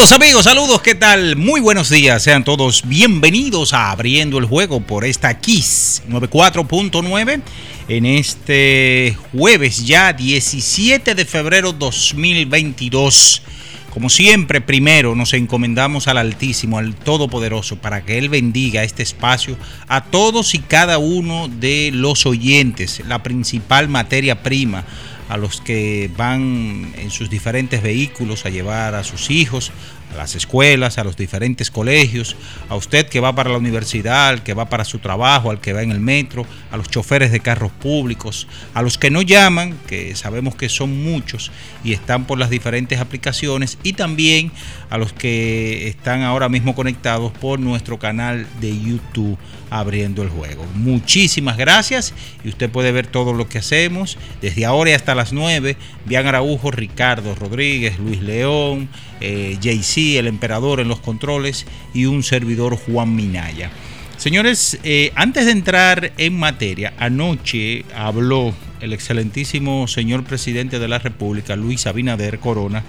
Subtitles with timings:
[0.00, 1.36] Amigos, saludos, ¿qué tal?
[1.36, 7.42] Muy buenos días, sean todos bienvenidos a Abriendo el Juego por esta Kiss 94.9
[7.86, 13.42] en este jueves ya 17 de febrero 2022.
[13.90, 19.58] Como siempre, primero nos encomendamos al Altísimo, al Todopoderoso, para que Él bendiga este espacio
[19.86, 24.84] a todos y cada uno de los oyentes, la principal materia prima
[25.30, 29.70] a los que van en sus diferentes vehículos a llevar a sus hijos
[30.12, 32.36] a las escuelas, a los diferentes colegios,
[32.68, 35.72] a usted que va para la universidad, al que va para su trabajo, al que
[35.72, 39.78] va en el metro, a los choferes de carros públicos, a los que no llaman,
[39.86, 41.50] que sabemos que son muchos
[41.84, 44.52] y están por las diferentes aplicaciones, y también
[44.90, 49.38] a los que están ahora mismo conectados por nuestro canal de YouTube
[49.70, 50.66] abriendo el juego.
[50.74, 52.12] Muchísimas gracias
[52.44, 55.76] y usted puede ver todo lo que hacemos desde ahora y hasta las 9.
[56.06, 58.88] Bian Araujo, Ricardo Rodríguez, Luis León,
[59.20, 63.70] eh, JC, el emperador en los controles y un servidor Juan Minaya.
[64.16, 70.98] Señores, eh, antes de entrar en materia, anoche habló el excelentísimo señor presidente de la
[70.98, 72.84] República, Luis Abinader Corona,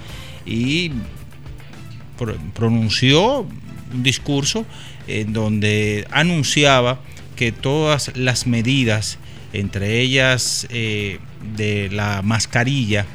[0.45, 0.91] y
[2.53, 3.47] pronunció
[3.93, 4.65] un discurso
[5.07, 6.99] en donde anunciaba
[7.35, 9.17] que todas las medidas,
[9.53, 11.19] entre ellas eh,
[11.55, 13.05] de la mascarilla,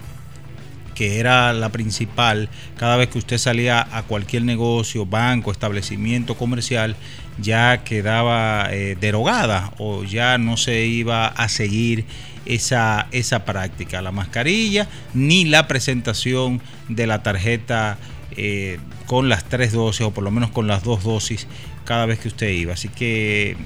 [0.96, 6.96] que era la principal, cada vez que usted salía a cualquier negocio, banco, establecimiento comercial,
[7.38, 12.06] ya quedaba eh, derogada o ya no se iba a seguir
[12.46, 17.98] esa, esa práctica, la mascarilla ni la presentación de la tarjeta
[18.36, 21.46] eh, con las tres dosis o por lo menos con las dos dosis
[21.84, 22.72] cada vez que usted iba.
[22.72, 23.56] Así que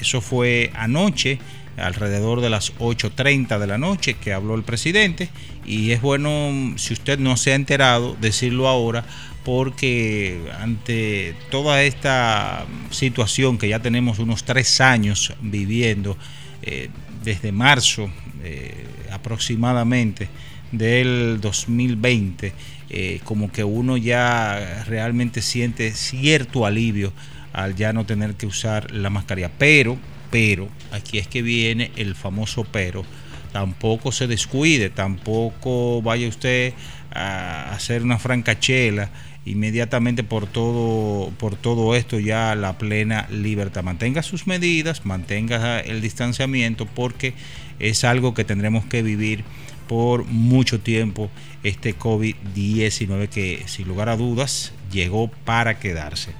[0.00, 1.38] eso fue anoche
[1.76, 5.28] alrededor de las 8.30 de la noche que habló el presidente.
[5.64, 9.04] Y es bueno si usted no se ha enterado decirlo ahora
[9.44, 16.16] porque ante toda esta situación que ya tenemos unos tres años viviendo
[16.62, 16.90] eh,
[17.24, 18.10] desde marzo
[18.42, 20.28] eh, aproximadamente
[20.72, 22.52] del 2020
[22.92, 27.12] eh, como que uno ya realmente siente cierto alivio
[27.52, 29.50] al ya no tener que usar la mascarilla.
[29.58, 29.96] Pero
[30.30, 33.04] pero, aquí es que viene el famoso pero,
[33.52, 36.72] tampoco se descuide, tampoco vaya usted
[37.12, 39.10] a hacer una francachela
[39.44, 43.82] inmediatamente por todo, por todo esto ya la plena libertad.
[43.82, 47.34] Mantenga sus medidas, mantenga el distanciamiento porque
[47.78, 49.44] es algo que tendremos que vivir
[49.88, 51.30] por mucho tiempo
[51.64, 56.32] este COVID-19 que sin lugar a dudas llegó para quedarse.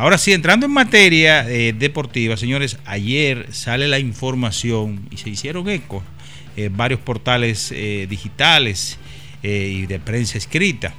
[0.00, 5.68] Ahora sí, entrando en materia eh, deportiva, señores, ayer sale la información y se hicieron
[5.68, 6.02] eco
[6.56, 8.98] eh, varios portales eh, digitales
[9.42, 10.94] y de prensa escrita.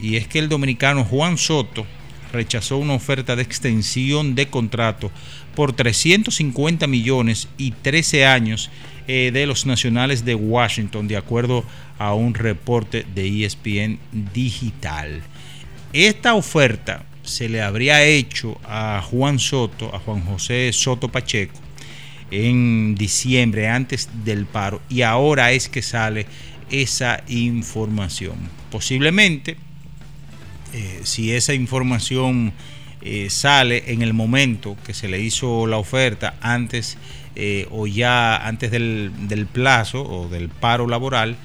[0.00, 1.86] y es que el dominicano Juan Soto
[2.32, 5.10] rechazó una oferta de extensión de contrato
[5.54, 8.70] por 350 millones y 13 años
[9.06, 11.64] de los nacionales de Washington, de acuerdo
[11.98, 13.98] a un reporte de ESPN
[14.32, 15.20] Digital.
[15.92, 21.54] Esta oferta se le habría hecho a Juan Soto, a Juan José Soto Pacheco,
[22.30, 26.26] en diciembre, antes del paro, y ahora es que sale
[26.70, 28.36] esa información.
[28.70, 29.56] Posiblemente,
[30.72, 32.52] eh, si esa información
[33.02, 36.98] eh, sale en el momento que se le hizo la oferta antes
[37.36, 41.36] eh, o ya antes del, del, plazo o del paro laboral,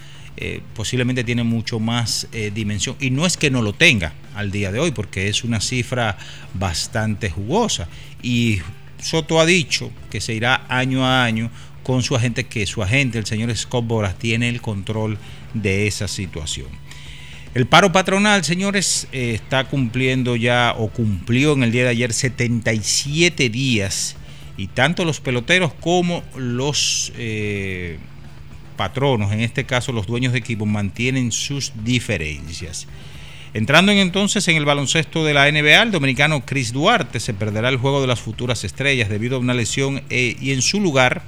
[0.76, 2.96] posiblemente tiene mucho más dimensión.
[3.00, 6.18] Y no es que no lo tenga al día de hoy, porque es una cifra
[6.54, 7.88] bastante jugosa.
[8.24, 8.60] Y
[9.02, 11.50] Soto ha dicho que se irá año a año
[11.84, 15.18] con su agente, que su agente, el señor Scott Boras, tiene el control
[15.54, 16.68] de esa situación.
[17.54, 22.14] El paro patronal, señores, eh, está cumpliendo ya o cumplió en el día de ayer
[22.14, 24.16] 77 días
[24.56, 28.00] y tanto los peloteros como los eh,
[28.82, 32.88] patronos, en este caso los dueños de equipo, mantienen sus diferencias.
[33.54, 37.78] Entrando entonces en el baloncesto de la NBA, el dominicano Chris Duarte se perderá el
[37.78, 41.22] juego de las futuras estrellas debido a una lesión eh, y en su lugar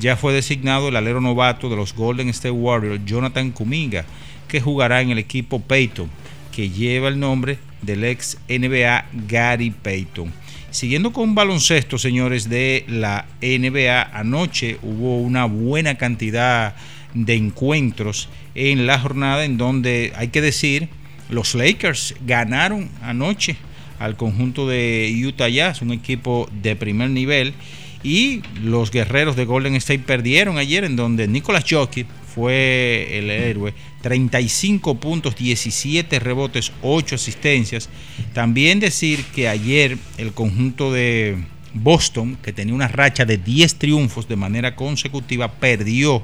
[0.00, 4.04] ya fue designado el alero novato de los Golden State Warriors, Jonathan Kuminga,
[4.48, 6.10] que jugará en el equipo Peyton,
[6.50, 10.32] que lleva el nombre del ex NBA Gary Payton.
[10.72, 16.95] Siguiendo con baloncesto, señores de la NBA, anoche hubo una buena cantidad de
[17.28, 20.88] encuentros en la jornada en donde hay que decir,
[21.30, 23.56] los Lakers ganaron anoche
[23.98, 27.54] al conjunto de Utah Jazz, un equipo de primer nivel
[28.02, 33.72] y los guerreros de Golden State perdieron ayer en donde Nicolas Jokic fue el héroe.
[34.02, 37.88] 35 puntos, 17 rebotes, 8 asistencias.
[38.34, 41.38] También decir que ayer el conjunto de
[41.72, 46.22] Boston, que tenía una racha de 10 triunfos de manera consecutiva, perdió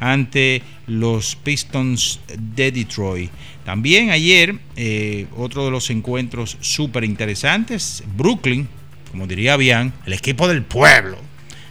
[0.00, 3.30] ante los Pistons de Detroit.
[3.64, 8.66] También ayer, eh, otro de los encuentros súper interesantes, Brooklyn
[9.10, 11.18] como diría bien, el equipo del pueblo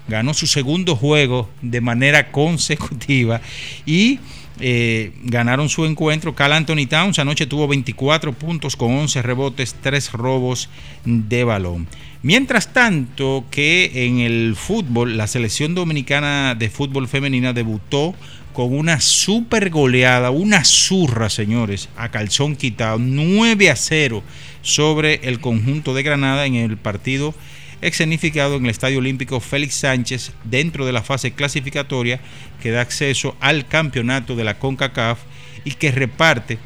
[0.08, 3.42] ganó su segundo juego de manera consecutiva
[3.86, 4.20] y
[4.60, 6.36] eh, ganaron su encuentro.
[6.36, 10.70] Cal Anthony Towns anoche tuvo 24 puntos con 11 rebotes, 3 robos
[11.06, 11.88] de balón.
[12.22, 18.14] Mientras tanto que en el fútbol, la selección dominicana de fútbol femenina debutó
[18.52, 24.22] con una super goleada, una zurra, señores, a calzón quitado, 9 a 0
[24.62, 27.34] sobre el conjunto de Granada en el partido
[27.82, 32.20] escenificado en el Estadio Olímpico Félix Sánchez dentro de la fase clasificatoria
[32.62, 35.20] que da acceso al campeonato de la CONCACAF
[35.64, 36.58] y que reparte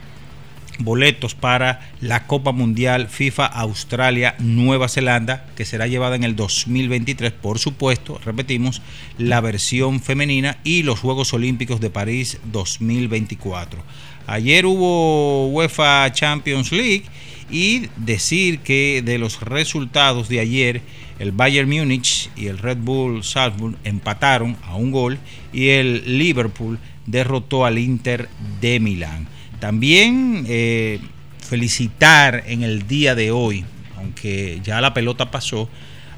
[0.80, 7.32] boletos para la Copa Mundial FIFA Australia Nueva Zelanda que será llevada en el 2023
[7.32, 8.82] por supuesto repetimos
[9.20, 13.84] la versión femenina y los Juegos Olímpicos de París 2024
[14.26, 17.06] ayer hubo UEFA Champions League
[17.54, 20.82] y decir que de los resultados de ayer,
[21.20, 25.20] el Bayern Múnich y el Red Bull Salzburg empataron a un gol
[25.52, 28.30] y el Liverpool derrotó al Inter
[28.62, 29.28] de Milán.
[29.60, 31.00] También eh,
[31.40, 33.66] felicitar en el día de hoy,
[33.98, 35.70] aunque ya la pelota pasó,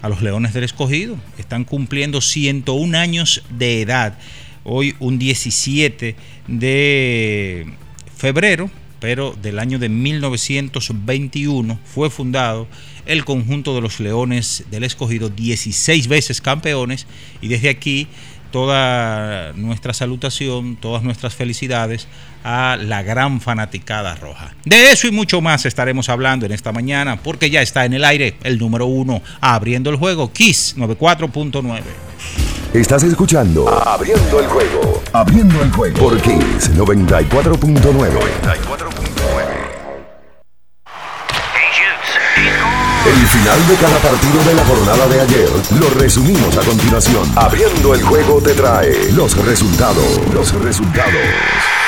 [0.01, 1.17] a los Leones del Escogido.
[1.39, 4.17] Están cumpliendo 101 años de edad.
[4.63, 6.15] Hoy un 17
[6.47, 7.65] de
[8.15, 8.69] febrero
[9.05, 12.67] pero del año de 1921 fue fundado
[13.05, 17.05] el conjunto de los Leones del Escogido, 16 veces campeones,
[17.41, 18.07] y desde aquí
[18.51, 22.07] toda nuestra salutación, todas nuestras felicidades
[22.43, 24.55] a la gran fanaticada roja.
[24.63, 28.05] De eso y mucho más estaremos hablando en esta mañana, porque ya está en el
[28.05, 31.81] aire el número uno, abriendo el juego, Kiss 94.9.
[32.73, 35.01] Estás escuchando Abriendo el juego.
[35.13, 39.04] Abriendo el juego por Kiss 94.9.
[43.15, 47.31] El final de cada partido de la jornada de ayer lo resumimos a continuación.
[47.37, 50.19] Abriendo el juego te trae los resultados.
[50.33, 51.84] Los resultados.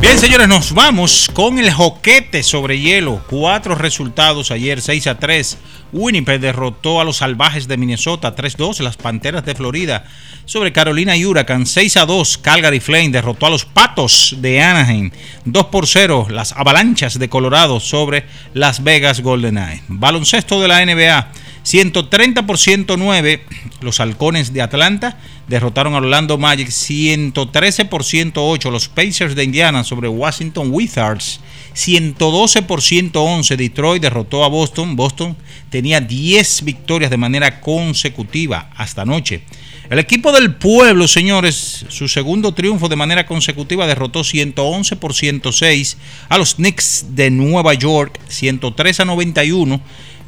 [0.00, 3.22] Bien, señores, nos vamos con el joquete sobre hielo.
[3.28, 5.58] Cuatro resultados ayer, 6 a 3.
[5.92, 8.80] Winnipeg derrotó a los salvajes de Minnesota 3-2.
[8.80, 10.04] Las Panteras de Florida
[10.46, 12.38] sobre Carolina y Huracán 6 a 2.
[12.38, 15.10] Calgary Flame derrotó a los Patos de Anaheim
[15.44, 16.28] 2 por 0.
[16.30, 19.82] Las Avalanchas de Colorado sobre Las Vegas Golden Eye.
[19.88, 21.28] Baloncesto de la NBA.
[21.62, 23.44] 130 por 109,
[23.80, 26.70] los halcones de Atlanta derrotaron a Orlando Magic.
[26.70, 31.40] 113 por 108, los Pacers de Indiana sobre Washington Wizards.
[31.74, 34.96] 112 por 111, Detroit derrotó a Boston.
[34.96, 35.36] Boston
[35.68, 39.42] tenía 10 victorias de manera consecutiva hasta anoche.
[39.90, 45.96] El equipo del pueblo, señores, su segundo triunfo de manera consecutiva derrotó 111 por 106
[46.28, 49.80] a los Knicks de Nueva York, 103 a 91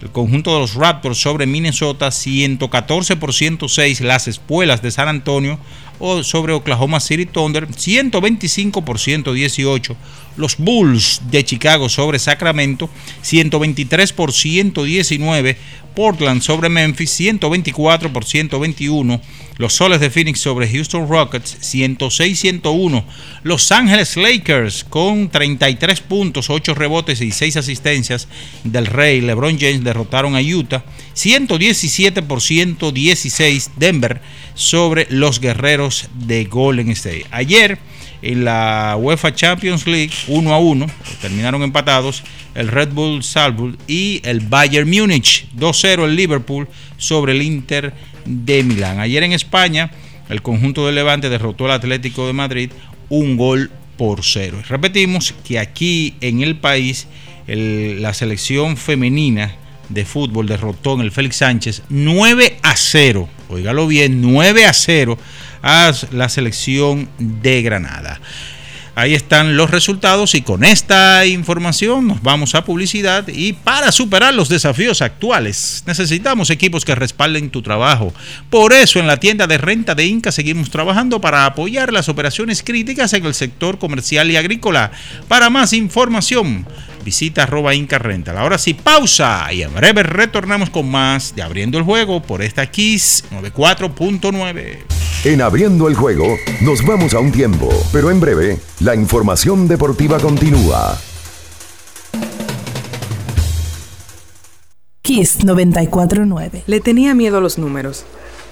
[0.02, 5.58] el conjunto de los Raptors sobre Minnesota 114 por 106, las espuelas de San Antonio
[6.00, 9.96] o sobre Oklahoma City Thunder 125 por 118,
[10.36, 12.88] los Bulls de Chicago sobre Sacramento
[13.22, 15.56] 123 por 119,
[15.94, 19.20] Portland sobre Memphis 124 por 121,
[19.58, 23.04] los Soles de Phoenix sobre Houston Rockets 106-101,
[23.42, 28.28] Los Ángeles Lakers con 33 puntos, 8 rebotes y 6 asistencias
[28.64, 34.20] del Rey LeBron James derrotaron a Utah 117 por 116 Denver
[34.54, 37.26] sobre los Guerreros de Golden State.
[37.30, 37.78] Ayer
[38.22, 40.86] en la UEFA Champions League 1 a 1,
[41.20, 42.22] terminaron empatados
[42.54, 47.92] el Red Bull Salzburg y el Bayern Múnich 2-0 el Liverpool sobre el Inter
[48.24, 49.00] de Milán.
[49.00, 49.90] Ayer en España
[50.28, 52.70] el conjunto de Levante derrotó al Atlético de Madrid
[53.08, 54.62] un gol por cero.
[54.68, 57.06] repetimos que aquí en el país
[57.46, 59.56] la selección femenina
[59.88, 63.28] de fútbol derrotó en el Félix Sánchez 9 a 0.
[63.48, 65.18] Óigalo bien, 9 a 0
[65.62, 68.20] a la selección de Granada.
[68.94, 74.34] Ahí están los resultados y con esta información nos vamos a publicidad y para superar
[74.34, 78.12] los desafíos actuales necesitamos equipos que respalden tu trabajo.
[78.50, 82.62] Por eso en la tienda de renta de Inca seguimos trabajando para apoyar las operaciones
[82.62, 84.92] críticas en el sector comercial y agrícola.
[85.26, 86.66] Para más información
[87.04, 88.38] visita arroba Inca Rental.
[88.38, 92.66] Ahora sí, pausa y en breve retornamos con más de Abriendo el Juego por esta
[92.70, 94.78] Kiss 94.9.
[95.24, 100.18] En Abriendo el Juego nos vamos a un tiempo, pero en breve la información deportiva
[100.18, 100.98] continúa.
[105.02, 106.62] Kiss 94.9.
[106.66, 108.04] Le tenía miedo a los números.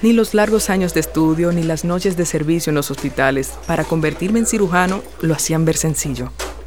[0.03, 3.85] Ni los largos años de estudio ni las noches de servicio en los hospitales para
[3.85, 6.33] convertirme en cirujano lo hacían ver sencillo.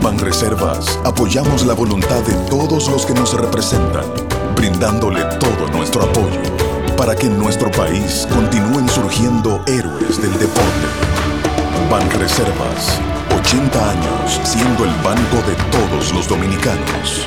[0.00, 4.06] En Banreservas apoyamos la voluntad de todos los que nos representan,
[4.56, 6.40] brindándole todo nuestro apoyo
[6.96, 10.86] para que en nuestro país continúen surgiendo héroes del deporte.
[11.90, 12.98] Banreservas,
[13.40, 17.26] 80 años siendo el banco de todos los dominicanos.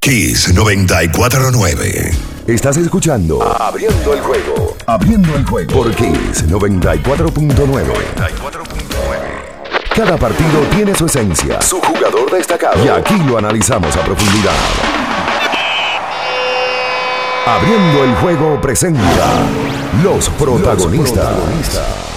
[0.00, 2.12] Kiss 949.
[2.46, 4.76] Estás escuchando Abriendo el juego.
[4.86, 7.84] Abriendo el juego por Kiss 94.9.
[9.94, 12.82] Cada partido tiene su esencia, su jugador destacado.
[12.84, 14.54] Y aquí lo analizamos a profundidad.
[17.44, 19.02] Abriendo el juego presenta
[20.04, 22.07] Los protagonistas.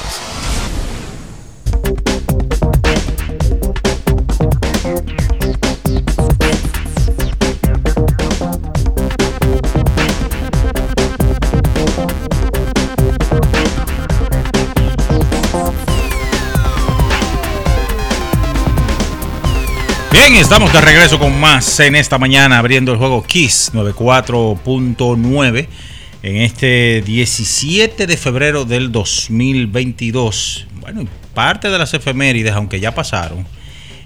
[20.23, 25.67] Bien, estamos de regreso con más en esta mañana abriendo el juego Kiss 94.9
[26.21, 30.67] en este 17 de febrero del 2022.
[30.79, 33.47] Bueno, parte de las efemérides, aunque ya pasaron.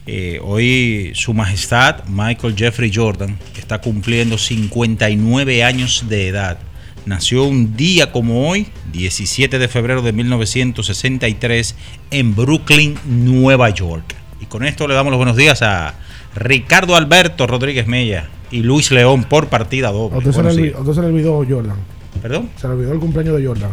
[0.07, 6.59] Eh, hoy su majestad Michael Jeffrey Jordan está cumpliendo 59 años de edad.
[7.05, 11.75] Nació un día como hoy, 17 de febrero de 1963,
[12.11, 14.15] en Brooklyn, Nueva York.
[14.39, 15.95] Y con esto le damos los buenos días a
[16.35, 20.15] Ricardo Alberto Rodríguez Mella y Luis León por partida doble.
[20.15, 20.75] ¿A usted se, le olvidó, días.
[20.75, 21.77] a usted se le olvidó Jordan?
[22.21, 22.49] ¿Perdón?
[22.57, 23.71] Se le olvidó el cumpleaños de Jordan.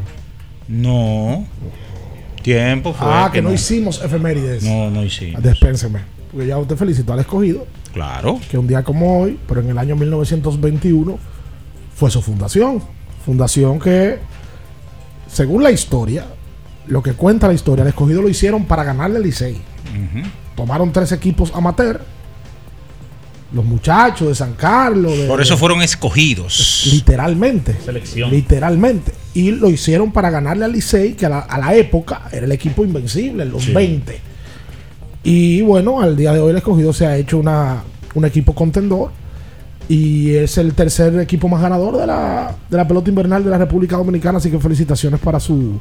[0.68, 1.46] No.
[2.42, 3.06] Tiempo fue.
[3.08, 3.52] ah, que, no.
[3.52, 4.62] hicimos efemérides.
[4.62, 5.42] No, no hicimos.
[5.42, 6.00] Despénseme.
[6.30, 7.66] Porque ya usted felicitó al escogido.
[7.92, 8.40] Claro.
[8.50, 11.18] Que un día como hoy, pero en el año 1921,
[11.94, 12.82] fue su fundación.
[13.24, 14.18] Fundación que,
[15.28, 16.26] según la historia,
[16.86, 19.56] lo que cuenta la historia, el escogido lo hicieron para ganarle al Licey.
[20.56, 22.00] Tomaron tres equipos amateur.
[23.52, 25.16] Los muchachos de San Carlos.
[25.16, 26.88] de- Por eso fueron escogidos.
[26.92, 27.76] Literalmente.
[27.84, 28.30] Selección.
[28.30, 29.12] Literalmente.
[29.34, 32.52] Y lo hicieron para ganarle al Licey, que a la, a la época era el
[32.52, 33.72] equipo invencible, en los Sí.
[33.72, 34.20] 20.
[35.24, 37.82] Y bueno, al día de hoy el escogido se ha hecho una,
[38.14, 39.10] un equipo contendor.
[39.88, 43.58] Y es el tercer equipo más ganador de la, de la pelota invernal de la
[43.58, 44.38] República Dominicana.
[44.38, 45.78] Así que felicitaciones para su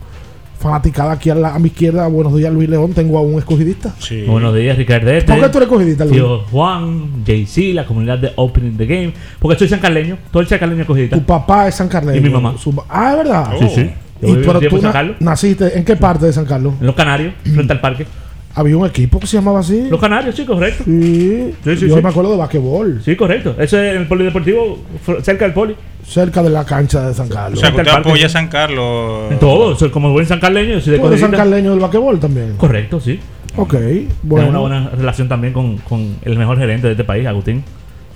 [0.61, 2.07] fanaticada aquí a, la- a mi izquierda.
[2.07, 2.93] Buenos días, Luis León.
[2.93, 3.93] Tengo a un escogidista.
[4.27, 5.25] Buenos días, Ricardete.
[5.25, 6.15] ¿Por qué tú eres escogidista, Luis?
[6.17, 9.13] Tío Juan, JC, la comunidad de Opening the Game.
[9.39, 11.17] Porque soy sancarleño, todo el sancarleño escogidista.
[11.17, 12.15] Tu papá es San Carlos.
[12.15, 12.55] Y mi mamá.
[12.89, 13.51] ah, es verdad.
[13.59, 13.89] Sí, sí.
[14.21, 15.15] Yo Y pero tú en San na- Carlos.
[15.19, 16.75] naciste en qué parte de San Carlos?
[16.79, 18.05] En Los Canarios, frente al parque.
[18.53, 19.87] Había un equipo que se llamaba así.
[19.89, 20.83] Los Canarios, sí, correcto.
[20.85, 21.53] Sí.
[21.63, 22.03] Sí, sí, Yo sí.
[22.03, 23.01] me acuerdo de basquetbol.
[23.03, 23.55] Sí, correcto.
[23.57, 24.77] Eso es en el polideportivo,
[25.23, 25.73] cerca del poli.
[26.05, 27.59] Cerca de la cancha de San O Carlos.
[27.59, 29.31] sea, que usted apoya a San Carlos.
[29.31, 29.75] En todo.
[29.75, 31.37] Soy como buen sancarleño, soy de ¿Tú eres San escogidista.
[31.37, 32.53] Carleño del basquetbol también?
[32.57, 33.19] Correcto, sí.
[33.57, 34.49] Ok, Tengo bueno.
[34.49, 37.63] una buena relación también con, con el mejor gerente de este país, Agustín.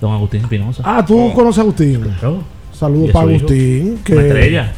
[0.02, 0.82] Don Agustín Espinosa.
[0.86, 2.02] Ah, tú conoces a Agustín.
[2.20, 2.44] Claro.
[2.74, 3.46] Saludos para su hijo.
[3.46, 4.00] Agustín.
[4.04, 4.72] Que Una estrella.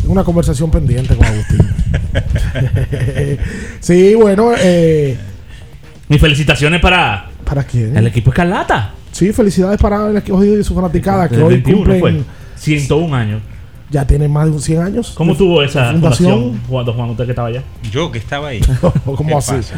[0.00, 1.58] Tengo una conversación pendiente con Agustín.
[3.80, 4.52] sí, bueno.
[4.58, 5.16] Eh,
[6.08, 7.96] Mis felicitaciones para ¿Para quién?
[7.96, 8.94] el equipo Escarlata.
[9.18, 12.00] Sí, felicidades para el escogido y su fanaticada que hoy 21 cumplen.
[12.00, 12.24] fue.
[12.56, 13.42] 101 años.
[13.90, 15.12] Ya tienen más de 100 años.
[15.16, 17.62] ¿Cómo tuvo esa fundación, cuando Juan, usted que estaba allá?
[17.90, 18.60] Yo que estaba ahí.
[19.04, 19.52] ¿Cómo ¿Qué así?
[19.52, 19.74] pasa?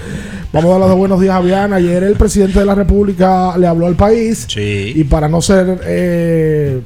[0.53, 1.77] Vamos a dar los buenos días a Viana.
[1.77, 4.47] Ayer el presidente de la República le habló al país.
[4.49, 4.93] Sí.
[4.97, 5.81] Y para no ser.
[5.85, 6.83] eh,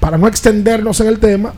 [0.00, 1.54] para no extendernos en el tema,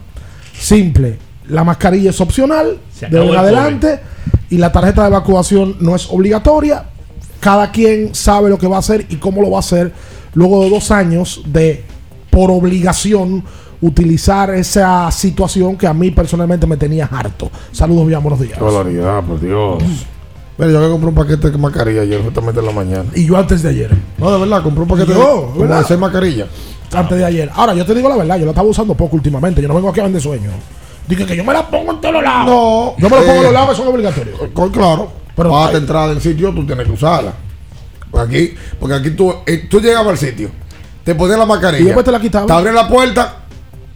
[0.57, 1.17] simple.
[1.49, 2.77] La mascarilla es opcional.
[2.99, 3.99] De en el adelante.
[4.49, 6.83] Y la tarjeta de evacuación no es obligatoria.
[7.39, 9.93] Cada quien sabe lo que va a hacer y cómo lo va a hacer.
[10.33, 11.83] Luego de dos años de,
[12.29, 13.43] por obligación,
[13.81, 17.49] utilizar esa situación que a mí personalmente me tenía harto.
[17.71, 18.59] Saludos, bien, buenos días.
[18.59, 19.83] Barbaridad, por Dios.
[20.57, 23.05] Mira, yo que compré un paquete de mascarilla ayer, justamente en la mañana.
[23.13, 23.95] Y yo antes de ayer.
[24.17, 26.47] No, de verdad, compré un paquete Yo, de, de seis mascarillas.
[26.93, 27.51] Antes de ayer.
[27.53, 29.61] Ahora, yo te digo la verdad, yo la estaba usando poco últimamente.
[29.61, 30.49] Yo no vengo aquí a vender sueño.
[31.07, 32.45] Dije que yo me la pongo en todos los lados.
[32.47, 32.95] No.
[32.97, 34.39] Yo me la pongo en eh, los lados, que son obligatorios.
[34.53, 35.11] co- Claro.
[35.35, 37.33] Pero- para te entrar del sitio, tú tienes que usarla.
[38.11, 40.49] Porque aquí, porque aquí tú, eh, tú llegabas al sitio,
[41.03, 41.81] te ponías la mascarilla.
[41.81, 42.47] Y después te la quitaban.
[42.47, 43.35] Te abrían la puerta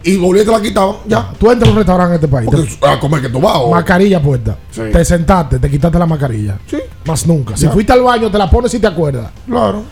[0.04, 0.96] y volvías y te la quitaban.
[1.06, 1.30] Ya.
[1.38, 2.48] Tú entras a un restaurante en este país.
[2.50, 3.54] Porque te- a comer que tú vas.
[3.56, 4.56] o- mascarilla puesta.
[4.70, 4.82] Sí.
[4.92, 6.58] Te sentaste, te quitaste la mascarilla.
[6.66, 6.78] Sí.
[7.04, 7.56] Más nunca.
[7.56, 7.70] Si Ya.
[7.70, 9.30] fuiste al baño, te la pones si te acuerdas.
[9.46, 9.82] Claro.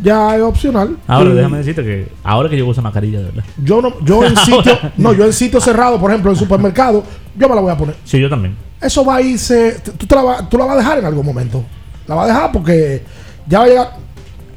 [0.00, 0.96] Ya es opcional.
[1.08, 3.44] Ahora, Y déjame decirte que ahora que yo uso mascarilla, de verdad.
[3.64, 7.02] Yo no, yo en sitio, no, yo en sitio cerrado, por ejemplo, en supermercado,
[7.36, 7.96] yo me la voy a poner.
[8.04, 8.56] Sí, yo también.
[8.80, 9.80] Eso va a irse.
[9.98, 11.64] Tú, te la, va- tú la vas a dejar en algún momento.
[12.06, 13.02] La vas a dejar porque
[13.48, 13.96] ya va a llegar.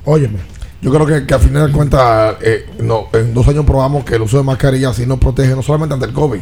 [0.06, 0.40] Óyeme.
[0.82, 4.16] Yo creo que, que a fin de cuentas, eh, no, en dos años probamos que
[4.16, 6.40] el uso de mascarilla así nos protege no solamente ante el COVID,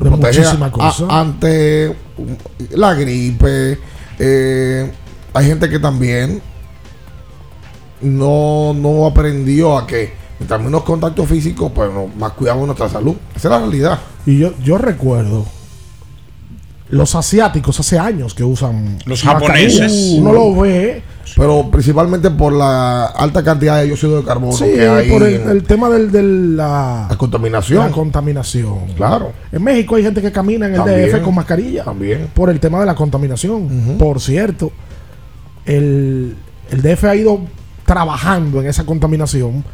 [0.00, 1.06] nos protege muchísimas a- cosas.
[1.08, 2.36] ante um,
[2.72, 3.78] la gripe.
[4.18, 4.92] eh,
[5.32, 6.42] hay gente que también
[8.02, 13.14] no, no aprendió a que mientras menos contacto físico, pues no, más cuidamos nuestra salud.
[13.34, 13.98] Esa es la realidad.
[14.26, 15.46] Y yo, yo recuerdo
[16.88, 19.72] los asiáticos hace años que usan Los mascarillas.
[19.80, 20.18] japoneses.
[20.18, 21.02] Uno lo ve.
[21.36, 25.62] Pero principalmente por la alta cantidad de dióxido de carbono Sí, que hay por el,
[25.62, 27.86] tema del, de la, la contaminación.
[27.86, 28.88] la contaminación.
[28.96, 29.32] Claro.
[29.52, 31.10] En México hay gente que camina en el.
[31.12, 31.84] DF con mascarilla.
[31.84, 32.28] También.
[32.34, 33.96] Por el tema de la contaminación.
[33.98, 34.72] Por cierto,
[35.64, 36.36] el,
[36.70, 37.40] el DF ha ido
[37.84, 39.64] trabajando en esa contaminación.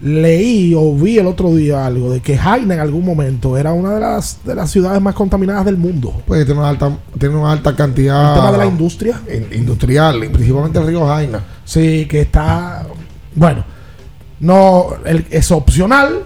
[0.00, 3.94] Leí o vi el otro día algo de que Jaina en algún momento era una
[3.94, 6.22] de las, de las ciudades más contaminadas del mundo.
[6.26, 8.28] Pues tiene una alta, tiene una alta cantidad.
[8.34, 9.20] El tema de la industria.
[9.32, 11.42] in- industrial, principalmente el río Jaina.
[11.64, 12.86] Sí, que está.
[13.34, 13.64] Bueno,
[14.40, 16.22] no el- es opcional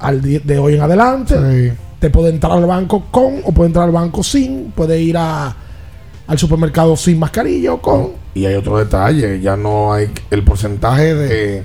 [0.00, 1.34] al de hoy en adelante.
[1.36, 1.76] Sí.
[2.00, 4.72] Te puede entrar al banco con o puede entrar al banco sin.
[4.72, 5.54] Puede ir a
[6.26, 8.08] al supermercado sin mascarilla o con.
[8.34, 11.62] Y hay otro detalle, ya no hay el porcentaje de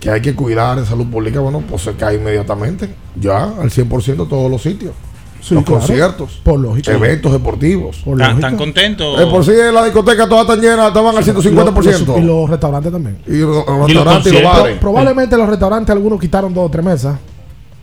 [0.00, 4.28] que hay que cuidar de salud pública, bueno, pues se cae inmediatamente, ya al 100%
[4.28, 4.92] todos los sitios.
[5.40, 5.78] Sí, los claro.
[5.80, 6.92] conciertos, Por lógica.
[6.92, 7.98] eventos deportivos.
[8.04, 8.48] Por ¿Están, lógica.
[8.48, 9.20] están contentos?
[9.20, 12.06] Eh, por si en la discoteca todas están llenas, estaban al 150%.
[12.14, 13.18] Los- y los restaurantes también.
[13.26, 14.78] Y los, los Y los restaurantes y los bares.
[14.78, 17.16] Probablemente los restaurantes algunos quitaron dos o tres mesas.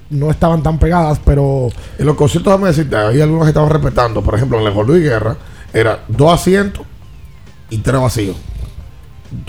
[0.09, 4.21] No estaban tan pegadas, pero En los conciertos, déjame decirte, hay algunos que estaban respetando.
[4.21, 5.37] Por ejemplo, en el Jorge Luis Guerra,
[5.73, 6.83] era dos asientos
[7.69, 8.35] y tres vacíos.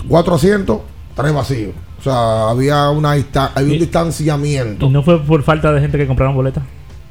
[0.07, 0.79] Cuatro asientos,
[1.15, 1.71] tres vacíos.
[2.05, 4.85] O sea, había, una había un Y- distanciamiento.
[4.85, 6.63] ¿Y no fue por falta de gente que compraron boletas?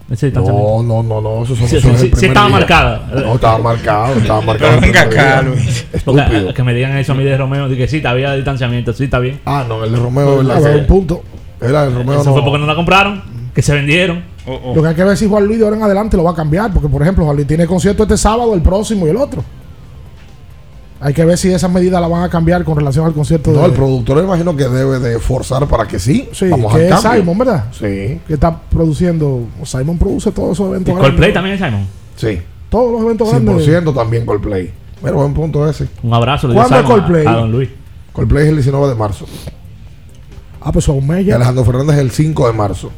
[0.09, 0.83] Ese distanciamiento.
[0.85, 1.43] No, no, no, no.
[1.45, 2.57] Eso, son- Sí, eso sí, es el sí, estaba día.
[2.59, 3.09] marcada.
[3.13, 4.71] No, estaba marcado, estaba marcado.
[4.79, 5.43] Pero venga acá.
[5.43, 5.87] Luis.
[5.93, 6.51] Estúpido.
[6.51, 9.19] ah, que me digan eso a mí de Romeo, dije sí, había distanciamiento, sí, está
[9.19, 9.41] bien.
[9.47, 10.63] Ah, no, el de Romeo, a ¿verdad?
[10.63, 11.23] ver, que un punto.
[11.61, 12.21] Era el Romeo.
[12.21, 12.33] Eso no.
[12.35, 13.23] fue porque no la compraron,
[13.55, 14.23] que se vendieron.
[14.47, 14.77] Oh, oh.
[14.77, 16.35] Lo que hay que ver si Juan Luis de ahora en adelante lo va a
[16.35, 16.71] cambiar.
[16.73, 19.43] Porque, por ejemplo, Juan Luis tiene concierto este sábado, el próximo y el otro.
[21.07, 23.61] Hay que ver si esas medidas las van a cambiar con relación al concierto No,
[23.61, 23.67] de.
[23.67, 26.31] el productor imagino que debe de forzar para que sí.
[26.33, 27.21] Sí, Vamos que al es cambio.
[27.21, 27.65] Simon, ¿verdad?
[27.73, 29.43] Sí, Que está produciendo.
[29.65, 31.35] Simon produce todos esos Y eventos Coldplay grandes.
[31.35, 31.87] también es Simon.
[32.17, 32.41] sí.
[32.71, 33.69] Todos los eventos grandes.
[33.69, 34.73] 100% también Coldplay.
[35.03, 35.87] Mira, buen punto ese.
[36.03, 37.27] Un abrazo le ¿Cuándo es a- Coldplay?
[37.27, 37.69] A, Don Luis.
[38.15, 39.27] Coldplay es el 19 de marzo.
[40.61, 41.37] Ah, pues son un mes Y ya.
[41.37, 42.91] Alejandro Fernández es el 5 de marzo.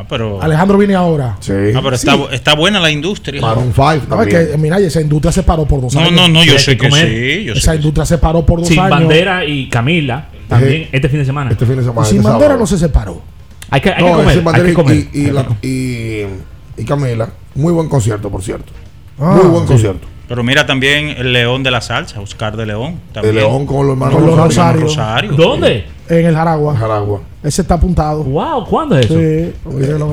[0.00, 1.36] Ah, pero, Alejandro viene ahora.
[1.40, 1.52] Sí.
[1.76, 2.22] ah, pero está, Sí.
[2.32, 3.40] está buena la industria.
[3.40, 6.12] Maroon 5 No, es que, mira, esa industria se paró por dos No, años.
[6.12, 7.06] no, no, yo sé que que comer.
[7.08, 7.44] sí.
[7.44, 7.82] Yo sé Esa que sí.
[7.82, 8.90] industria se paró por dos Sin años.
[8.98, 11.50] Bandera y Camila también este fin de semana.
[11.50, 12.06] Este fin de Y semana.
[12.06, 12.60] sin este bandera sábado.
[12.60, 13.20] no se separó.
[13.68, 14.28] Hay que, hay que No, comer.
[14.30, 14.96] Sin hay Bandera que y- comer.
[15.12, 17.28] y, y, la- y, y Camila.
[17.54, 18.72] Muy buen concierto, por cierto.
[19.18, 19.68] Ah, Muy buen sí.
[19.74, 20.08] concierto.
[20.28, 23.00] Pero mira también el León de la Salsa, Oscar de León.
[23.08, 23.34] El También.
[23.34, 24.36] León con los hermanos Con los.
[24.38, 24.80] Rosario.
[24.82, 25.32] Rosario.
[25.32, 25.84] ¿Dónde?
[26.08, 26.76] En el Jaragua.
[26.76, 27.20] Jaragua.
[27.42, 28.22] Ese está apuntado.
[28.24, 29.14] Wow, ¿cuándo es eso?
[29.18, 29.54] Sí.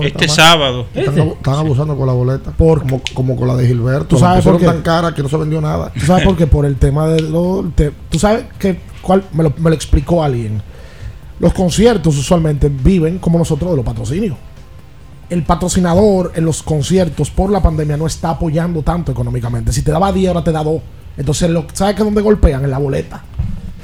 [0.02, 0.86] Este sábado.
[0.94, 2.52] Están, abu- están abusando con la boleta.
[2.52, 4.06] Por- como, como con la de Gilberto.
[4.06, 4.66] ¿Tú sabes por qué?
[4.66, 5.92] tan cara que no se vendió nada.
[5.94, 6.48] ¿Tú sabes por qué?
[6.48, 10.24] Por el tema de lo, te- Tú sabes que cuál me lo, me lo explicó
[10.24, 10.62] alguien.
[11.40, 14.38] Los conciertos usualmente viven como nosotros de los patrocinios.
[15.30, 19.74] El patrocinador en los conciertos por la pandemia no está apoyando tanto económicamente.
[19.74, 20.82] Si te daba 10, ahora te da 2.
[21.18, 22.64] Entonces, lo, ¿sabes que dónde golpean?
[22.64, 23.22] En la boleta.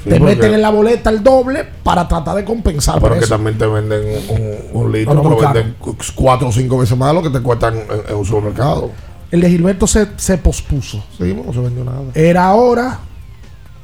[0.03, 2.95] Sí, te porque- meten en la boleta el doble para tratar de compensar.
[2.95, 3.33] Pero por que eso.
[3.35, 6.77] también te venden un, un litro, No, no, te lo venden cu- cuatro o cinco
[6.77, 8.91] veces más de lo que te cuestan en, en un supermercado.
[9.31, 11.03] El de Gilberto se, se pospuso.
[11.17, 12.01] Sí, no se vendió nada.
[12.13, 12.99] Era ahora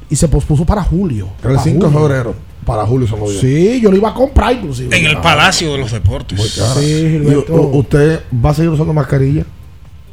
[0.08, 1.28] y se pospuso para julio.
[1.40, 2.34] Era el Para 5 de febrero.
[2.66, 3.40] Para julio se movió.
[3.40, 4.96] Sí, yo lo iba a comprar inclusive.
[4.96, 6.38] En el Palacio de los Deportes.
[6.38, 6.74] Muy cara.
[6.74, 7.54] Sí, ¿Y Gilberto.
[7.72, 9.44] usted va a seguir usando mascarilla?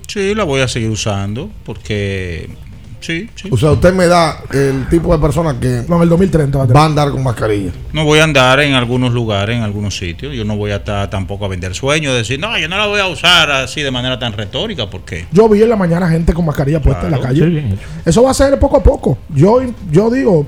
[0.07, 2.49] Sí, la voy a seguir usando porque
[2.99, 3.49] sí, sí.
[3.51, 6.63] O sea, usted me da el tipo de persona que No, en el 2030 va
[6.63, 6.77] a tener.
[6.77, 7.71] va a andar con mascarilla.
[7.93, 10.33] No voy a andar en algunos lugares, en algunos sitios.
[10.35, 12.99] Yo no voy a estar tampoco a vender sueños, decir, no, yo no la voy
[12.99, 16.45] a usar así de manera tan retórica, porque Yo vi en la mañana gente con
[16.45, 17.45] mascarilla puesta en la Sí, calle.
[17.45, 17.81] bien hecho.
[18.05, 19.17] Eso va a ser poco a poco.
[19.29, 20.45] Yo, yo digo,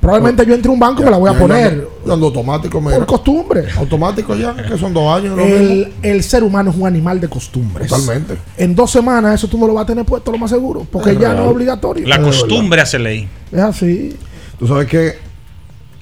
[0.00, 2.12] probablemente yo entre a un banco y me la voy a poner yo ando- yo
[2.14, 2.96] ando automático, mira.
[2.98, 3.64] por costumbre.
[3.76, 5.38] Automático ya, que son dos años.
[5.38, 7.88] El, el ser humano es un animal de costumbres.
[7.88, 8.38] Totalmente.
[8.56, 11.10] En dos semanas eso tú no lo vas a tener puesto lo más seguro, porque
[11.10, 11.36] Es ya real.
[11.36, 12.06] no es obligatorio.
[12.06, 13.28] la costumbre hace ley.
[13.52, 14.16] Es así.
[14.58, 15.14] Tú sabes que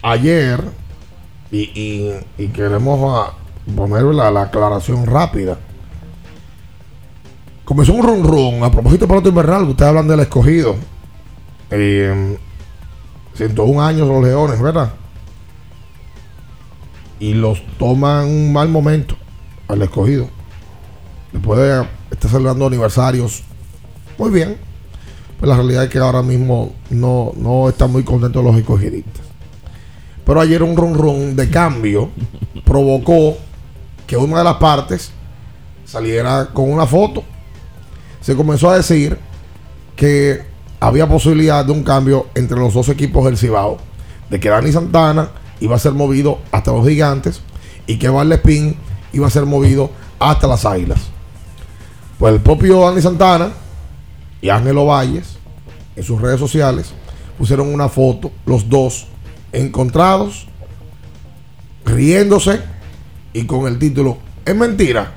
[0.02, 0.60] ayer,
[1.50, 3.32] y, y, y queremos ah,
[3.74, 5.58] poner la, la aclaración rápida.
[7.64, 9.64] Comenzó un run run a propósito de pelota invernal.
[9.64, 10.76] Ustedes hablan del escogido.
[11.70, 12.38] Eh,
[13.36, 14.92] 101 años los leones, ¿verdad?
[17.20, 19.16] Y los toman un mal momento
[19.68, 20.28] al escogido.
[21.32, 23.42] Después de estar celebrando aniversarios.
[24.18, 24.56] Muy bien.
[25.38, 29.24] Pues la realidad es que ahora mismo no, no están muy contentos los escogidistas.
[30.24, 32.10] Pero ayer un run run de cambio
[32.64, 33.36] provocó
[34.06, 35.12] que una de las partes
[35.84, 37.22] saliera con una foto.
[38.20, 39.18] Se comenzó a decir
[39.94, 43.78] que había posibilidad de un cambio entre los dos equipos del Cibao.
[44.30, 47.40] De que Dani Santana iba a ser movido hasta los gigantes
[47.86, 48.76] y que Van Spin
[49.12, 51.00] iba a ser movido hasta las águilas.
[52.18, 53.50] Pues el propio Dani Santana
[54.40, 55.38] y Ángelo Valles
[55.94, 56.92] en sus redes sociales
[57.38, 59.06] pusieron una foto, los dos
[59.52, 60.48] encontrados,
[61.84, 62.60] riéndose
[63.32, 65.12] y con el título Es mentira.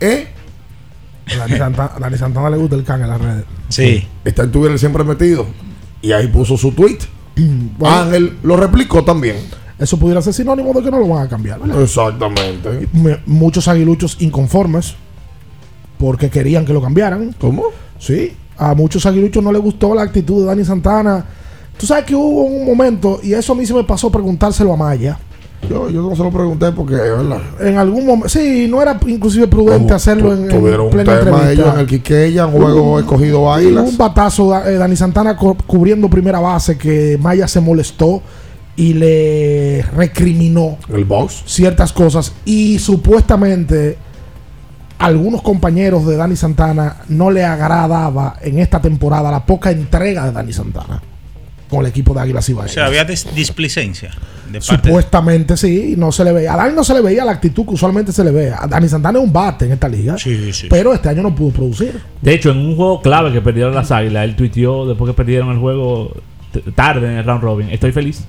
[0.00, 0.28] ¿Eh?
[1.32, 3.44] A Dani Santana, a Dani Santana le gusta el can en las redes.
[3.74, 4.06] Sí.
[4.24, 5.46] Está en Twitter siempre metido.
[6.02, 6.98] Y ahí puso su tweet.
[7.78, 9.36] Bueno, Ángel lo replicó también.
[9.78, 11.58] eso pudiera ser sinónimo de que no lo van a cambiar.
[11.60, 11.82] ¿verdad?
[11.82, 12.88] Exactamente.
[12.92, 14.94] Me- muchos aguiluchos inconformes
[15.98, 17.34] porque querían que lo cambiaran.
[17.40, 17.64] ¿Cómo?
[17.98, 21.24] Sí, a muchos aguiluchos no les gustó la actitud de Dani Santana.
[21.78, 24.76] Tú sabes que hubo un momento, y eso a mí se me pasó preguntárselo a
[24.76, 25.18] Maya.
[25.68, 27.38] Yo, yo no se lo pregunté porque, ¿verdad?
[27.60, 31.30] En algún momento, sí, no era inclusive prudente hacerlo en, en Tuvieron un plena tema
[31.38, 31.52] entrevista.
[31.52, 33.88] ellos en el Quiqueya, un juego escogido Águilas.
[33.88, 38.20] Un batazo, eh, Dani Santana cu- cubriendo primera base que Maya se molestó
[38.76, 41.44] y le recriminó El box.
[41.46, 43.96] ciertas cosas y supuestamente
[44.98, 50.32] algunos compañeros de Dani Santana no le agradaba en esta temporada la poca entrega de
[50.32, 51.00] Dani Santana
[51.74, 52.72] con el equipo de Águilas O Ibaeñas.
[52.74, 54.10] sea, había dis- displicencia
[54.50, 56.54] de parte Supuestamente sí, no se le veía.
[56.54, 58.52] A Dani no se le veía la actitud que usualmente se le ve.
[58.52, 60.16] A Dani Santana es un bate en esta liga,
[60.70, 62.00] pero este año no pudo producir.
[62.20, 65.50] De hecho, en un juego clave que perdieron las águilas, él tuiteó después que perdieron
[65.50, 66.12] el juego
[66.74, 67.68] tarde en el round robin.
[67.70, 68.24] Estoy feliz.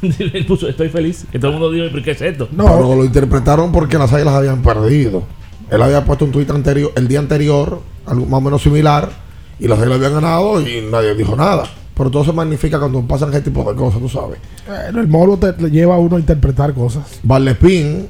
[0.02, 1.26] él puso estoy feliz.
[1.30, 2.48] Que todo el mundo dijo, ¿pero qué es esto?
[2.56, 5.24] Pero lo interpretaron porque las águilas habían perdido.
[5.70, 9.10] Él había puesto un tuit anterior, el día anterior, algo más o menos similar,
[9.58, 11.64] y las águilas habían ganado y nadie dijo nada.
[12.00, 14.38] Pero todo se magnifica cuando pasan ese tipo de cosas, tú sabes.
[14.66, 17.20] Bueno, el morbo te, le lleva a uno a interpretar cosas.
[17.22, 18.08] Valepín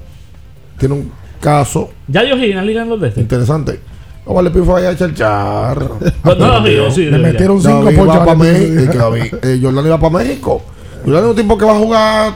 [0.78, 3.20] tiene un caso ¿Ya dio Higgins en la liga en los de este?
[3.20, 3.80] interesante.
[4.24, 5.90] No, Valepín fue allá a charchar.
[6.24, 8.38] No, no, sí, sí, Le metieron cinco David ponchos va a para.
[8.38, 8.92] México.
[8.96, 10.62] David, eh, Jordan iba para México.
[11.04, 12.32] Jordan es un tipo que va a jugar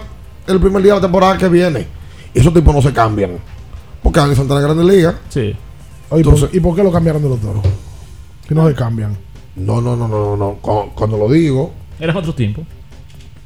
[0.49, 1.87] el primer día de la temporada que viene.
[2.35, 3.31] Y esos tipos no se cambian.
[4.03, 5.15] Porque Santana en Grande Liga.
[5.29, 5.55] Sí.
[6.11, 7.63] Oye, ¿por- Entonces- ¿Y por qué lo cambiaron de los toros?
[8.49, 9.17] Que no se cambian.
[9.57, 10.59] No, no, no, no, no.
[10.61, 12.65] Cuando, cuando lo digo, Eran otros tiempos.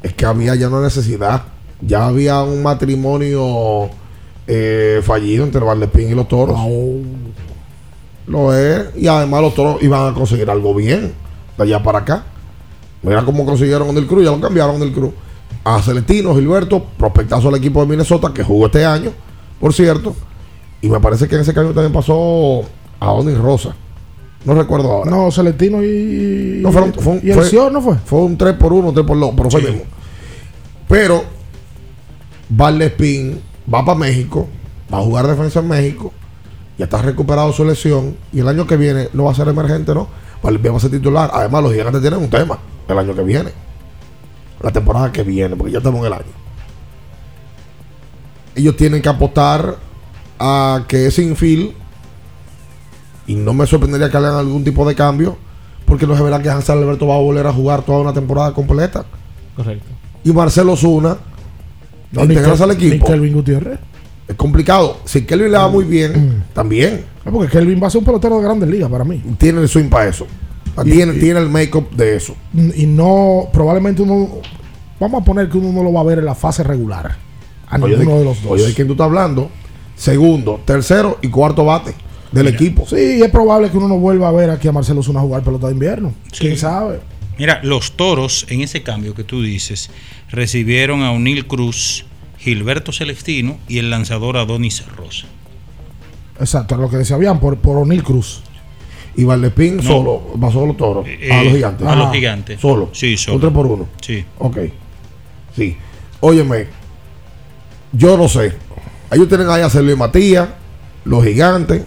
[0.02, 1.42] es que había ya una necesidad.
[1.80, 3.88] Ya había un matrimonio
[4.46, 6.58] eh, fallido entre Valepín y los toros.
[8.26, 8.96] Lo es.
[8.96, 11.12] Y además los toros iban a conseguir algo bien
[11.56, 12.24] de allá para acá.
[13.02, 15.12] Mira cómo consiguieron en el Cruz, ya lo cambiaron en el Cruz.
[15.64, 19.12] A Celestino, Gilberto, prospectazo al equipo de Minnesota que jugó este año,
[19.60, 20.14] por cierto.
[20.80, 22.62] Y me parece que en ese cambio también pasó
[22.98, 23.74] a Oni Rosa.
[24.44, 25.10] No recuerdo ahora.
[25.10, 26.60] No, Celestino y.
[26.62, 27.96] No, fueron- fue un- y el fue- Sion, ¿no fue?
[28.04, 29.82] Fue un 3 por 1, 3 por 2, pero fue el mismo.
[30.88, 31.24] Pero
[32.48, 33.40] Valespín
[33.72, 34.48] va para México,
[34.92, 36.12] va a jugar defensa en México,
[36.78, 39.94] ya está recuperado su lesión y el año que viene no va a ser emergente,
[39.94, 40.08] ¿no?
[40.42, 41.30] Valespín va a ser titular.
[41.32, 43.50] Además, los gigantes tienen un tema el año que viene.
[44.62, 46.24] La temporada que viene, porque ya estamos en el año.
[48.54, 49.76] Ellos tienen que apostar
[50.38, 51.72] a que ese infield
[53.28, 55.36] y no me sorprendería que hagan algún tipo de cambio,
[55.86, 58.52] porque no es verdad que Hansel Alberto va a volver a jugar toda una temporada
[58.52, 59.04] completa.
[59.54, 59.86] Correcto.
[60.24, 61.16] Y Marcelo Zuna,
[62.10, 63.78] No, integrarse al equipo, Kelvin Gutiérrez.
[64.26, 64.98] es complicado.
[65.04, 68.36] Si Kelvin le va muy bien, también No, porque Kelvin va a ser un pelotero
[68.38, 69.22] de grandes ligas para mí.
[69.38, 70.26] tiene el swing para eso.
[70.84, 72.34] Y- tiene, y- tiene el make-up de eso.
[72.54, 74.28] Y no, probablemente uno.
[75.00, 77.16] Vamos a poner que uno no lo va a ver en la fase regular.
[77.68, 78.52] A Oye, ninguno de, de los dos.
[78.52, 79.50] oye, ¿de quién tú estás hablando?
[79.96, 81.94] Segundo, tercero y cuarto bate
[82.32, 82.86] del equipo.
[82.86, 85.66] Sí, es probable que uno no vuelva a ver aquí a Marcelo Zuna jugar pelota
[85.68, 86.12] de invierno.
[86.38, 87.00] ¿Quién sabe?
[87.38, 89.90] Mira, los toros, en ese cambio que tú dices,
[90.30, 92.04] recibieron a O'Neill Cruz,
[92.38, 95.26] Gilberto Celestino y el lanzador Adonis Rosa.
[96.40, 98.42] Exacto, lo que decía bien por, por O'Neill Cruz.
[99.16, 99.82] Y Valepín No.
[99.82, 101.04] solo, va solo toro.
[101.06, 101.86] Eh, a los gigantes.
[101.86, 102.60] a los gigantes.
[102.60, 102.90] Solo.
[102.92, 103.34] Sí, solo.
[103.36, 103.88] Un 3 por 1.
[104.00, 104.24] Sí.
[104.38, 104.58] Ok.
[105.56, 105.76] Sí.
[106.20, 106.66] Óyeme,
[107.92, 108.52] yo no sé.
[109.10, 110.48] Ellos tienen ahí a Celio y Matías,
[111.04, 111.82] los gigantes.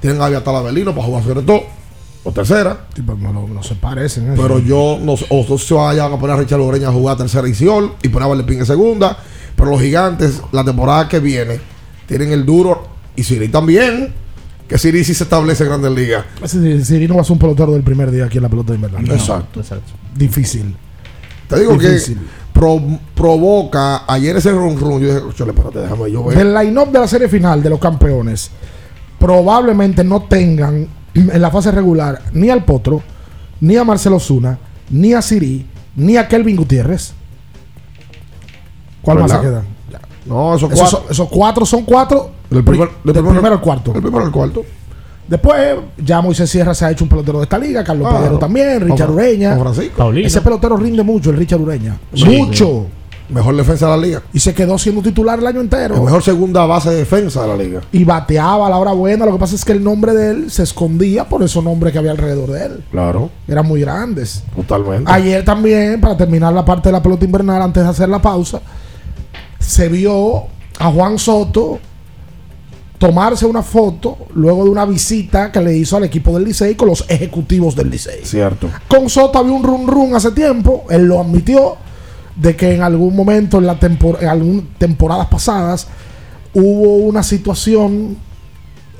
[0.00, 1.62] Tienen a Talavelino para jugar sobre todo.
[2.22, 2.86] O tercera.
[2.94, 4.32] Sí, pero no, no- se parecen.
[4.32, 4.34] ¿eh?
[4.36, 5.26] Pero yo no sé.
[5.30, 8.26] O se vayan a poner a Richard Loreña a jugar tercera y Siol y poner
[8.26, 9.16] a Valepín en segunda.
[9.56, 11.60] Pero los gigantes, la temporada que viene,
[12.06, 12.88] tienen el duro.
[13.16, 14.12] Y Siri también.
[14.68, 16.24] Que Siri sí se establece en Grandes Ligas.
[16.42, 18.72] Ese Siri no va a ser un pelotero del primer día aquí en la pelota
[18.72, 19.10] de invernal.
[19.10, 19.60] Exacto.
[20.14, 20.76] Difícil.
[21.48, 22.18] Te digo Difícil.
[22.18, 22.80] que pro-
[23.14, 25.00] provoca ayer ese run run.
[25.02, 26.38] Yo dije, chole, espérate, déjame yo ver.
[26.38, 28.50] Del line-up de la serie final de los campeones,
[29.20, 33.02] probablemente no tengan en la fase regular ni al Potro,
[33.60, 34.58] ni a Marcelo Zuna,
[34.90, 37.12] ni a Siri, ni a Kelvin Gutiérrez.
[39.02, 39.62] ¿Cuál más se ¿Verdad?
[39.62, 40.00] quedan?
[40.26, 40.98] No, esos Esos, cuatro.
[41.00, 42.30] son- esos cuatro son cuatro.
[42.50, 43.92] Del primer- del primero- primero al cuarto.
[43.94, 44.64] El primero al cuarto.
[45.28, 48.24] Después, ya Moisés Sierra se ha hecho un pelotero de esta liga, Carlos Claro.
[48.24, 49.50] Pedro también, Richard Ureña.
[49.54, 49.96] con Francisco.
[49.96, 50.26] Paulino.
[50.26, 51.98] Ese pelotero rinde mucho, el Richard Ureña.
[52.14, 52.24] Sí.
[52.24, 52.86] mucho.
[53.30, 54.22] Mejor defensa de la liga.
[54.32, 55.94] Y se quedó siendo titular el año entero.
[55.96, 57.80] El mejor segunda base de defensa de la liga.
[57.92, 59.26] y bateaba a la hora buena.
[59.26, 61.98] Lo que pasa es que el nombre de él se escondía por esos nombres que
[61.98, 62.84] había alrededor de él.
[62.90, 63.30] Claro.
[63.46, 64.42] Eran muy grandes.
[64.54, 65.10] Totalmente.
[65.10, 68.60] Ayer también, para terminar la parte de la pelota invernal, antes de hacer la pausa,
[69.58, 70.44] se vio
[70.78, 71.78] a Juan Soto
[72.98, 76.88] tomarse una foto luego de una visita que le hizo al equipo del Licey con
[76.88, 78.20] los ejecutivos del Licey.
[78.24, 78.68] Cierto.
[78.88, 81.76] Con Soto había un run run hace tiempo, él lo admitió,
[82.36, 85.88] de que en algún momento en, la tempor- en algunas temporadas pasadas
[86.54, 88.16] hubo una situación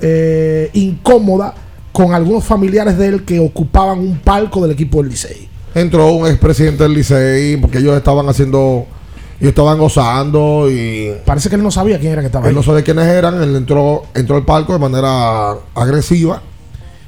[0.01, 1.53] eh, incómoda
[1.91, 5.49] con algunos familiares de él que ocupaban un palco del equipo del Licey.
[5.75, 8.85] Entró un expresidente del Licey porque ellos estaban haciendo
[9.39, 11.11] Y estaban gozando y...
[11.25, 12.55] Parece que él no sabía quién era que estaba Él ahí.
[12.55, 16.41] no sabía quiénes eran, él entró, entró al palco de manera agresiva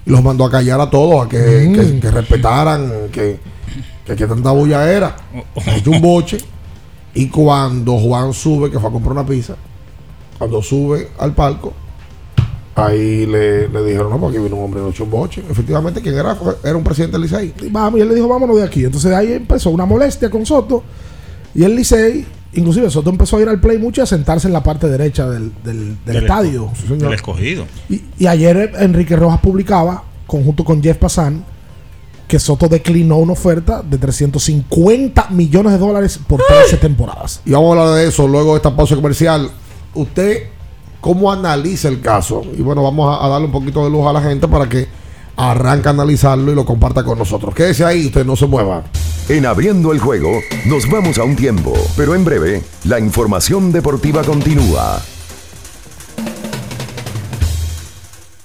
[0.06, 1.38] y los mandó a callar a todos, a que,
[1.70, 1.74] Mm.
[1.76, 3.40] que- que respetaran, que,
[4.06, 5.16] que, que tanta bulla era.
[5.66, 6.38] Hay un boche.
[7.16, 9.56] Y cuando Juan sube, que fue a comprar una pizza,
[10.38, 11.72] cuando sube al palco,
[12.76, 15.44] ahí le, le dijeron, no, porque vino un hombre de ocho boche.
[15.50, 17.54] Efectivamente, quien era, era un presidente del Licey.
[17.62, 18.84] Y vamos, y él le dijo, vámonos de aquí.
[18.84, 20.84] Entonces ahí empezó una molestia con Soto.
[21.54, 24.54] Y el Licey, inclusive Soto empezó a ir al play mucho y a sentarse en
[24.54, 26.70] la parte derecha del, del- del Del estadio.
[26.72, 27.66] esco- del escogido.
[27.90, 31.46] Y, y ayer Enrique Rojas publicaba, conjunto con Jeff Passan,
[32.34, 37.42] que Soto declinó una oferta de 350 millones de dólares por 13 temporadas.
[37.46, 39.52] Y vamos a hablar de eso luego de esta pausa comercial.
[39.94, 40.46] Usted,
[41.00, 42.42] ¿cómo analiza el caso?
[42.58, 44.88] Y bueno, vamos a, a darle un poquito de luz a la gente para que
[45.38, 47.54] arranque a analizarlo y lo comparta con nosotros.
[47.54, 48.82] Quédese ahí, usted no se mueva.
[49.30, 50.32] En abriendo el juego,
[50.66, 55.00] nos vamos a un tiempo, pero en breve, la información deportiva continúa.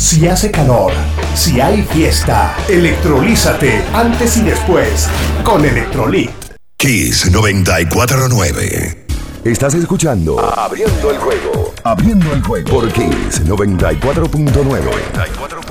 [0.00, 0.92] si hace calor,
[1.34, 5.06] si hay fiesta, electrolízate antes y después
[5.44, 6.30] con Electrolit.
[6.78, 9.06] Kiss 949.
[9.44, 11.74] Estás escuchando Abriendo el juego.
[11.84, 15.69] Abriendo el juego por Kiss 94.9.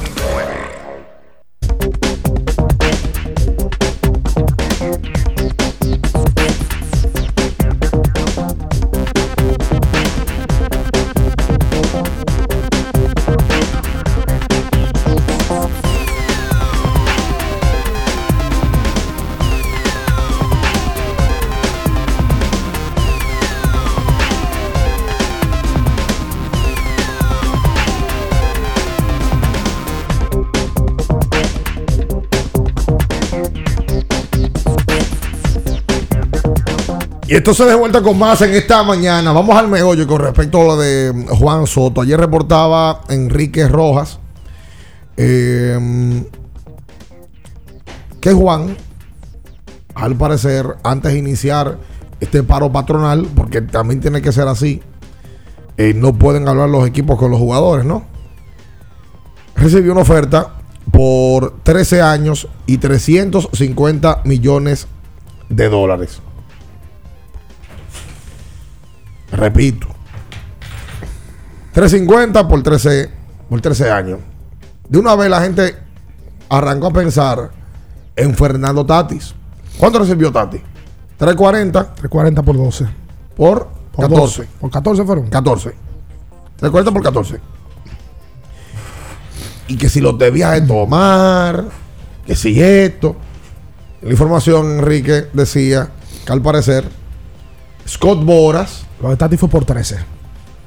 [37.29, 39.31] Y entonces de vuelta con más en esta mañana.
[39.31, 42.01] Vamos al meollo con respecto a lo de Juan Soto.
[42.01, 44.19] Ayer reportaba Enrique Rojas
[45.15, 46.23] eh,
[48.19, 48.75] que Juan,
[49.93, 51.77] al parecer, antes de iniciar
[52.19, 54.81] este paro patronal, porque también tiene que ser así,
[55.77, 58.05] eh, no pueden hablar los equipos con los jugadores, ¿no?
[59.55, 60.55] Recibió una oferta
[60.91, 64.87] por 13 años y 350 millones
[65.49, 66.23] de dólares.
[69.31, 69.87] Repito.
[71.73, 73.09] 350 por 13,
[73.49, 74.19] por 13 años.
[74.87, 75.77] De una vez la gente
[76.49, 77.51] arrancó a pensar
[78.15, 79.35] en Fernando Tatis.
[79.77, 80.57] ¿Cuánto recibió Tati?
[81.17, 81.93] 340.
[81.95, 82.85] 340 por 12.
[83.35, 84.41] Por, Por 14.
[84.41, 84.49] 12.
[84.59, 85.29] Por 14 fueron.
[85.29, 85.69] 14.
[86.57, 87.39] 340 por 14.
[89.67, 91.65] Y que si los debías de tomar,
[92.25, 93.15] que si esto.
[94.01, 95.89] La información, Enrique, decía
[96.25, 96.85] que al parecer
[97.87, 98.85] Scott Boras.
[99.01, 99.97] Lo de Tati fue por 13.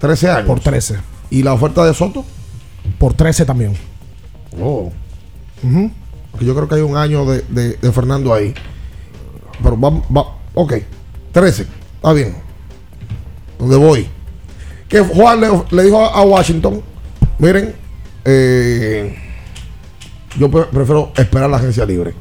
[0.01, 0.47] 13 años.
[0.47, 0.97] Por 13.
[1.31, 2.25] ¿Y la oferta de Soto?
[2.99, 3.75] Por 13 también.
[4.61, 4.91] Oh.
[6.31, 8.55] Porque yo creo que hay un año de, de- de Fernando ahí.
[9.63, 10.75] Pero va, va, ok.
[11.33, 11.67] 13.
[11.97, 12.37] Está bien.
[13.59, 14.09] ¿Dónde voy?
[14.89, 16.83] Que Juan le, le dijo a Washington,
[17.39, 17.75] miren,
[18.25, 19.17] eh,
[20.39, 22.15] yo pre- prefiero esperar la agencia libre.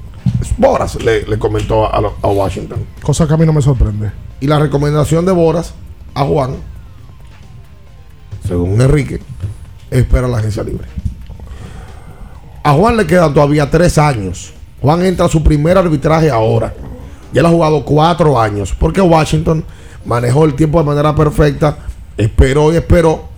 [0.57, 2.85] Boras le, le comentó a Washington.
[3.01, 4.11] Cosa que a mí no me sorprende.
[4.39, 5.73] Y la recomendación de Boras
[6.13, 6.55] a Juan,
[8.47, 9.21] según Enrique,
[9.89, 10.87] espera la agencia libre.
[12.63, 14.53] A Juan le quedan todavía tres años.
[14.81, 16.73] Juan entra a su primer arbitraje ahora.
[17.33, 18.75] Ya él ha jugado cuatro años.
[18.77, 19.63] Porque Washington
[20.05, 21.77] manejó el tiempo de manera perfecta.
[22.17, 23.29] Esperó y esperó.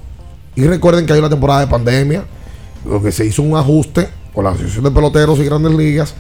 [0.56, 2.26] Y recuerden que hay una temporada de pandemia.
[2.86, 6.16] Lo que se hizo un ajuste con la Asociación de Peloteros y Grandes Ligas.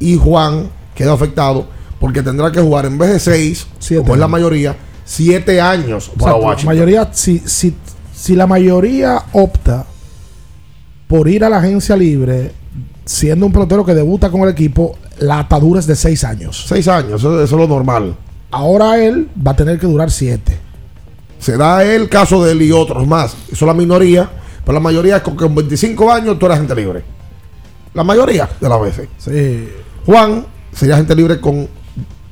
[0.00, 1.66] Y Juan quedó afectado
[2.00, 3.66] porque tendrá que jugar en vez de seis,
[3.98, 4.74] como es la mayoría,
[5.10, 6.36] siete años para.
[6.36, 6.66] Washington.
[6.66, 7.74] mayoría, si, si,
[8.14, 9.84] si la mayoría opta
[11.08, 12.52] por ir a la agencia libre,
[13.04, 16.64] siendo un pelotero que debuta con el equipo, la atadura es de 6 años.
[16.68, 18.14] Seis años, eso, eso es lo normal.
[18.52, 20.58] Ahora él va a tener que durar 7.
[21.40, 23.34] Se da el caso de él y otros más.
[23.50, 24.30] Eso es la minoría.
[24.64, 27.02] Pero la mayoría es con que con 25 años tú eres gente libre.
[27.94, 29.08] La mayoría de las veces.
[29.18, 29.68] Sí.
[30.06, 31.66] Juan sería gente libre con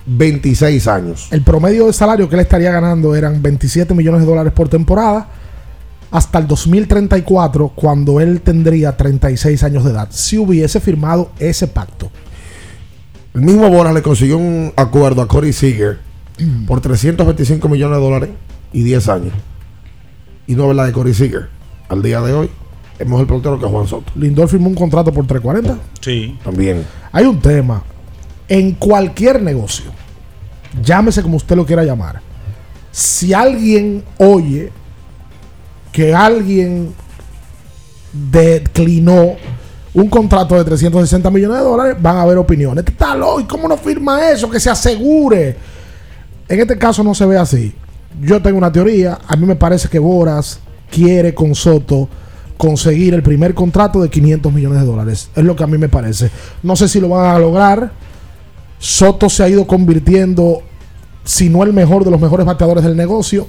[0.08, 1.28] 26 años.
[1.30, 5.28] El promedio de salario que él estaría ganando eran 27 millones de dólares por temporada
[6.10, 12.10] hasta el 2034, cuando él tendría 36 años de edad, si hubiese firmado ese pacto.
[13.34, 15.98] El mismo Boras le consiguió un acuerdo a Corey Seager
[16.66, 18.30] por 325 millones de dólares
[18.72, 19.32] y 10 años.
[20.46, 21.48] Y no es verdad de Corey Seager.
[21.90, 22.50] Al día de hoy
[22.98, 24.10] es mejor pelotero que Juan Soto.
[24.14, 25.78] Lindor firmó un contrato por 340.
[26.00, 26.38] Sí.
[26.42, 26.84] También.
[27.12, 27.82] Hay un tema.
[28.48, 29.90] En cualquier negocio,
[30.82, 32.20] llámese como usted lo quiera llamar,
[32.90, 34.72] si alguien oye
[35.92, 36.94] que alguien
[38.12, 39.36] declinó
[39.94, 42.78] un contrato de 360 millones de dólares, van a haber opiniones.
[42.78, 44.48] Este está loco, ¿y ¿cómo no firma eso?
[44.48, 45.56] Que se asegure.
[46.48, 47.74] En este caso no se ve así.
[48.20, 49.18] Yo tengo una teoría.
[49.26, 52.08] A mí me parece que Boras quiere con Soto
[52.56, 55.30] conseguir el primer contrato de 500 millones de dólares.
[55.34, 56.30] Es lo que a mí me parece.
[56.62, 57.92] No sé si lo van a lograr.
[58.78, 60.62] Soto se ha ido convirtiendo,
[61.24, 63.46] si no el mejor de los mejores bateadores del negocio.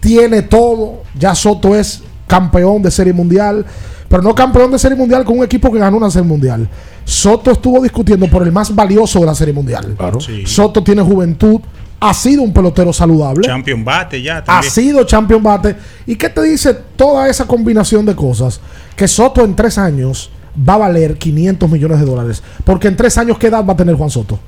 [0.00, 1.02] Tiene todo.
[1.18, 3.64] Ya Soto es campeón de serie mundial.
[4.08, 6.68] Pero no campeón de serie mundial con un equipo que ganó una serie mundial.
[7.04, 9.96] Soto estuvo discutiendo por el más valioso de la serie mundial.
[10.20, 10.46] Sí.
[10.46, 11.60] Soto tiene juventud.
[12.00, 13.46] Ha sido un pelotero saludable.
[13.46, 14.72] Champion bate ya Ha también.
[14.72, 15.76] sido champion bate.
[16.06, 18.60] ¿Y qué te dice toda esa combinación de cosas?
[18.94, 20.30] Que Soto en tres años
[20.66, 22.42] va a valer 500 millones de dólares.
[22.64, 24.38] Porque en tres años, ¿qué edad va a tener Juan Soto?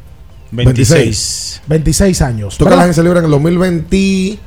[0.50, 1.62] 26.
[1.66, 2.58] 26 años.
[2.58, 2.84] Toca la ¿verdad?
[2.86, 4.38] agencia libre en el 2020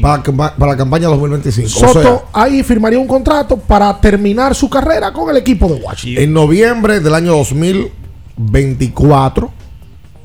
[0.00, 1.68] para, para la campaña 2025.
[1.68, 5.80] O Soto sea, ahí firmaría un contrato para terminar su carrera con el equipo de
[5.80, 6.24] Washington.
[6.24, 9.50] en noviembre del año 2024,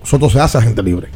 [0.03, 1.09] Soto se hace agente libre.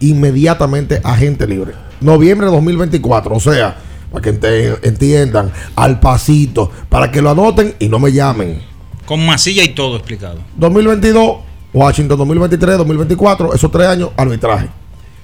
[0.00, 1.72] Inmediatamente agente libre.
[2.00, 3.36] Noviembre de 2024.
[3.36, 3.76] O sea,
[4.12, 8.60] para que entiendan, al pasito, para que lo anoten y no me llamen.
[9.06, 10.38] Con masilla y todo explicado.
[10.56, 11.38] 2022,
[11.72, 14.68] Washington 2023, 2024, esos tres años, arbitraje.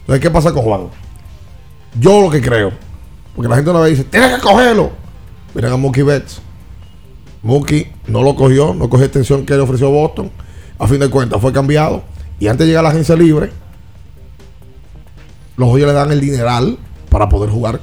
[0.01, 0.81] Entonces, ¿qué pasa con Juan?
[2.01, 2.73] Yo lo que creo,
[3.35, 4.91] porque la gente una vez dice, tienes que cogerlo.
[5.55, 6.41] Miren a Mookie Betts.
[7.43, 10.31] Mookie no lo cogió, no cogió extensión que le ofreció Boston.
[10.79, 12.03] A fin de cuentas, fue cambiado.
[12.39, 13.51] Y antes de llegar a la agencia libre,
[15.57, 16.79] los hoyos le dan el dineral
[17.11, 17.81] para poder jugar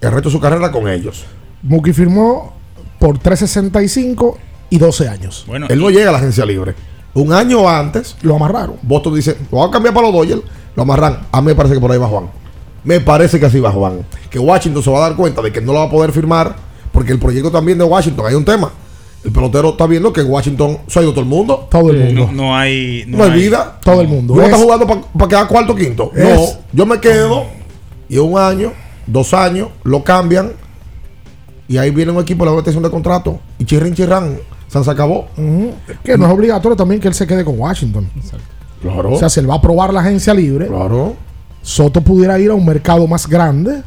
[0.00, 1.24] el resto de su carrera con ellos.
[1.62, 2.54] Mookie firmó
[2.98, 4.38] por 365
[4.70, 5.44] y 12 años.
[5.46, 6.74] Bueno, Él no llega a la agencia libre.
[7.16, 8.76] Un año antes, lo amarraron.
[8.82, 10.42] Boston dice, lo voy a cambiar para los Dodgers,
[10.74, 11.20] lo amarran.
[11.32, 12.28] A mí me parece que por ahí va Juan.
[12.84, 14.06] Me parece que así va Juan.
[14.30, 16.54] Que Washington se va a dar cuenta de que no lo va a poder firmar,
[16.92, 18.70] porque el proyecto también de Washington, hay un tema.
[19.24, 21.66] El pelotero está viendo que en Washington se ha ido todo el mundo.
[21.70, 22.26] Todo el mundo.
[22.26, 23.04] No, no hay.
[23.08, 23.80] No, hay vida.
[23.82, 24.34] Todo el mundo.
[24.34, 26.12] ¿Tú no Es- estás jugando para quedar cuarto o quinto?
[26.14, 27.44] Es- No, yo me quedo
[28.08, 28.72] y un año,
[29.06, 30.52] dos años, lo cambian
[31.66, 34.38] y ahí viene un equipo de la extensión de contrato y chirrin chirrán,
[34.84, 35.26] se acabó.
[35.36, 35.72] Ujú.
[36.04, 38.08] Que no es obligatorio también que él se quede con Washington.
[38.82, 39.12] Claro.
[39.12, 41.14] O sea, si él va a probar la agencia libre, Claro.
[41.62, 43.82] Soto pudiera ir a un mercado más grande,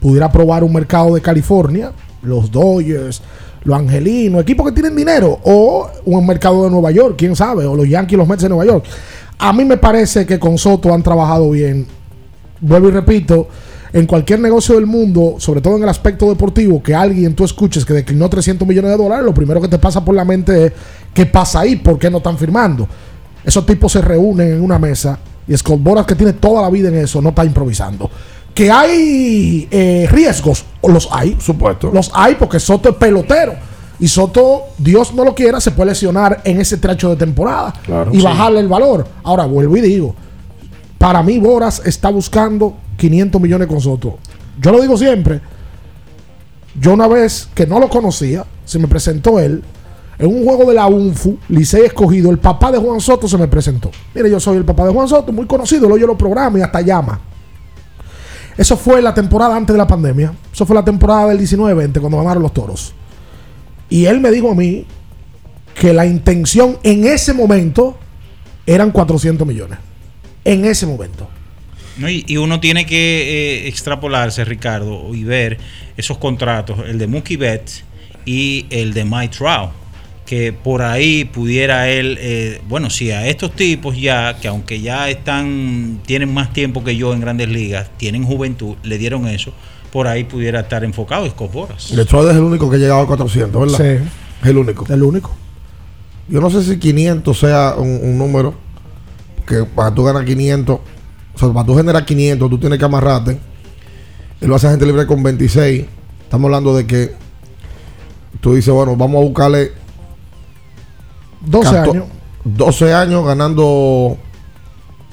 [0.00, 1.90] pudiera probar un mercado de California,
[2.22, 3.22] los Dodgers,
[3.64, 7.74] los Angelinos, equipos que tienen dinero, o un mercado de Nueva York, quién sabe, o
[7.74, 8.84] los Yankees, los Mets de Nueva York.
[9.38, 11.86] A mí me parece que con Soto han trabajado bien.
[12.60, 13.48] Vuelvo y repito,
[13.94, 17.84] en cualquier negocio del mundo, sobre todo en el aspecto deportivo, que alguien tú escuches
[17.84, 20.72] que declinó 300 millones de dólares, lo primero que te pasa por la mente es,
[21.14, 21.76] ¿qué pasa ahí?
[21.76, 22.88] ¿Por qué no están firmando?
[23.44, 25.16] Esos tipos se reúnen en una mesa
[25.46, 28.10] y Scott Boras, que tiene toda la vida en eso, no está improvisando.
[28.52, 31.36] Que hay eh, riesgos, los hay.
[31.40, 31.90] Supuesto.
[31.94, 33.54] Los hay porque Soto es pelotero.
[34.00, 38.10] Y Soto, Dios no lo quiera, se puede lesionar en ese trecho de temporada Claro.
[38.12, 38.24] y Sí.
[38.24, 39.06] bajarle el valor.
[39.22, 40.16] Ahora vuelvo y digo,
[40.98, 42.74] para mí Boras está buscando
[43.04, 44.18] 500 millones con Soto.
[44.58, 45.38] Yo lo digo siempre.
[46.80, 49.62] Yo una vez que no lo conocía, se me presentó él
[50.18, 53.46] en un juego de la UNFU, Licey escogido, el papá de Juan Soto se me
[53.46, 53.90] presentó.
[54.14, 56.62] Mire, yo soy el papá de Juan Soto, muy conocido, lo oye los programas y
[56.62, 57.20] hasta llama.
[58.56, 60.32] Eso fue la temporada antes de la pandemia.
[60.50, 62.94] Eso fue la temporada del 19-20 cuando ganaron los toros.
[63.90, 64.86] Y él me dijo a mí
[65.74, 67.96] que la intención en ese momento
[68.64, 69.78] eran 400 millones.
[70.44, 71.28] En ese momento.
[71.96, 72.08] ¿No?
[72.08, 75.58] Y, y uno tiene que eh, extrapolarse, Ricardo, y ver
[75.96, 77.84] esos contratos, el de Mookie Betts
[78.24, 79.70] y el de Mike Trout,
[80.26, 85.08] que por ahí pudiera él, eh, bueno, si a estos tipos ya, que aunque ya
[85.10, 89.52] están, tienen más tiempo que yo en grandes ligas, tienen juventud, le dieron eso,
[89.92, 91.94] por ahí pudiera estar enfocado Scott Boras.
[91.94, 93.78] Detroit es el único que ha llegado a 400, ¿verdad?
[93.78, 94.08] Sí.
[94.42, 94.86] Es el único.
[94.92, 95.34] El único.
[96.28, 98.54] Yo no sé si 500 sea un, un número
[99.46, 100.80] que para tú ganar 500,
[101.34, 103.38] o sea, para tú generar 500, tú tienes que amarrarte.
[104.40, 105.84] Él lo hace a gente libre con 26.
[106.22, 107.12] Estamos hablando de que
[108.40, 109.72] tú dices, bueno, vamos a buscarle
[111.46, 112.04] 12 Canto- años.
[112.44, 114.16] 12 años ganando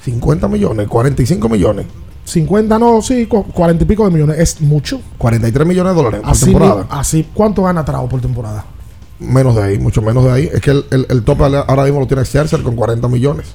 [0.04, 1.86] 50 millones, 45 millones,
[2.24, 4.38] 50 no, sí, cu- 40 y pico de millones.
[4.38, 5.00] Es mucho.
[5.18, 6.82] 43 millones de dólares por Así, temporada.
[6.82, 8.64] mi- así ¿cuánto gana Trao por temporada?
[9.18, 10.50] Menos de ahí, mucho menos de ahí.
[10.52, 13.54] Es que el, el, el tope ahora mismo lo tiene Scherzer con 40 millones.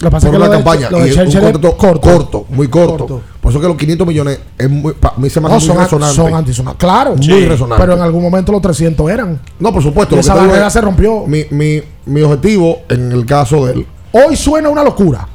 [0.00, 0.90] Lo pasa por que una lo de- campaña.
[0.90, 2.00] lo de y es un contrato corto.
[2.00, 2.96] corto, muy corto.
[3.06, 3.22] Corto.
[3.40, 5.66] Por eso que los 500 millones es muy, para mí se me hace No, muy
[5.66, 6.14] son, an- resonante.
[6.16, 6.78] son antisonados.
[6.78, 7.16] Claro.
[7.16, 7.80] Muy resonante.
[7.82, 9.38] Pero en algún momento los 300 eran.
[9.58, 10.14] No, por supuesto.
[10.14, 11.26] Y lo esa barrera es- se rompió.
[11.26, 15.28] Mi, mi, mi objetivo en el caso de él, Hoy suena una locura.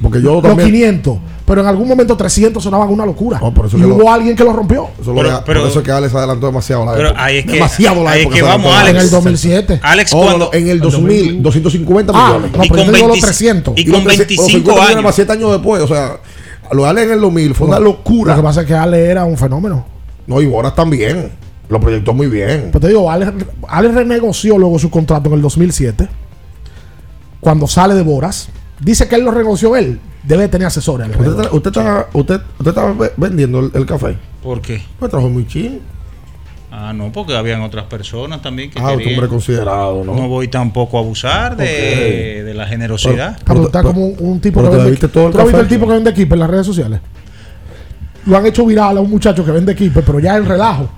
[0.00, 0.70] porque yo Los también.
[0.70, 1.18] 500.
[1.44, 3.40] Pero en algún momento 300 sonaban una locura.
[3.40, 4.88] por eso y que hubo lo- alguien que lo rompió.
[5.00, 7.24] Eso, lo de- por eso es que Alex adelantó demasiado la Pero época.
[7.24, 8.72] ahí es que- demasiado la ahí es época que se vamos.
[8.74, 8.90] Alex.
[8.96, 9.80] En el 2007.
[9.82, 12.52] Alex, Oh, no, en el 2000, 250 Ah, millones.
[12.52, 13.74] no, pero Y con te digo los 20 300.
[13.76, 15.04] y con 300, 25 los 50 millones años.
[15.04, 15.82] más 7 años después.
[15.82, 16.16] O sea,
[16.70, 18.36] lo de Alex en el 2000 fue una locura.
[18.36, 19.84] Lo que pasa es que Ale era un fenómeno.
[20.28, 21.30] No, y Boras también.
[21.68, 22.68] Lo proyectó muy bien.
[22.72, 23.32] Pero te digo, Ale,
[23.68, 26.08] Ale renegoció luego su contrato en el 2007.
[27.40, 28.48] Cuando sale de Boras.
[28.80, 29.98] Dice que él lo renegoció él.
[30.22, 31.08] Debe tener asesores.
[31.08, 34.16] Usted está, usted está, usted, usted está ve- vendiendo el, el café.
[34.42, 34.82] ¿Por qué?
[35.00, 35.80] Me trajo muy chill.
[36.70, 39.14] Ah, no, porque habían otras personas también que Ah, usted querían.
[39.14, 40.14] hombre considerado, ¿no?
[40.14, 43.36] No voy tampoco a abusar de, de la generosidad.
[43.40, 44.84] Ah, pero está como un, un tipo pero que te vende.
[44.84, 45.62] bebiste todo el ¿Tú has visto café?
[45.62, 47.00] el tipo que vende equipo en las redes sociales?
[48.24, 50.88] Lo han hecho viral a un muchacho que vende equipo, pero ya en relajo.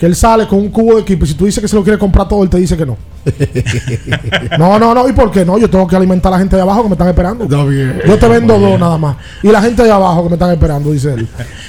[0.00, 1.82] Que él sale con un cubo de equipo y si tú dices que se lo
[1.82, 2.96] quiere comprar todo, él te dice que no.
[4.58, 5.06] no, no, no.
[5.06, 5.58] ¿Y por qué no?
[5.58, 7.44] Yo tengo que alimentar a la gente de abajo que me están esperando.
[7.44, 8.00] Está bien.
[8.06, 8.80] Yo te vendo Muy dos bien.
[8.80, 9.16] nada más.
[9.42, 11.28] Y la gente de abajo que me están esperando, dice él.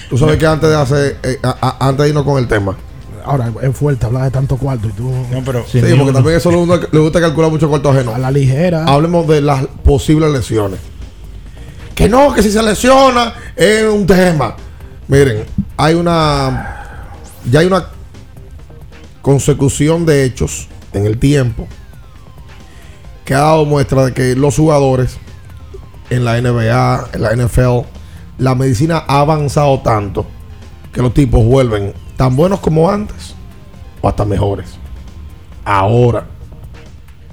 [0.10, 2.78] Tú sabes que antes de hacer, eh, a- a- antes de irnos con el tema.
[3.26, 5.12] Ahora es fuerte hablar de tanto cuarto y tú.
[5.32, 8.16] No, pero Sí, porque también eso le gusta, le gusta calcular mucho cuarto ajeno.
[8.16, 8.86] A la ligera.
[8.86, 10.80] Hablemos de las posibles lesiones.
[11.94, 14.56] Que no, que si se lesiona es un tema.
[15.10, 15.44] Miren,
[15.78, 16.78] hay una.
[17.52, 17.86] Ya hay una
[19.22, 21.68] consecución de hechos en el tiempo
[23.26, 25.18] que ha dado muestra de que los jugadores
[26.10, 27.88] en la NBA, en la NFL,
[28.38, 30.26] la medicina ha avanzado tanto
[30.92, 33.36] que los tipos vuelven tan buenos como antes
[34.02, 34.78] o hasta mejores.
[35.64, 36.26] Ahora,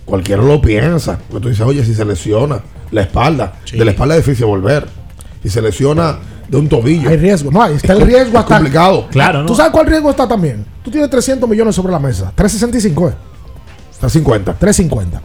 [0.05, 1.19] cualquiera lo piensa.
[1.29, 2.61] Porque tú dices, oye, si se lesiona
[2.91, 4.87] la espalda, de la espalda es difícil volver.
[5.43, 6.19] Si se lesiona
[6.49, 7.09] de un tobillo.
[7.11, 7.51] Hay riesgo.
[7.51, 8.57] No, ahí está Es el riesgo es hasta.
[8.57, 9.07] complicado.
[9.11, 9.55] Claro, ¿Tú ¿no?
[9.57, 10.65] sabes cuál riesgo está también?
[10.83, 12.33] Tú tienes 300 millones sobre la mesa.
[12.35, 13.15] 365 es.
[13.93, 14.55] Está 50.
[14.55, 15.23] 350.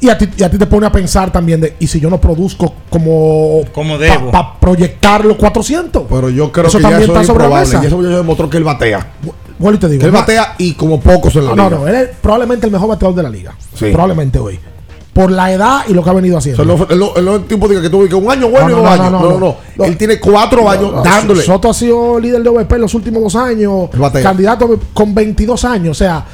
[0.00, 2.10] Y a, ti, y a ti te pone a pensar también de, ¿y si yo
[2.10, 3.62] no produzco como...
[3.72, 4.30] Como debo.
[4.30, 6.02] Para proyectar los 400?
[6.10, 7.80] Pero yo creo Eso que ya también es está sobre la mesa.
[7.82, 9.06] Y eso ya demostró que él batea.
[9.58, 10.00] Bueno, y te digo.
[10.00, 11.78] Que él batea y como pocos en la no, liga.
[11.78, 13.54] no, él es probablemente el mejor bateador de la liga.
[13.74, 13.86] Sí.
[13.92, 14.58] Probablemente hoy.
[15.14, 16.62] Por la edad y lo que ha venido O haciendo.
[16.76, 18.78] sea, no, no- no es el tipo diga que tuvo que un año bueno No,
[18.78, 19.10] y dos años.
[19.12, 19.84] no, No, no.
[19.84, 21.42] Él tiene cuatro años dándole.
[21.42, 23.88] Soto ha sido líder de OVP en los últimos dos años.
[24.22, 25.92] Candidato con 22 años.
[25.92, 26.24] O sea,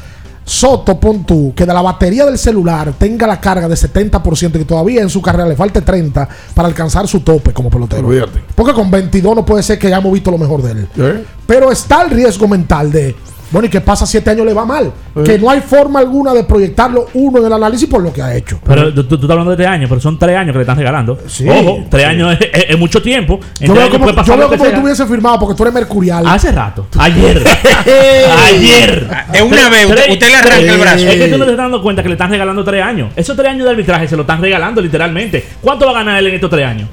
[0.43, 4.59] Soto, pon tú, que de la batería del celular tenga la carga de 70% y
[4.61, 8.09] que todavía en su carrera le falte 30 para alcanzar su tope como pelotero.
[8.09, 8.43] Olvídate.
[8.57, 10.89] Porque con 22 no puede ser que hayamos visto lo mejor de él.
[10.97, 11.24] ¿Eh?
[11.47, 13.14] Pero está el riesgo mental de
[13.51, 14.92] Bueno, ¿y qué pasa si este año le va mal?
[15.24, 18.34] Que no hay forma alguna de proyectarlo uno en el análisis por lo que ha
[18.34, 18.61] hecho.
[18.64, 20.76] Pero tú, tú estás hablando de este año, pero son tres años que le están
[20.78, 21.18] regalando.
[21.26, 21.48] Sí.
[21.48, 23.40] Ojo, tres años es, es- es mucho tiempo.
[23.40, 25.55] Yo tres veo años como, yo veo lo que como que tú hubieses firmado porque
[25.57, 26.24] tú eres mercurial.
[26.26, 26.86] Hace rato.
[26.98, 27.42] Ayer.
[28.46, 29.09] Ayer.
[29.32, 31.07] Es una vez, usted- usted le arranca el brazo.
[31.09, 33.12] Es que tú no te estás dando cuenta que le están regalando tres años.
[33.16, 35.44] Esos tres años de arbitraje se lo están regalando literalmente.
[35.61, 36.88] ¿Cuánto va a ganar él en estos tres años?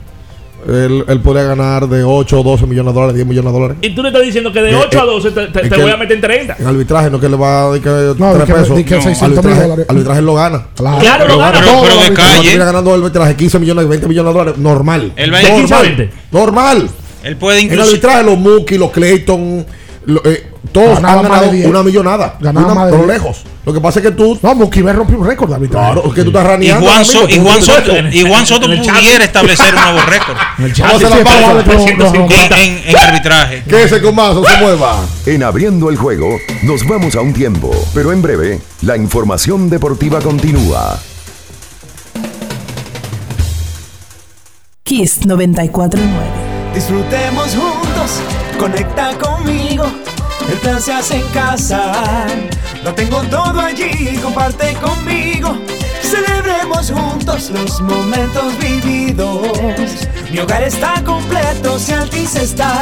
[0.68, 3.78] Él, él podría ganar de 8 o 12 millones de dólares, 10 millones de dólares.
[3.82, 5.70] Y tú le estás diciendo que de Eh, 8 a eh, 12 te, te- te
[5.70, 6.56] que voy a el- meter en 30.
[6.60, 8.68] En arbitraje no que le va a dar que No, 3 di que- pesos.
[8.84, 9.86] que No, 600 mil arbitraje, dólares.
[9.90, 10.66] arbitraje lo gana.
[10.76, 11.00] Claro.
[11.00, 11.62] Claro, lo gana.
[11.62, 12.32] todo pero el de arbitraje.
[12.32, 12.44] calle.
[12.50, 14.60] Termina ganando el arbitraje 15 millones, 20 millones de dólares.
[14.60, 15.12] Normal.
[15.16, 15.96] Él a ir 15 a normal.
[15.98, 16.14] 20.
[16.32, 16.90] Normal.
[17.24, 17.84] Él puede En incluso.
[17.90, 19.66] arbitraje los Mookie, los Clayton,
[20.08, 21.68] lo- eh, todos Ganaba han ganado de 10.
[21.70, 22.36] una millonada.
[22.40, 23.18] Ganaba Una- más de pero 10.
[23.18, 23.44] lejos.
[23.66, 24.40] Lo que pasa es que tú.
[24.42, 25.92] No, Mukibe rompió un récord arbitraje.
[25.94, 26.86] Claro, es que tú estás Y raneando.
[26.86, 28.96] Juan, ahora So- mismo, y Juan tú- Soto, y Juan Soto chat.
[28.96, 32.62] pudiera establecer un nuevo récord la se pausa, paga le pregunto, 350.
[32.62, 33.64] en, en arbitraje.
[33.68, 35.06] Que ese comazo se mueva.
[35.26, 36.28] En abriendo el juego,
[36.64, 41.00] nos vamos a un tiempo, pero en breve, la información deportiva continúa.
[44.84, 46.10] Kiss 949.
[46.74, 48.22] Disfrutemos juntos,
[48.58, 49.86] conecta conmigo.
[50.50, 52.26] El plan se hace en casa.
[52.84, 55.58] Lo tengo todo allí, comparte conmigo.
[56.02, 60.08] Celebremos juntos los momentos vividos.
[60.32, 62.82] Mi hogar está completo si Altis está.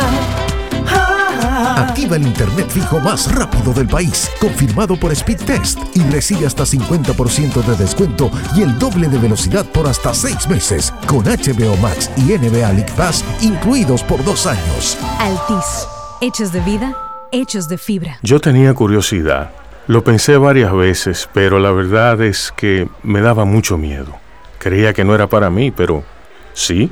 [1.56, 7.64] Activa el internet fijo más rápido del país, confirmado por Speedtest y recibe hasta 50%
[7.64, 12.34] de descuento y el doble de velocidad por hasta 6 meses, con HBO Max y
[12.34, 14.98] NBA League Pass incluidos por dos años.
[15.20, 15.88] Altis.
[16.22, 16.96] Hechos de vida,
[17.32, 18.20] hechos de fibra.
[18.22, 19.52] Yo tenía curiosidad.
[19.88, 24.18] Lo pensé varias veces, pero la verdad es que me daba mucho miedo.
[24.58, 26.04] Creía que no era para mí, pero
[26.54, 26.92] sí.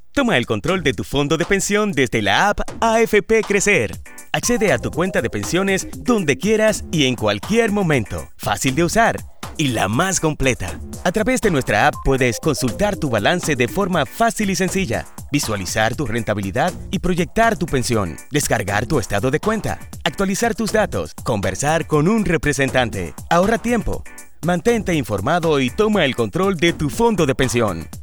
[0.13, 3.97] Toma el control de tu fondo de pensión desde la app AFP Crecer.
[4.33, 8.27] Accede a tu cuenta de pensiones donde quieras y en cualquier momento.
[8.35, 9.17] Fácil de usar
[9.57, 10.79] y la más completa.
[11.05, 15.95] A través de nuestra app puedes consultar tu balance de forma fácil y sencilla, visualizar
[15.95, 21.87] tu rentabilidad y proyectar tu pensión, descargar tu estado de cuenta, actualizar tus datos, conversar
[21.87, 23.13] con un representante.
[23.29, 24.03] Ahorra tiempo.
[24.43, 27.87] Mantente informado y toma el control de tu fondo de pensión.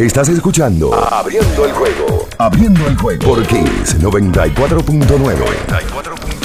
[0.00, 2.26] Estás escuchando Abriendo el juego.
[2.38, 6.39] Abriendo el juego por Kiss 94.9.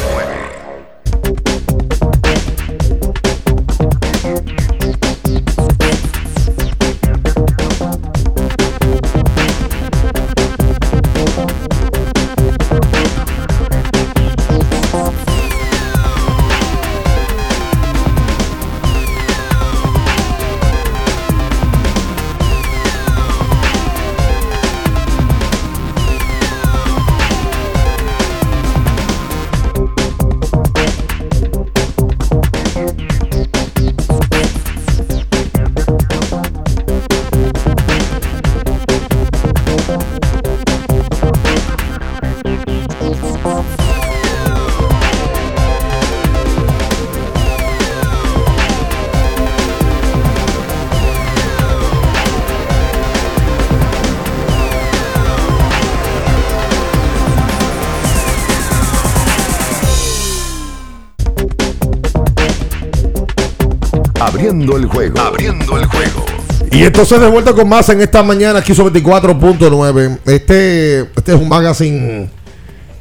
[64.65, 65.19] Abriendo el juego.
[65.19, 66.25] Abriendo el juego.
[66.71, 70.19] Y entonces de vuelta con más en esta mañana aquí sobre 24.9.
[70.25, 72.29] Este, este es un magazine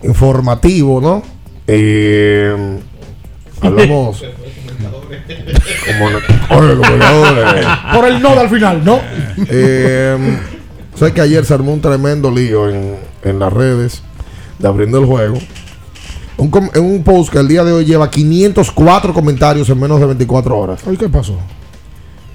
[0.02, 1.22] informativo, ¿no?
[1.66, 2.54] Eh,
[3.62, 4.22] hablamos.
[5.86, 6.06] como,
[6.60, 7.66] oye, gobernadores.
[7.94, 9.00] Por el no al final, ¿no?
[9.48, 10.38] Eh,
[10.94, 14.02] sé que ayer se armó un tremendo lío en, en las redes
[14.58, 15.38] de abriendo el juego.
[16.36, 20.56] Un, un post que el día de hoy lleva 504 comentarios en menos de 24
[20.58, 20.80] horas.
[20.90, 21.38] ¿Y qué pasó?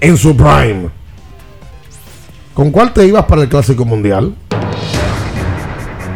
[0.00, 0.88] En su prime.
[2.54, 4.34] ¿Con cuál te ibas para el Clásico Mundial?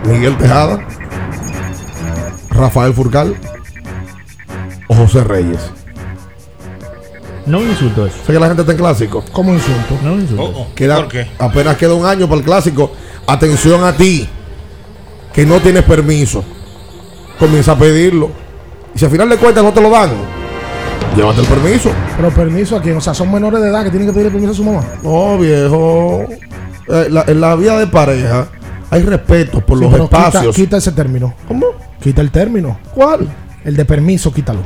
[0.07, 0.87] Miguel Tejada,
[2.51, 3.35] Rafael Furcal
[4.89, 5.61] o José Reyes.
[7.47, 8.17] No un insulto eso.
[8.27, 9.23] Sé que la gente está en clásico.
[9.33, 9.99] ¿Cómo insulto?
[10.03, 10.43] No un insulto.
[10.45, 11.27] Oh, Queda- ¿Por qué?
[11.39, 12.93] Apenas queda un año para el clásico.
[13.27, 14.27] Atención a ti,
[15.33, 16.45] que no tienes permiso.
[17.39, 18.31] Comienza a pedirlo.
[18.95, 20.11] Y si al final de cuentas no te lo dan,
[21.17, 21.91] llévate el permiso.
[22.17, 22.97] Pero permiso a quién?
[22.97, 24.83] O sea, son menores de edad que tienen que pedir permiso a su mamá.
[25.03, 26.27] No, viejo.
[26.89, 28.47] Eh, la- en la vida de pareja
[28.91, 30.55] hay respeto por Sí, los quita- espacios.
[30.57, 31.35] Quita, ese término.
[31.49, 31.67] ¿Cómo?
[32.01, 32.79] Quita el término.
[32.95, 33.29] ¿Cuál?
[33.65, 34.61] El de permiso, quítalo.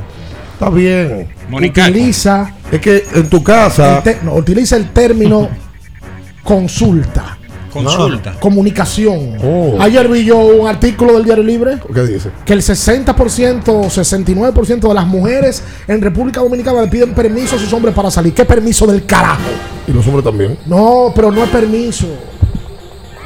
[0.53, 1.29] Está bien.
[1.49, 1.83] Mónica.
[1.87, 3.97] Utiliza, Es que en tu casa.
[3.97, 5.47] el te- no, utiliza el término
[6.43, 7.37] consulta,
[7.69, 8.33] Consulta.
[8.39, 9.37] comunicación.
[9.43, 9.77] Oh.
[9.79, 12.29] Ayer vi yo un artículo del Diario Libre ¿Qué dice?
[12.45, 17.59] que el 60% o 69% de las mujeres en República Dominicana le piden permiso a
[17.59, 18.33] sus hombres para salir.
[18.33, 19.41] ¿Qué permiso del carajo?
[19.87, 20.57] Y los hombres también.
[20.65, 22.07] No, pero no es permiso.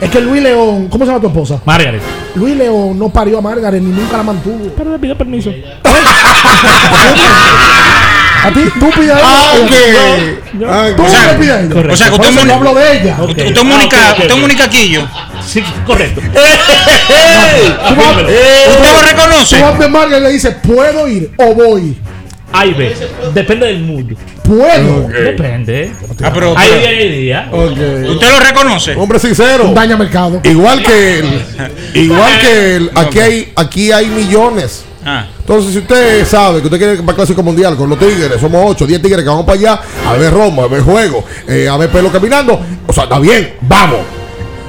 [0.02, 1.62] Es que Luis León, ¿cómo se llama tu esposa?
[1.66, 2.02] Margaret.
[2.36, 4.72] Luis León no parió a Margaret ni nunca la mantuvo.
[4.76, 5.50] Pero le pido permiso.
[8.44, 9.22] A ti, tú pides a ella.
[9.24, 9.72] Ah, ok.
[10.68, 11.94] Ah, Tú O sea, le pides a ella.
[11.94, 13.18] o sea, que Por usted eso es yo hablo de ella.
[13.22, 13.30] Ok.
[13.30, 14.40] Usted es Ah, Mónica, ok, ok, usted es ok.
[14.42, 15.08] Mónica Quillo.
[15.48, 16.22] Sí, correcto.
[17.88, 19.58] Tú vas- ¿Usted lo reconoce?
[19.58, 21.98] Tú vas de Margaret y le dices, ¿puedo ir o voy?
[22.52, 22.96] Ahí ve.
[23.34, 24.14] Depende del mood.
[24.44, 25.08] ¿Puedo?
[25.08, 25.92] Depende.
[26.22, 27.48] Ah, pero, Hay pero- día y hay día.
[27.52, 27.72] Ok.
[28.10, 28.94] ¿Usted lo reconoce?
[28.96, 29.72] Hombre sincero.
[29.74, 30.40] Daña mercado.
[30.44, 31.42] Igual que él.
[31.96, 32.92] Igual que él.
[32.94, 34.86] Aquí hay, aquí hay millones.
[35.06, 38.00] Ah, Entonces, si usted sabe que usted quiere ir para el Clásico Mundial con los
[38.00, 41.24] Tigres, somos 8, 10 Tigres que vamos para allá a ver Roma, a ver juego,
[41.48, 42.60] eh, a ver pelo caminando.
[42.88, 44.00] O sea, está bien, vamos.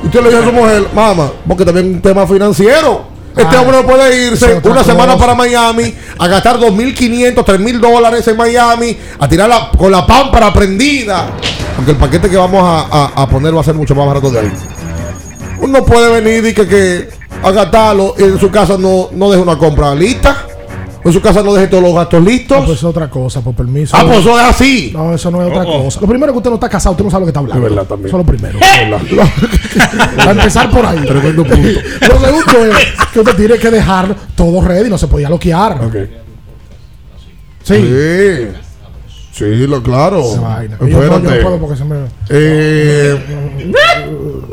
[0.02, 3.14] Usted le dice a su mujer, mamá, porque también es un tema financiero.
[3.36, 5.18] Este Ah, hombre no puede irse una semana cosa.
[5.26, 11.30] para Miami a gastar 2.500, 3.000 dólares en Miami, a tirarla con la pámpara prendida.
[11.74, 14.30] Porque el paquete que vamos a, a- a poner va a ser mucho más barato
[14.30, 14.52] de ahí.
[15.60, 17.08] Uno puede venir y que, que
[17.42, 20.46] a gastarlo y en su casa no, no deje una compra lista.
[21.02, 22.64] O en su casa no deje todos los gastos Ah, listos.
[22.64, 23.94] pues es otra cosa, por permiso.
[23.94, 24.90] Ah, pues eso es así.
[24.94, 25.84] No, eso no es otra Oh, oh.
[25.84, 26.00] cosa.
[26.00, 27.66] Lo primero es que usted no está casado, usted no sabe lo que está hablando.
[27.66, 28.08] Es verdad también.
[28.08, 28.58] Eso es lo primero.
[30.16, 31.04] Para empezar por ahí.
[31.04, 31.68] Tremendo punto.
[32.08, 35.72] Lo segundo es que usted tiene que dejar todo ready, no se podía loquear.
[35.84, 35.94] Ok.
[37.62, 37.74] Sí.
[37.74, 38.48] Sí.
[39.32, 40.22] Sí, lo claro.
[40.40, 40.78] Vaina.
[40.80, 41.42] Yo no, yo no Espérate.
[41.42, 41.96] puedo porque se me.
[42.30, 43.20] Eh,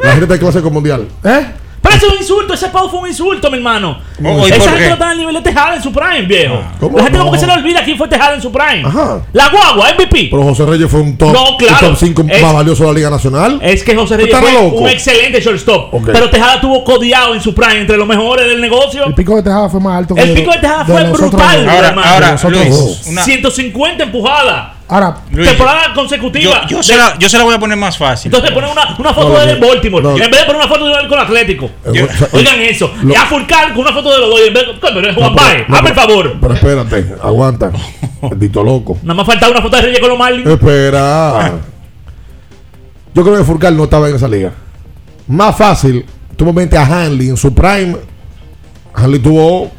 [0.04, 1.08] la gente del Clásico Mundial.
[1.24, 1.46] ¿Eh?
[1.92, 4.00] Pero eso es un insulto, ese pavo fue un insulto, mi hermano.
[4.24, 4.88] Oh, ¿y Esa gente qué?
[4.88, 6.62] no está al nivel de Tejada en su prime, viejo.
[6.80, 8.84] ¿Cómo La gente como que se le olvida quién fue Tejada en su prime.
[8.86, 9.22] Ajá.
[9.34, 10.28] La guagua, MVP.
[10.32, 11.88] Pero José Reyes fue un top, No, claro.
[11.88, 13.60] un top 5 Es- más valioso de la Liga Nacional.
[13.62, 14.76] Es que José ¿Tú Reyes fue loco?
[14.78, 15.94] un excelente shortstop.
[16.06, 19.06] Pero Tejada tuvo codiado en su prime entre los mejores del negocio.
[19.06, 21.70] El pico de Tejada fue más alto que El pico de Tejada fue brutal.
[21.70, 22.08] Ahora, hermano.
[22.08, 23.08] ahora, Luis, dos.
[23.08, 24.81] una- 150 empujadas.
[24.92, 26.68] Ahora, Luis, temporada consecutiva.
[26.68, 28.28] yo se la, yo se la voy a poner más fácil.
[28.28, 30.04] Entonces ponen una, una foto No, de él en Baltimore.
[30.04, 30.18] no.
[30.18, 31.70] Y en vez de poner una foto de él con Atlético.
[31.94, 32.92] Eh, Oigan eso.
[33.02, 34.40] lo- y a Fulcar con una foto de los dos.
[34.46, 35.34] en vez de- Pero es Juan
[35.70, 36.36] No, Hazme el favor.
[36.42, 37.72] Pero espérate, aguanta.
[38.22, 38.98] Maldito loco.
[39.02, 40.48] Nada más faltaba una foto de Reyes con los Marlins.
[40.50, 41.54] Espera.
[43.14, 44.52] Yo creo que Furcal no estaba en esa liga.
[45.28, 47.96] Más fácil, tú me metes a Hanley en su prime.
[48.94, 49.72] Hanley tuvo.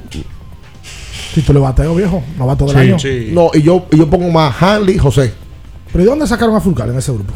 [1.33, 2.23] Título de bateo, viejo.
[2.39, 2.99] No va todo el año.
[2.99, 3.31] Sí.
[3.33, 5.33] No, y yo, y yo pongo más Hanley José.
[5.91, 7.33] Pero ¿y dónde sacaron a Fulcal en ese grupo?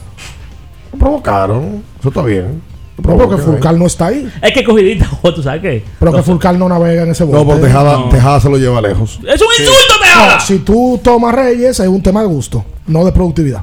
[0.93, 1.83] Lo provocaron.
[2.01, 2.63] Eso está bien.
[3.03, 3.37] No, porque.
[3.37, 4.31] Fulcal no está ahí.
[4.41, 5.85] Es que cogidita, ojo, ¿tú sabes qué?
[5.99, 7.37] Pero que Fulcal no navega en ese bote.
[7.39, 8.09] No, porque Tejada, No.
[8.09, 9.19] Tejada se lo lleva lejos.
[9.27, 10.35] ¡Es un insulto, Tejada!
[10.37, 13.63] No, si tú tomas Reyes es un tema de gusto, no de productividad.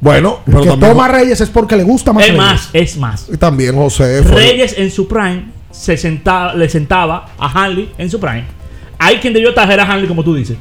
[0.00, 2.44] Bueno, El pero que también, toma Reyes es porque le gusta más Es Reyes.
[2.44, 3.26] más, es más.
[3.32, 4.32] y también José fue.
[4.34, 8.44] Reyes en su prime se sentaba, le sentaba a Hanley en su prime.
[9.04, 10.56] Hay quien debió traer a Hanley, como tú dices.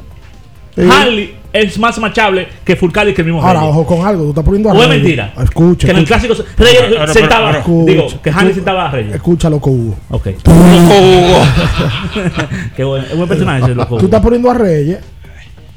[0.75, 0.81] Sí.
[0.89, 3.75] Hanley es más machable que Fulcal y que el mismo Ahora, Reyes.
[3.75, 5.03] ojo con algo, tú estás poniendo a ¿O es Reyes.
[5.03, 5.33] mentira?
[5.43, 7.47] Escucha, que en el clásico Reyes Ahora, ahora, sentaba.
[7.47, 7.91] pero- escucha.
[7.91, 9.15] digo, que Hanley sentaba a Reyes.
[9.15, 9.95] Escucha, loco Hugo.
[10.09, 10.25] Ok.
[10.25, 11.41] Loco Hugo.
[12.75, 13.97] Qué buen, es buen personaje ese loco.
[13.97, 14.97] Tú estás poniendo a Reyes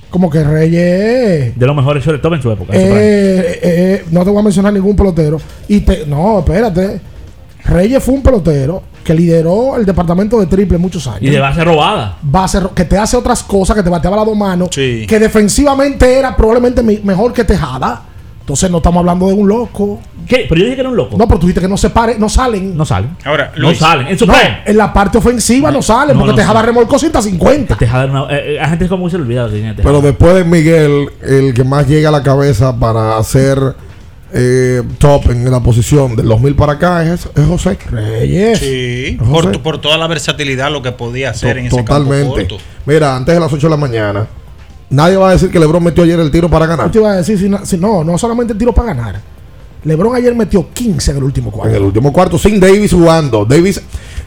[0.09, 1.59] como que Reyes.
[1.59, 2.73] De los mejores shortstop en su época.
[2.73, 3.01] en su prime.
[3.03, 5.39] Eh, eh, no te voy a mencionar ningún pelotero.
[5.69, 7.01] Y te, no, espérate.
[7.67, 11.23] Reyes fue un pelotero que lideró el departamento de triple muchos años.
[11.23, 12.17] Y de base robada.
[12.23, 15.05] Base ro- que te hace otras cosas, que te bateaba las dos manos, Sí.
[15.09, 18.03] que defensivamente era probablemente me- mejor que Tejada.
[18.41, 19.99] Entonces no estamos hablando de un loco.
[20.29, 20.47] ¿Qué?
[20.49, 21.17] Pero yo dije que era un loco.
[21.17, 22.77] No, pero tú dijiste que no se pare, no salen.
[22.77, 23.17] No salen.
[23.25, 24.07] Ahora, No salen.
[24.07, 26.67] En su No, en la parte ofensiva no, salen, no, porque no Tejada salen.
[26.67, 27.77] remolcó 150.
[27.77, 29.47] Tejada era una- eh, eh, a gente como que se le olvida.
[29.47, 29.93] que tenía Tejada.
[29.93, 33.59] Pero después de Miguel, el que más llega a la cabeza para hacer
[34.33, 37.79] eh, top en la posición del 2000 para acá es, es José.
[37.91, 38.59] Reyes.
[38.59, 39.49] Sí, José.
[39.51, 42.49] por, por toda la versatilidad lo que podía hacer en ese campo Totalmente.
[42.49, 42.65] corto.
[42.87, 44.27] Mira, antes de las 8 de la mañana,
[44.91, 46.87] nadie va a decir que LeBron metió ayer el tiro para ganar.
[46.87, 49.21] Yo te iba a decir, si no, si no, no solamente tiro para ganar.
[49.85, 51.77] LeBron ayer metió 15 en el último En cuarto.
[51.77, 53.45] el último cuarto, sin Davis jugando.
[53.45, 53.81] Davis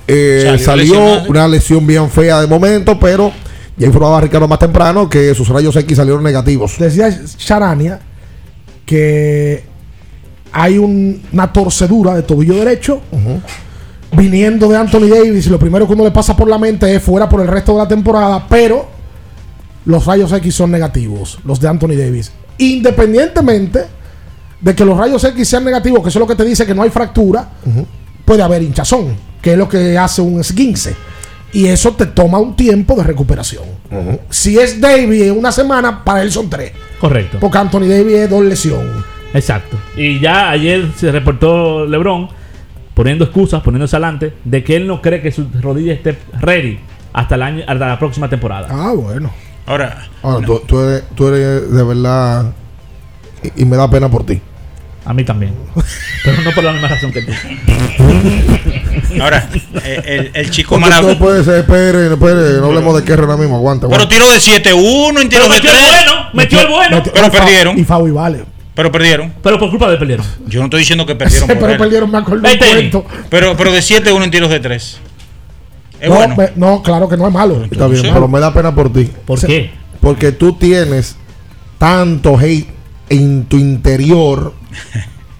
[0.08, 3.32] eh, Salió una lesión bien fea de momento, pero
[3.76, 6.78] ya informaba Ricardo más temprano que sus rayos X salieron negativos.
[6.80, 8.00] Decía Charania
[8.86, 9.64] que
[10.52, 13.02] hay un- una torcedura de tobillo derecho
[14.12, 17.02] viniendo de Anthony Davis y lo primero que uno le pasa por la mente es
[17.04, 18.88] fuera por el resto de la temporada, pero
[19.86, 22.32] los rayos X son negativos, los de Anthony Davis.
[22.58, 23.82] Independientemente
[24.62, 26.76] de que los rayos X sean negativos, que eso es lo que te dice que
[26.76, 27.50] no hay fractura,
[28.26, 30.96] puede haber hinchazón, que es lo que hace un esguince.
[31.52, 33.64] Y eso te toma un tiempo de recuperación.
[34.30, 36.74] Si es Davis en una semana, para él son tres.
[37.00, 37.38] Correcto.
[37.40, 39.04] Porque Anthony Davis es dos lesiones.
[39.34, 39.78] Exacto.
[39.96, 42.30] Y ya ayer se reportó LeBron
[42.94, 46.80] poniendo excusas, poniéndose adelante, de que él no cree que su rodilla esté ready
[47.14, 48.68] hasta el año, hasta la próxima temporada.
[48.72, 49.32] Ah, bueno.
[49.66, 52.52] Ahora, Ahora, tú, tú eres, tú eres de verdad.
[53.56, 54.42] Y, y me da pena por ti.
[55.06, 55.54] A mí también.
[56.26, 57.32] Pero no por la misma razón que tú.
[59.22, 59.48] ahora
[59.84, 61.14] eh, el, el chico maravilloso.
[61.20, 63.88] no puede ser, espere, espere, no hablemos de Kerry ahora mismo, aguanta.
[63.88, 64.14] Pero aguanta.
[64.16, 65.90] tiro de 7-1, en tiro Pero de metió el 3.
[65.94, 66.98] bueno, metió el bueno.
[66.98, 67.80] Metió- Pero perdieron.
[67.80, 68.44] Y Fau y Vale.
[68.80, 69.34] Pero perdieron.
[69.44, 70.26] Pero por culpa de él perdieron.
[70.48, 71.78] Yo no estoy diciendo que perdieron por pero él.
[71.78, 73.06] perdieron, me acuerdo un cuento.
[73.30, 74.98] Pero, pero de 7-1 en tiros de 3.
[76.00, 76.36] Es No, bueno.
[76.38, 77.66] me- no, claro que no es malo.
[77.70, 78.10] Está bien, Sí.
[78.14, 79.10] pero me da pena por ti.
[79.26, 79.72] ¿Por qué?
[80.00, 81.18] Porque tú tienes
[81.78, 82.70] tanto hate
[83.10, 84.54] en tu interior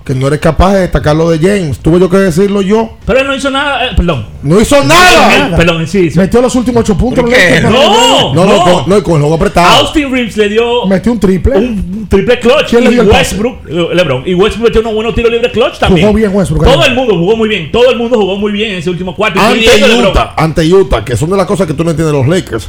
[0.10, 1.78] que no eres capaz de destacar lo de James.
[1.78, 2.98] Tuve yo que decirlo yo.
[3.06, 3.86] Pero él no hizo nada.
[3.86, 4.26] eh, perdón.
[4.42, 5.50] No hizo nada.
[5.50, 6.10] Él- perdón, sí.
[6.10, 6.18] sí.
[6.18, 7.22] Metió los últimos ocho puntos.
[7.24, 7.62] ¿Por los qué?
[7.62, 8.34] Lakers, No.
[8.34, 9.68] No, no, con, no, y con el juego apretado.
[9.86, 11.56] Austin Reeves le dio Metió un triple.
[11.58, 12.70] un triple clutch.
[12.72, 13.36] ¿Quién le Y dio el pase?
[13.36, 14.24] Westbrook, eh, LeBron.
[14.26, 16.08] Y Westbrook metió unos buenos tiros libres clutch también.
[16.08, 17.72] Jugó bien Westbrook, Todo el mundo jugó muy bien.
[17.72, 19.40] Todo el mundo jugó muy bien en ese último cuarto.
[19.40, 19.96] ante.
[20.10, 22.68] Utah, ante Utah, que son de las cosas que tú no entiendes de los Lakers,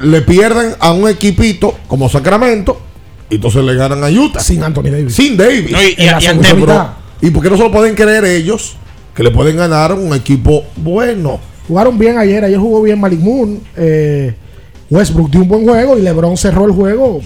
[0.00, 2.80] le pierden a un equipito como Sacramento
[3.30, 4.40] entonces le ganan a Utah.
[4.40, 5.14] Sin Anthony Davis.
[5.14, 5.70] Sin Davis.
[5.70, 6.48] No, y, y- y ante-.
[7.20, 8.76] ¿Y por qué no se lo pueden creer ellos
[9.14, 11.40] que le pueden ganar a un equipo bueno?
[11.68, 12.44] Jugaron bien ayer.
[12.44, 13.60] Ayer jugó bien Malik Moon.
[13.76, 14.34] eh,
[14.90, 17.20] Westbrook dio un buen juego y LeBron cerró el juego.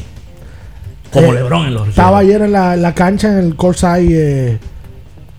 [1.13, 4.53] Como Eh, LeBron en los Estaba ayer en la, en la cancha en el courtside.
[4.53, 4.59] eh,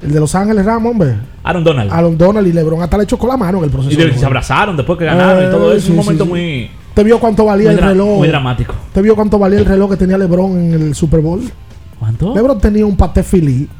[0.01, 1.15] el de Los Ángeles Ramos, hombre.
[1.43, 1.91] Aaron Donald.
[1.91, 3.93] Aaron Donald y LeBron hasta le chocó la mano en el proceso.
[3.93, 5.87] y de- se abrazaron después que ganaron y todo Eh, eso.
[5.87, 6.29] sí, un sí, momento sí.
[6.29, 8.17] muy, ¿Te vio cuánto valía muy, el reloj?
[8.17, 8.73] muy dramático.
[8.93, 11.41] ¿Te vio cuánto valía el reloj que tenía LeBron en el Super Bowl?
[11.97, 12.35] ¿Cuánto?
[12.35, 13.71] LeBron tenía un Patek Philippe,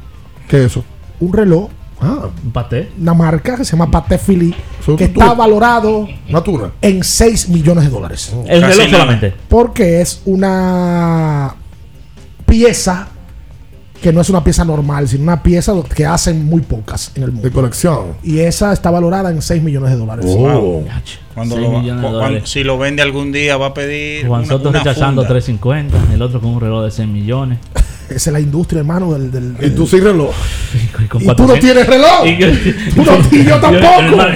[0.48, 0.82] ¿Qué es eso?
[1.20, 1.68] un reloj,
[2.00, 2.88] Ah, Empaté.
[2.98, 3.90] una marca que se llama
[4.26, 6.70] Philippe, Eso que tú- está valorado Natura.
[6.80, 8.32] en 6 millones de dólares.
[8.48, 9.34] El Casi reloj solamente.
[9.50, 11.54] Porque es una
[12.46, 13.08] pieza
[14.00, 17.28] que no es una pieza normal, sino una pieza que hacen muy pocas en el
[17.28, 17.52] De mundo.
[17.52, 18.14] colección.
[18.22, 20.24] Y esa está valorada en 6 millones de dólares.
[20.26, 20.82] Oh.
[21.48, 24.78] Cuando lo cuando- si lo vende algún día va a pedir Juan una, Soto una
[24.78, 25.28] rechazando funda.
[25.34, 27.58] 350, el otro con un reloj de 6 millones.
[28.08, 29.30] Esa es la industria, hermano, del...
[29.30, 30.34] del- Y tú sin reloj.
[30.74, 31.60] Y, con ¿Y tú no 400.
[31.60, 32.26] tienes reloj?
[32.26, 34.26] Y que- Tú no- y yo tampoco.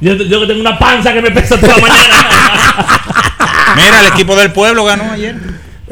[0.00, 2.14] Yo, yo que tengo una panza que me pesa toda la mañana.
[3.76, 5.36] Mira, el equipo del pueblo ganó ayer.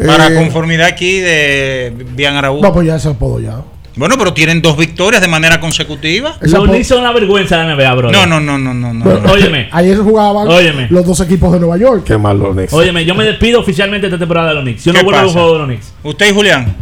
[0.06, 0.34] Para Eh.
[0.34, 2.62] conformidad aquí de Bian Araújo.
[2.62, 3.60] No, pues ya eso es todo ya.
[3.98, 6.36] Bueno, pero tienen dos victorias de manera consecutiva.
[6.40, 8.12] Esa Los Knicks son la vergüenza de la NBA, bro.
[8.12, 9.04] No, no, no, no, no, no.
[9.04, 9.32] Bueno, no.
[9.32, 9.68] Óyeme.
[9.72, 10.86] Ayer jugaban Óyeme.
[10.88, 12.04] los dos equipos de Nueva York.
[12.04, 12.72] Qué mal los Knicks.
[12.72, 14.84] Óyeme, yo me despido oficialmente esta temporada de los Knicks.
[14.84, 15.38] Yo no ¿Qué vuelvo a un pasa?
[15.40, 15.94] juego de los Knicks.
[16.04, 16.76] Usted y Julián.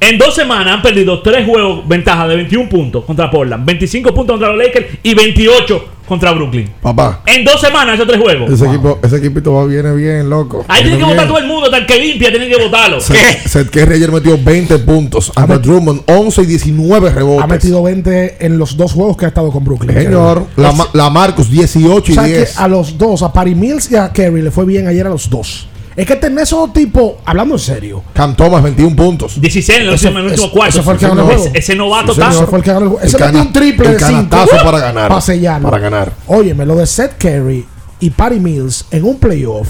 [0.00, 4.34] En dos semanas han perdido tres juegos ventaja de 21 puntos contra Portland, 25 puntos
[4.34, 6.70] contra los Lakers y 28 contra Brooklyn.
[6.80, 8.50] Papá, En dos semanas esos tres juegos.
[8.50, 10.64] ese, equipo, ese equipito va viene bien, loco.
[10.68, 13.00] Ahí tiene que votar todo el mundo, hasta el que limpia tienen que votarlo.
[13.00, 15.32] Seth, Seth Curry ayer metió 20 puntos.
[15.36, 17.44] Ante Drummond 11 y 19 rebotes.
[17.44, 19.92] Ha metido 20 en los dos juegos que ha estado con Brooklyn.
[19.94, 22.58] Señor, la, la Marcus 18 O y que 10.
[22.58, 25.28] a los dos, a Patty Mills y a Kerry, le fue bien ayer a los
[25.28, 25.66] dos.
[25.96, 28.02] Es que tener esos dos tipos, hablando en serio.
[28.12, 29.40] Cam Thomas 21 puntos.
[29.40, 30.68] 16 en el Ese- último, ese- cuarto.
[30.76, 31.50] ese fue el que ganó el juego.
[31.54, 32.20] Ese novato Sí.
[32.20, 33.02] Ese fue el que ganó el juego.
[33.06, 34.28] Ese metió un triple el de cinco.
[34.30, 35.08] canatazo para ganar.
[35.08, 35.70] Para sellarlo.
[35.70, 36.12] Para ganar.
[36.26, 37.64] Óyeme, lo de Seth Curry
[38.00, 39.68] y Patty Mills en un playoff.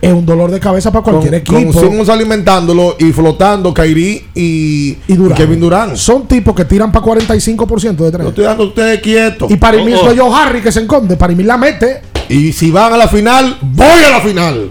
[0.00, 1.80] es un dolor de cabeza para cualquier con, equipo.
[1.80, 5.36] Simmons alimentándolo y flotando Kairi y, y Durant.
[5.36, 5.96] Kevin Durant.
[5.96, 8.22] Son tipos que tiran para 45% de tres.
[8.22, 9.50] Yo estoy dando a ustedes quietos.
[9.50, 10.10] Y para mí Oh, oh.
[10.12, 11.16] es Joe Harry que se esconde.
[11.16, 12.02] Para mí la mete.
[12.28, 14.70] Y si van a la final, voy a la final.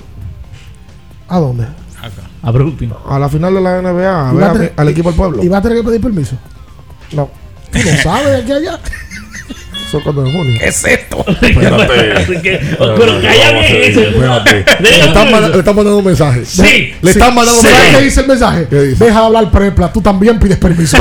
[1.30, 1.66] ¿A dónde?
[2.44, 2.94] A Brooklyn.
[3.10, 5.44] A la final de la NBA, a ver mi- al equipo del pueblo.
[5.44, 6.36] ¿Y va a tener que pedir permiso?
[7.12, 7.30] No.
[7.72, 8.80] ¿Tú no sabes de aquí a allá?
[9.88, 10.54] Eso cuando en junio.
[10.60, 11.26] ¿Qué es esto?
[11.42, 12.26] Espérate.
[12.78, 14.02] Pero calla bien eso.
[14.02, 14.66] Espérate.
[14.82, 15.32] Le están,
[15.76, 16.46] mandando un mensaje.
[16.46, 16.94] Sí.
[17.02, 17.98] Le están mandando un ¿Sabes mensaje.
[17.98, 18.68] qué dice el mensaje?
[18.70, 19.06] ¿Qué dice?
[19.06, 19.92] Deja de hablar prepla.
[19.92, 20.98] Tú también pides permiso.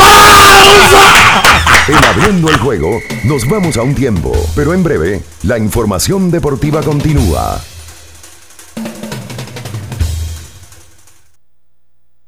[1.88, 6.80] En abriendo el juego, nos vamos a un tiempo, pero en breve, la información deportiva
[6.82, 7.60] continúa.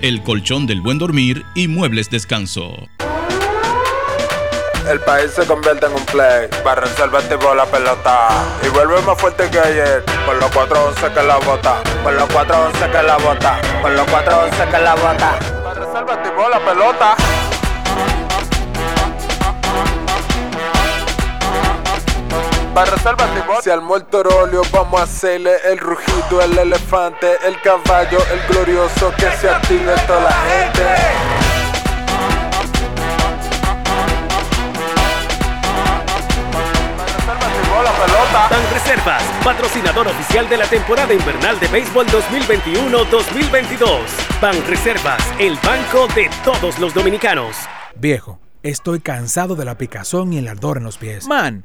[0.00, 2.88] el colchón del buen dormir y muebles descanso.
[4.88, 6.48] El país se convierte en un play.
[6.64, 8.28] Para reservar tipo la pelota.
[8.64, 10.04] Y vuelve más fuerte que ayer.
[10.24, 11.82] Con los 411 que la bota.
[12.02, 13.60] Con los 411 que la bota.
[13.82, 15.38] Con los 411 que la bota.
[15.62, 17.16] Para tipo la pelota.
[22.76, 23.62] Para reservar tipo.
[23.62, 29.14] Si al muerto rolio vamos a hacerle el rugido, el elefante, el caballo, el glorioso.
[29.16, 30.84] Que se active toda la gente.
[38.50, 43.88] Ban Reservas, patrocinador oficial de la temporada invernal de béisbol 2021-2022.
[44.38, 47.56] Ban Reservas, el banco de todos los dominicanos.
[47.94, 51.26] Viejo, estoy cansado de la picazón y el ardor en los pies.
[51.26, 51.64] Man,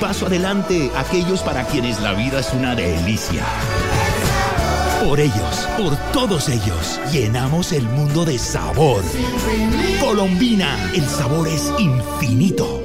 [0.00, 3.42] Paso adelante aquellos para quienes la vida es una delicia.
[5.04, 9.02] Por ellos, por todos ellos, llenamos el mundo de sabor.
[10.00, 12.80] Colombina, el sabor es infinito.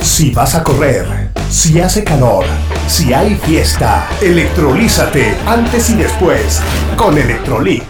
[0.00, 2.46] Si vas a correr, si hace calor,
[2.88, 6.60] si hay fiesta, electrolízate antes y después
[6.96, 7.84] con Electrolit.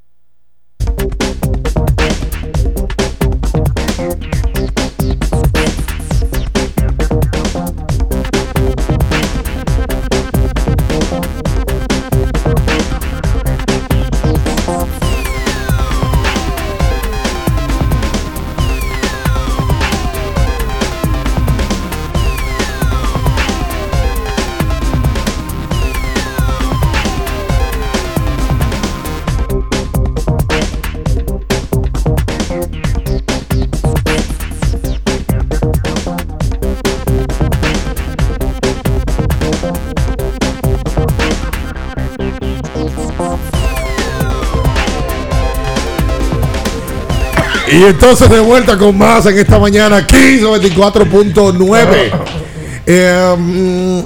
[47.72, 52.10] Y entonces de vuelta con más en esta mañana, 1524.9.
[52.86, 54.00] Eh, mm,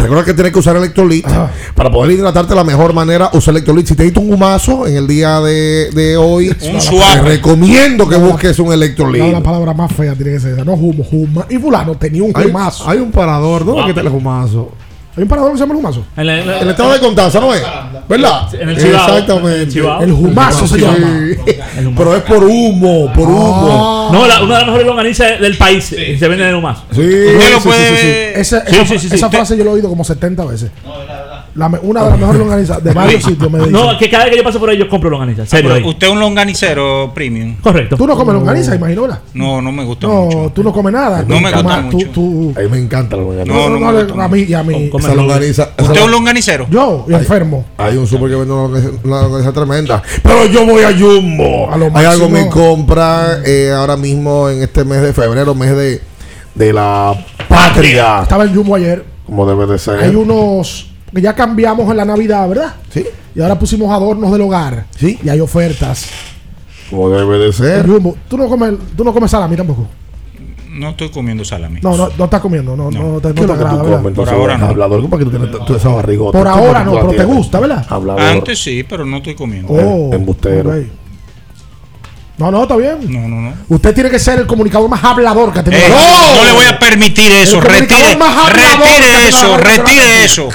[0.00, 1.26] recuerda que tienes que usar electrolit
[1.74, 3.30] para poder hidratarte de la mejor manera.
[3.32, 3.88] Usa electrolit.
[3.88, 8.14] Si te diste un humazo en el día de, de hoy, Un te recomiendo que
[8.16, 9.20] busques un electrolit.
[9.22, 10.64] No, la palabra más fea tiene que ser esa.
[10.64, 11.46] No humo, huma.
[11.50, 12.88] Y fulano tenía un humazo.
[12.88, 13.84] hay un parador, ¿no?
[13.84, 14.70] ¿Qué tal el humazo?
[15.16, 16.04] Hay un parador que se llama el humazo.
[16.16, 17.62] En la- en la- El estado de Contanza, ¿no es?
[18.06, 18.54] ¿Verdad?
[18.54, 18.76] En el.
[18.76, 19.62] Exactamente.
[19.62, 20.02] El Cibao.
[20.02, 20.80] El humazo se Sí.
[20.82, 21.20] llama.
[21.96, 24.10] Pero es por humo, por humo.
[24.12, 26.82] No, la- una de las mejores longanizas del país y se vende en el humazo.
[26.92, 28.08] Sí, sí, puede sí, sí, sí.
[28.40, 29.14] Esa, Sí, esa, sí, sí, sí.
[29.16, 30.70] esa frase yo lo he oído como 70 veces.
[31.56, 33.72] La una de las mejores organizadas de varios sitios me dicen.
[33.72, 35.46] No, que cada vez que yo paso por ahí yo compro longaniza.
[35.46, 35.72] Serio.
[35.72, 35.82] Ahí.
[35.82, 37.56] usted es un longanicero premium.
[37.62, 37.96] Correcto.
[37.96, 39.20] Tú no comes longaniza, imagino, ¿verdad?
[39.34, 40.52] No, no me gusta No, mucho.
[40.54, 41.24] tú no comes nada.
[41.26, 42.10] No me gusta tú- mucho.
[42.10, 43.56] tú- A mí me encanta la longaniza.
[43.56, 44.90] No, no le- gusta a mí y a mí.
[44.98, 45.70] Esa longaniza.
[45.78, 46.66] ¿Usted es un longanicero?
[46.70, 47.64] Yo, y enfermo.
[47.78, 50.02] Hay un super que vende una longaniza, una longaniza tremenda.
[50.22, 51.72] Pero yo voy a Jumbo.
[51.72, 55.74] A lo Hay algo me compra eh, ahora mismo en este mes de febrero, mes
[55.76, 56.02] de,
[56.54, 57.14] de la
[57.48, 58.20] patria.
[58.22, 59.04] Estaba en Jumbo ayer.
[59.24, 59.98] Como debe de ser.
[60.00, 62.74] Hay unos que ya cambiamos en la Navidad, ¿verdad?
[62.90, 63.06] Sí.
[63.34, 64.84] Y ahora pusimos adornos del hogar.
[64.96, 65.18] Sí.
[65.24, 66.06] Y hay ofertas.
[66.90, 67.86] Como debe de ser.
[67.86, 68.16] Jumbo.
[68.28, 69.88] Tú no comes, tú no comes salami tampoco.
[70.70, 71.80] No estoy comiendo salami.
[71.80, 72.76] No, no, no estás comiendo.
[72.76, 74.66] No, no, te, no ¿Qué te que tú agrada, entonces, ahora no.
[74.66, 76.38] Hablador, ¿por qué tú tienes toda esa barrigota?
[76.38, 77.86] Por ¿Cómo ahora no, pero te gusta, ¿verdad?
[77.88, 78.20] Hablador.
[78.20, 79.72] Antes sí, pero no estoy comiendo.
[79.72, 80.74] Oh, embustero.
[82.38, 82.98] No, no, está bien.
[83.10, 83.54] No, no, no.
[83.68, 85.82] Usted tiene que ser el comunicador más hablador que ha tenido.
[85.86, 87.56] Eh, no le voy a permitir eso.
[87.56, 90.48] El Retire, retire eso, retire eso.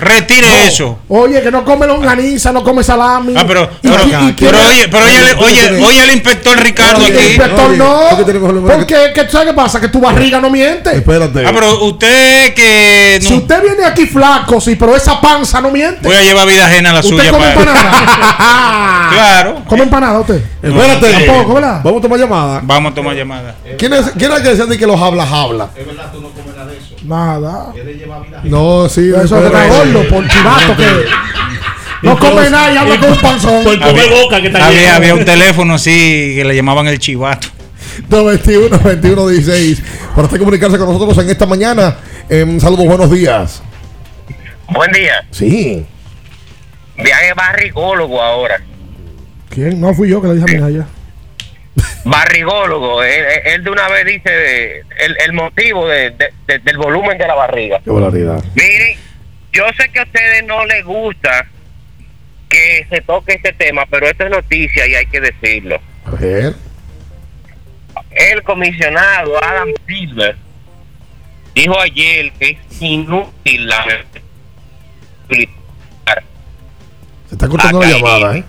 [0.00, 1.00] Retire eso.
[1.08, 3.34] Oye, que no come longaniza, no come salami.
[3.36, 7.04] Ah, pero, Y- pero, y- y pero oye, pero oye, Oye, oye, el inspector Ricardo
[7.04, 7.26] Oye, aquí.
[7.26, 8.00] inspector, Oye, no.
[8.10, 8.32] ¿por qué
[8.76, 9.80] Porque, que, ¿sabes qué pasa?
[9.80, 10.96] Que tu barriga no miente.
[10.96, 11.44] Espérate.
[11.46, 15.70] Ah, pero usted que no- Si usted viene aquí flaco, sí, pero esa panza no
[15.70, 16.00] miente.
[16.02, 17.60] voy a llevar vida ajena a la ¿Usted suya come para.
[17.60, 19.08] empanada?
[19.12, 19.62] Claro.
[19.68, 20.42] ¿Come empanada usted?
[20.94, 21.26] Espérate.
[21.26, 21.80] Tampoco, ¿verdad?
[21.84, 22.60] Vamos a tomar llamada.
[22.62, 23.54] Vamos a tomar llamada.
[23.78, 25.70] ¿Quién es, quién es el que decía de que los hablas habla?
[27.04, 27.72] Nada.
[28.44, 29.10] No, sí.
[29.10, 29.50] Eso espérate.
[29.50, 31.06] te da gordo por chivato que
[32.02, 33.64] no come nada y habla con un panzón.
[33.64, 37.48] Por comer boca que está Había, un teléfono así que le llamaban el chivato.
[38.08, 39.82] 221 21 16
[40.14, 41.96] para usted comunicarse con nosotros en esta mañana.
[42.28, 43.62] Em, saludos, buenos días.
[44.68, 45.24] Buen día.
[45.30, 45.84] Sí.
[46.96, 48.62] Viaje barrigólogo ahora.
[49.52, 49.80] ¿Quién?
[49.80, 50.84] No fui yo que le dije a mi ayer.
[52.04, 53.02] Barrigólogo.
[53.02, 57.26] Él, él de una vez dice el, el motivo de- de- de- del volumen de
[57.26, 57.80] la barriga.
[57.84, 58.42] Qué barbaridad.
[58.54, 58.96] Miren,
[59.52, 61.46] yo sé que a ustedes no les gusta
[62.48, 65.78] que se toque este tema, pero esto es noticia y hay que decirlo.
[66.06, 66.54] A ver.
[68.10, 70.36] El comisionado Adam Silver
[71.54, 73.84] dijo ayer que es inútil la
[77.28, 78.44] Se está cortando la llamada, ¿eh?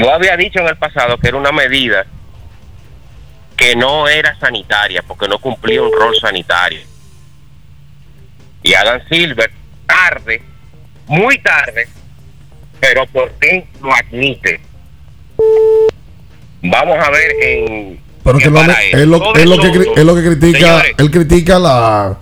[0.00, 2.06] Yo había dicho en el pasado que era una medida
[3.54, 6.80] que no era sanitaria porque no cumplía un rol sanitario.
[8.62, 9.50] Y Adam Silver,
[9.86, 10.42] tarde,
[11.06, 11.86] muy tarde,
[12.80, 14.62] pero por fin lo admite.
[16.62, 18.00] Vamos a ver en.
[18.24, 22.18] Pero que es, lo, es lo que, es lo que critica, señores, él critica la,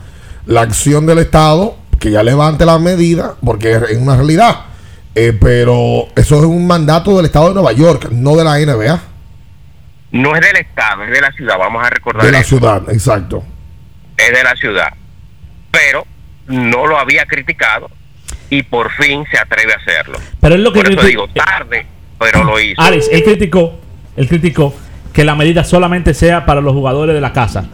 [0.46, 4.67] la acción del Estado, que ya levante la medida, porque es una realidad.
[5.14, 9.00] Eh, pero eso es un mandato del Estado de Nueva York, no de la NBA,
[10.12, 11.58] no es del Estado, es de la ciudad.
[11.58, 12.56] Vamos a recordar de la eso.
[12.58, 13.42] ciudad, exacto.
[14.16, 14.88] es de la ciudad.
[15.70, 16.06] Pero
[16.46, 17.90] no lo había criticado
[18.50, 20.18] y por fin se atreve a hacerlo.
[20.40, 21.86] Pero es lo que Por eso digo, tarde,
[22.18, 22.80] pero lo hizo.
[22.80, 23.78] Alex, él criticó,
[24.16, 24.74] él criticó
[25.12, 27.66] que la medida solamente sea para los jugadores de la casa.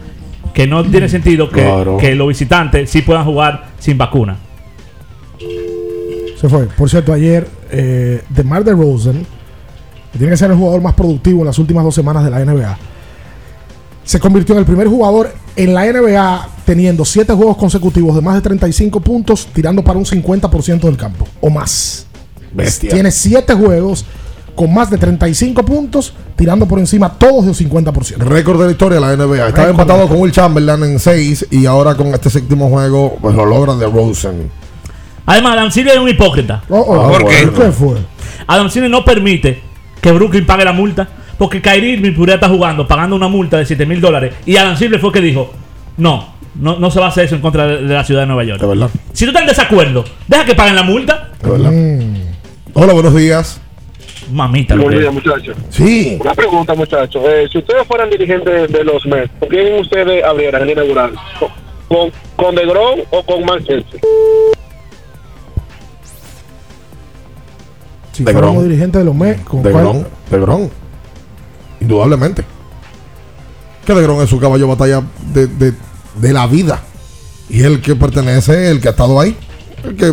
[0.53, 1.97] Que no tiene sentido que, Claro.
[1.97, 4.37] que los visitantes sí puedan jugar sin vacuna.
[6.39, 6.65] Se fue.
[6.65, 9.25] Por cierto, ayer, eh, DeMar DeRozan,
[10.11, 12.39] que tiene que ser el jugador más productivo en las últimas dos semanas de la
[12.39, 12.77] NBA,
[14.03, 18.35] se convirtió en el primer jugador en la NBA teniendo siete juegos consecutivos de más
[18.35, 22.05] de 35 puntos, tirando para un 50% del campo o más.
[22.53, 22.91] Bestia.
[22.91, 24.05] Tiene siete juegos
[24.55, 28.17] con más de 35 puntos, tirando por encima todos de 50%.
[28.17, 29.49] Récord de la historia de la NBA.
[29.49, 33.45] Estaba empatado con Will Chamberlain en 6 y ahora con este séptimo juego pues lo
[33.45, 34.49] logra de Rosen.
[35.25, 36.63] Además, Adam Silver es un hipócrita.
[36.69, 37.49] Oh, oh, ¿Por qué?
[37.55, 37.97] ¿Qué fue?
[38.47, 39.61] Adam Silver no permite
[40.01, 41.07] que Brooklyn pague la multa.
[41.37, 44.33] Porque Kyrie Irving podría estar jugando pagando una multa de 7 mil dólares.
[44.45, 45.51] Y Adam Silver fue que dijo:
[45.97, 48.27] No, no, no se va a hacer eso en contra de, de la ciudad de
[48.27, 48.61] Nueva York.
[48.61, 48.89] De verdad.
[49.11, 51.31] Si tú estás en desacuerdo, deja que paguen la multa.
[51.43, 51.71] De verdad.
[52.73, 53.61] Hola, buenos días.
[54.31, 55.55] Mamita, lo días, muchachos.
[55.69, 56.17] Sí.
[56.19, 57.21] Una pregunta, muchachos.
[57.27, 61.11] Eh, si ustedes fueran dirigentes de los Mets, ¿con quién ustedes abrieran el inaugural?
[61.37, 61.49] ¿Con,
[61.87, 63.99] con, con DeGrom o con Manchester?
[68.15, 70.05] Si De fuéramos dirigentes de los Mets, ¿con De cuál?
[70.29, 70.69] De.
[71.81, 72.43] Indudablemente.
[73.85, 75.01] Que Degrón es su caballo de batalla
[75.33, 75.73] de, de-
[76.21, 76.81] de la vida.
[77.49, 79.35] Y el que pertenece, el que ha estado ahí.
[79.83, 80.05] El que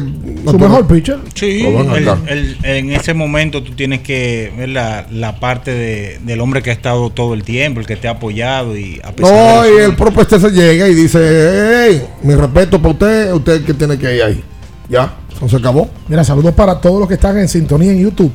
[0.51, 1.19] Su mejor pitcher.
[1.35, 6.41] Sí, el- el- en ese momento tú tienes que ver la, la parte de- del
[6.41, 9.33] hombre que ha estado todo el tiempo, el que te ha apoyado y a pesar
[9.33, 13.33] No, de y el propio este se llega y dice, hey, mi respeto para usted,
[13.33, 14.45] usted que tiene que ir ahí.
[14.93, 15.89] Ya, eso se acabó.
[16.07, 18.31] Mira, saludos para todos los que están en sintonía en YouTube.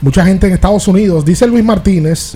[0.00, 1.24] Mucha gente en Estados Unidos.
[1.24, 2.32] Dice Luis Martínez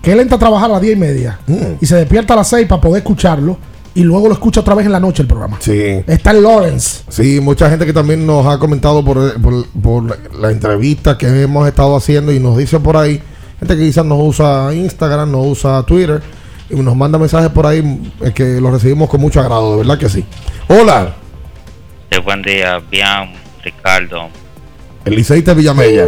[0.00, 1.38] que él entra a trabajar a las 10 y media
[1.80, 3.58] y se despierta a las 6 para poder escucharlo
[3.94, 5.58] y luego lo escucha otra vez en la noche el programa.
[5.60, 6.02] Sí.
[6.06, 7.02] Está en Lawrence.
[7.10, 11.68] Sí, mucha gente que también nos ha comentado por, por, por la entrevista que hemos
[11.68, 13.20] estado haciendo y nos dice por ahí,
[13.58, 16.22] gente que quizás no usa Instagram, no usa Twitter,
[16.70, 19.98] y nos manda mensajes por ahí eh, que los recibimos con mucho agrado, de verdad
[19.98, 20.24] que sí.
[20.68, 21.16] Hola,
[22.10, 24.28] Sí, buen día, bien, Ricardo.
[25.04, 26.06] el liceísta Villamella.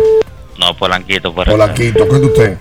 [0.59, 1.75] No, Polanquito, por Hola, acá.
[1.75, 2.59] Quito, ¿qué es usted?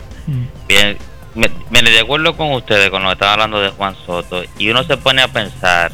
[0.68, 0.98] Bien,
[1.36, 4.98] me, mire, de acuerdo con ustedes, que estaban hablando de Juan Soto, y uno se
[4.98, 5.92] pone a pensar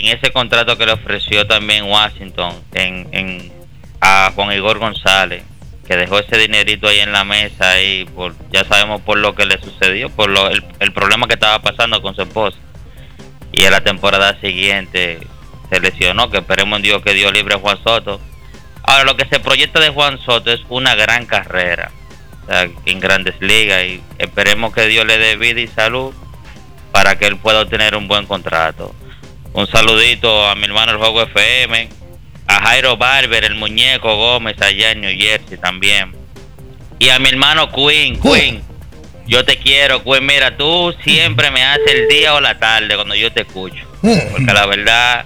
[0.00, 3.52] en ese contrato que le ofreció también Washington en, en,
[4.00, 5.42] a Juan Igor González,
[5.86, 9.46] que dejó ese dinerito ahí en la mesa y por, ya sabemos por lo que
[9.46, 12.56] le sucedió, por lo, el, el problema que estaba pasando con su esposa.
[13.50, 15.18] Y en la temporada siguiente
[15.72, 18.20] se lesionó, que esperemos en Dios que Dios libre a Juan Soto.
[18.82, 21.90] Ahora, lo que se proyecta de Juan Soto es una gran carrera
[22.42, 26.12] o sea, en grandes ligas y esperemos que Dios le dé vida y salud
[26.90, 28.94] para que él pueda obtener un buen contrato.
[29.54, 31.88] Un saludito a mi hermano el Juego FM,
[32.48, 36.14] a Jairo Barber, el muñeco Gómez allá en New Jersey también.
[36.98, 38.62] Y a mi hermano Queen, Queen.
[39.26, 40.26] Yo te quiero, Queen.
[40.26, 43.86] Mira, tú siempre me haces el día o la tarde cuando yo te escucho.
[44.00, 45.24] Porque la verdad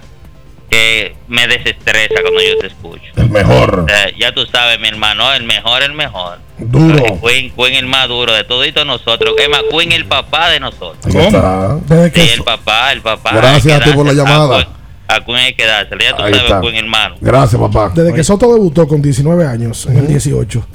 [0.69, 3.05] que me desestresa cuando yo te escucho.
[3.15, 3.79] El mejor.
[3.79, 6.39] O sea, ya tú sabes, mi hermano, el mejor, el mejor.
[6.57, 7.03] Duro.
[7.21, 9.33] Queen, Queen el más duro de toditos nosotros.
[9.37, 11.13] Es más, Queen el papá de nosotros.
[11.13, 11.77] Está.
[11.87, 13.31] Desde que Sí, el papá, el papá.
[13.33, 14.59] Gracias a ti por la llamada.
[14.59, 14.69] A Queen,
[15.07, 16.03] a Queen hay que dársela.
[16.03, 16.61] Ya tú Ahí sabes, está.
[16.61, 17.15] Queen hermano.
[17.21, 17.91] Gracias, papá.
[17.93, 20.67] Desde que Soto debutó con 19 años en el 18,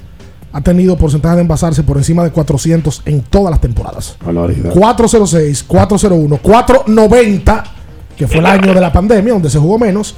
[0.52, 4.16] ha tenido porcentaje de envasarse por encima de 400 en todas las temporadas.
[4.72, 7.64] 406, 401, 490,
[8.26, 10.14] que fue el año de la pandemia, donde se jugó menos.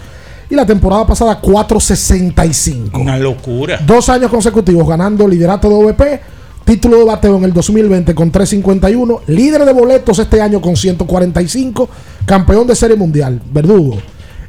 [0.50, 3.00] Y la temporada pasada, 465.
[3.00, 3.80] Una locura.
[3.86, 6.20] Dos años consecutivos ganando liderato de OVP,
[6.64, 11.88] título de bateo en el 2020 con 351, líder de boletos este año con 145,
[12.26, 13.40] campeón de serie mundial.
[13.52, 13.96] Verdugo.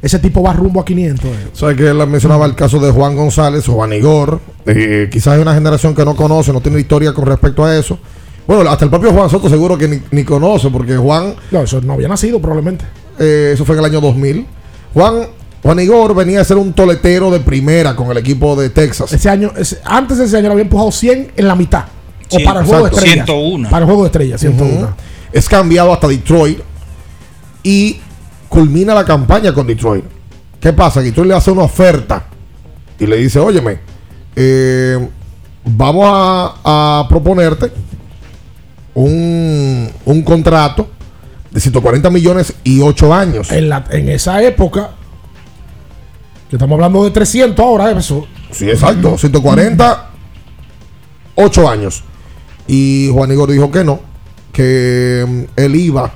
[0.02, 1.26] Ese tipo va rumbo a 500.
[1.26, 1.30] eh.
[1.54, 4.40] Sabes que él mencionaba el caso de Juan González o Juan Igor.
[4.66, 7.98] Eh, quizás hay una generación que no conoce, no tiene historia con respecto a eso.
[8.46, 11.34] Bueno, hasta el propio Juan Soto seguro que ni, ni conoce, porque Juan.
[11.50, 12.86] No, eso no había nacido probablemente.
[13.20, 14.46] Eh, eso fue en el año 2000.
[14.94, 15.28] Juan,
[15.64, 19.12] Juan Igor venía a ser un toletero de primera con el equipo de Texas.
[19.14, 21.86] Ese año, ese- antes de ese año le había empujado 100 en la mitad.
[22.32, 23.26] O para el juego de estrellas.
[23.26, 23.70] 101.
[23.70, 24.74] Para el juego de estrellas, 101.
[24.86, 24.88] Ujú.
[25.32, 26.60] Es cambiado hasta Detroit
[27.64, 28.00] y
[28.50, 30.06] culmina la campaña con Detroit.
[30.60, 31.02] ¿Qué pasa?
[31.02, 32.26] Detroit le hace una oferta
[33.00, 33.80] y le dice, óyeme,
[34.36, 35.08] eh,
[35.66, 37.72] vamos a, a proponerte
[38.94, 40.90] un, un contrato
[41.56, 43.50] de 140 millones y 8 años.
[43.52, 44.92] En, la- en esa época,
[46.50, 48.28] que estamos hablando de 300 ahora, eso.
[48.52, 49.18] Sí, exacto.
[49.18, 50.10] 140,
[51.36, 52.04] 8 años.
[52.68, 54.02] Y Juan Igor dijo que no,
[54.52, 56.12] que mm, él iba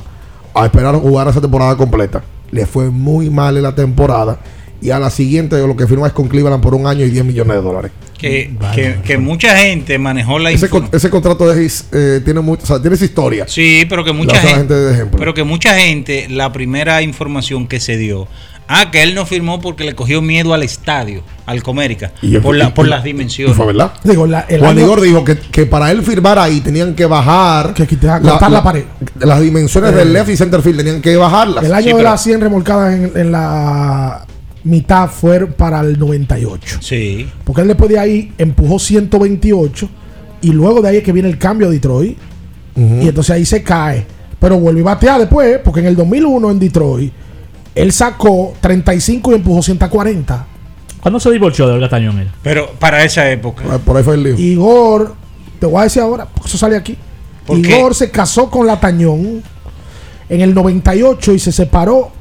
[0.53, 2.21] a esperar jugar esa temporada completa.
[2.51, 4.39] Le fue muy mal en la temporada.
[4.81, 7.25] Y a la siguiente lo que firma es con Cleveland por un año y 10
[7.25, 7.91] millones de dólares.
[8.17, 12.41] Que, que, que mucha gente manejó la Ese, con- ese contrato de Hayes, eh, tiene,
[12.41, 13.45] mucho, o sea, tiene esa historia.
[13.47, 15.19] Sí, pero que La mucha la gente, gente de ejemplo.
[15.19, 18.27] pero que mucha gente, la primera información que se dio,
[18.67, 22.41] ah, que él no firmó porque le cogió miedo al estadio, al Comérica, Y yo-
[22.41, 23.55] por, la, y- por y- las dimensiones.
[23.55, 23.93] fue verdad.
[24.03, 27.05] Digo, la- el Juan año- Igor dijo que, que para él firmar ahí tenían que
[27.05, 27.73] bajar.
[27.73, 28.83] Que cortar la pared.
[29.19, 31.63] Las dimensiones Eh, del left y center field tenían que bajarlas.
[31.63, 34.25] El año Sí, de las 100 remolcadas en, en la
[34.63, 36.79] mitad fue para el 98.
[36.81, 37.27] Sí.
[37.43, 39.89] Porque él después de ahí empujó 128
[40.41, 42.17] y luego de ahí es que viene el cambio a Detroit
[42.75, 44.05] y entonces ahí se cae.
[44.39, 47.13] Pero vuelve y batea después porque en el 2001 en Detroit
[47.75, 50.45] él sacó 35 y empujó 140.
[51.01, 52.29] ¿Cuándo se divorció de Olga Tañón él?
[52.41, 53.63] Pero para esa época.
[53.79, 54.37] Por ahí fue el lío.
[54.37, 55.15] Igor,
[55.59, 56.97] te voy a decir ahora, porque eso sale aquí.
[57.45, 57.95] ¿Por Igor qué?
[57.95, 59.41] se casó con la Tañón
[60.29, 62.11] en el 98 y se separó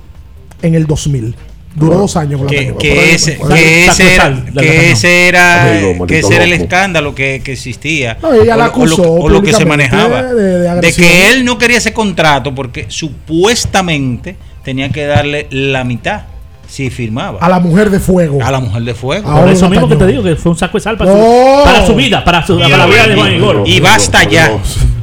[0.63, 1.35] en el 2000.
[1.75, 6.35] Duró dos años con la que, ese, que ese era, que ese era, que ese
[6.35, 9.53] era el escándalo que, que existía No, ella la o, lo, acusó o lo que
[9.53, 11.07] se manejaba de- de de, agresión.
[11.09, 16.23] que él no quería ese contrato porque supuestamente tenía que darle la mitad
[16.71, 17.39] Sí, firmaba.
[17.41, 18.41] A la mujer de fuego.
[18.45, 19.27] A la mujer de fuego.
[19.27, 21.17] Ahora Por eso mismo que te digo que fue un saco de sal para, No.
[21.17, 23.63] su, para su vida, para, su, para la vida de Juan Igor.
[23.67, 24.51] Y basta ya.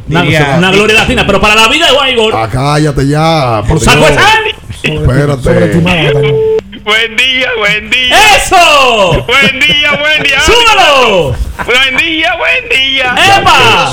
[0.08, 2.34] Una, Diría- una gloria latina, pero para la vida de Juan Igor.
[2.36, 3.64] Ah, cállate ya.
[3.68, 4.44] por ¡Saco de sal!
[4.84, 6.55] Espérate.
[6.86, 8.16] Buen día, buen día.
[8.36, 9.26] ¡Eso!
[9.26, 10.40] Buen día, buen día.
[10.40, 11.36] ¡Súbalo!
[11.66, 13.16] Buen día, buen día.
[13.40, 13.92] ¡Epa!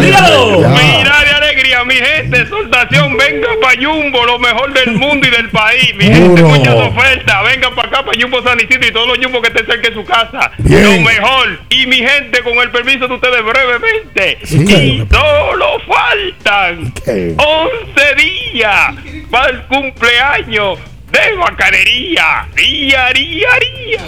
[0.00, 0.60] ¡Dígalo!
[0.70, 5.50] Mira de alegría, mi gente, exaltación, venga pa' Jumbo, lo mejor del mundo y del
[5.50, 5.94] país.
[5.96, 9.42] Mi gente, muchas ofertas, venga para acá, para Jumbo San Isidro y todos los Jumbo
[9.42, 10.50] que estén cerca de su casa.
[10.56, 10.82] Bien.
[10.82, 11.60] Lo mejor.
[11.68, 14.38] Y mi gente, con el permiso de ustedes brevemente.
[14.44, 14.64] Sí.
[14.64, 17.34] Y solo faltan ¿Qué?
[17.36, 18.94] 11 días
[19.30, 20.78] para el cumpleaños
[21.12, 22.48] de bacanería.
[22.56, 24.00] Día, día, día.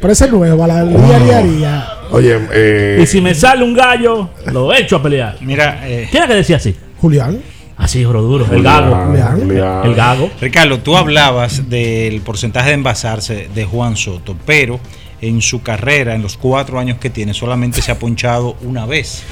[0.00, 1.88] Pero ese es nuevo, la ría, ría, ría.
[2.10, 5.36] Oye, eh, Y si me sale un gallo, lo echo a pelear.
[5.40, 6.74] Mira, eh, ¿Quién era que decía así?
[6.98, 7.40] Julián.
[7.76, 8.46] Así, oro duro.
[8.50, 8.94] El gago.
[9.06, 9.40] Julián.
[9.40, 9.80] Julián.
[9.84, 10.30] El gago.
[10.40, 14.78] Ricardo, tú hablabas del porcentaje de envasarse de Juan Soto, pero
[15.20, 19.22] en su carrera, en los cuatro años que tiene, solamente se ha ponchado una vez.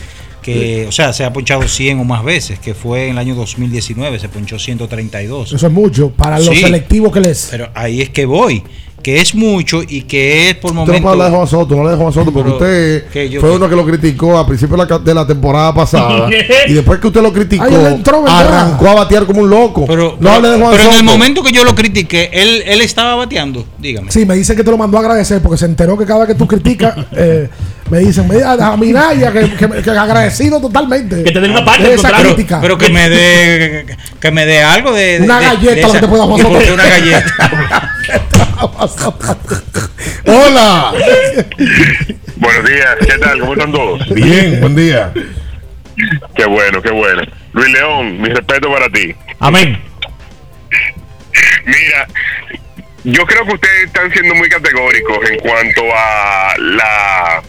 [0.52, 3.34] Que, o sea, se ha ponchado 100 o más veces, que fue en el año
[3.34, 5.52] 2019, se ponchó 132.
[5.52, 6.56] Eso es mucho para los Sí.
[6.62, 7.48] selectivos que les.
[7.50, 8.62] Pero ahí es que voy,
[9.02, 11.00] que es mucho y que es por no momentos...
[11.02, 13.54] puede hablar de Juan Soto, no le de Juan Soto, porque usted que yo- fue
[13.56, 16.28] uno que lo criticó a principio de la, ca- de la temporada pasada.
[16.66, 17.64] y después que usted lo criticó,
[18.26, 19.84] arrancó a batear como un loco.
[19.86, 20.98] Pero, no hable de Juan pero en Soto.
[20.98, 24.10] el momento que yo lo critiqué, él, él estaba bateando, dígame.
[24.10, 26.28] Sí, me dicen que te lo mandó a agradecer porque se enteró que cada vez
[26.28, 27.48] que tú criticas, eh,
[27.90, 31.22] me dicen, me, a mi Naya, que, que, que agradecido totalmente.
[31.24, 32.60] Que te den una parte de esa crítica.
[32.60, 35.82] Pero que me dé que, que me dé algo de, de- Una de- galleta, de
[35.82, 36.64] lo que te pueda Juan ¿Y por Soto.
[36.64, 37.94] qué una galleta?
[40.26, 40.92] Hola.
[42.36, 43.40] Buenos días, ¿qué tal?
[43.40, 44.08] ¿Cómo están todos?
[44.14, 45.12] Bien, buen día.
[46.36, 47.22] Qué bueno, qué bueno.
[47.52, 49.14] Luis León, mi respeto para ti.
[49.40, 49.80] Amén.
[51.66, 52.06] Mira,
[53.04, 57.42] yo creo que ustedes están siendo muy categóricos en cuanto a la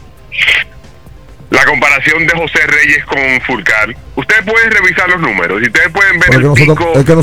[1.49, 3.95] la comparación de José Reyes con Fulcar.
[4.15, 7.05] Ustedes pueden revisar los números y ustedes pueden ver el es que pico, nosotros, es
[7.05, 7.15] que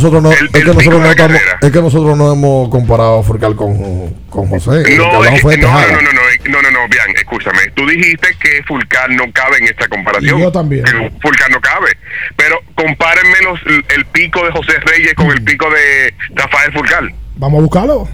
[1.81, 4.83] nosotros no, hemos comparado a Furcal con, con José.
[4.97, 6.11] No, es- no, no, no,
[6.51, 7.71] no, no, no, bien, escúchame.
[7.75, 10.39] Tú dijiste que Fulcar no cabe en esta comparación.
[10.39, 10.83] Y yo también.
[10.85, 11.97] Que Fulcar no cabe.
[12.35, 13.61] Pero compárenme los,
[13.95, 17.05] el pico de José Reyes con el pico de Rafael Fulcar.
[17.37, 18.09] Vamos a buscarlo.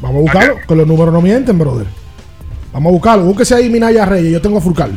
[0.00, 1.86] Vamos a buscarlo, que los números no mienten, brother.
[2.78, 3.24] Vamos a buscarlo.
[3.24, 4.30] Búsquese ahí Minaya Reyes.
[4.34, 4.96] Yo tengo a Furcal.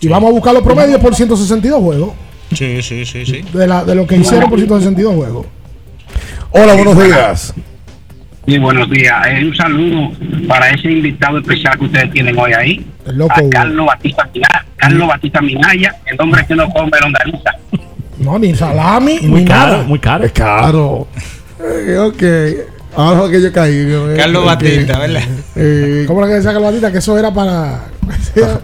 [0.00, 2.14] Y vamos a buscar los promedios por 162 juegos.
[2.54, 3.44] Sí, sí, sí, sí.
[3.52, 5.46] De, la, de lo que hicieron por 162 juegos.
[6.52, 7.52] Hola, buenos días.
[8.46, 9.14] Sí, buenos días.
[9.28, 10.10] Eh, un saludo
[10.48, 12.86] para ese invitado especial que ustedes tienen hoy ahí.
[13.04, 13.50] El loco a.
[13.50, 17.50] Carlos Batista Minaya, Carlos Batista Minaya, el hombre que no come longaniza.
[18.20, 19.82] No, ni salami, Muy ni caro, nada.
[19.84, 20.24] muy caro.
[20.24, 21.08] Es caro.
[21.62, 22.79] Eh, ok.
[22.96, 23.74] Ahora fue que yo caí.
[23.76, 24.44] eh, Carlos.
[24.44, 25.22] Batista, ¿verdad?
[25.56, 26.92] Eh, ¿Cómo era que decía Carlos Batista?
[26.92, 27.84] Que eso era para.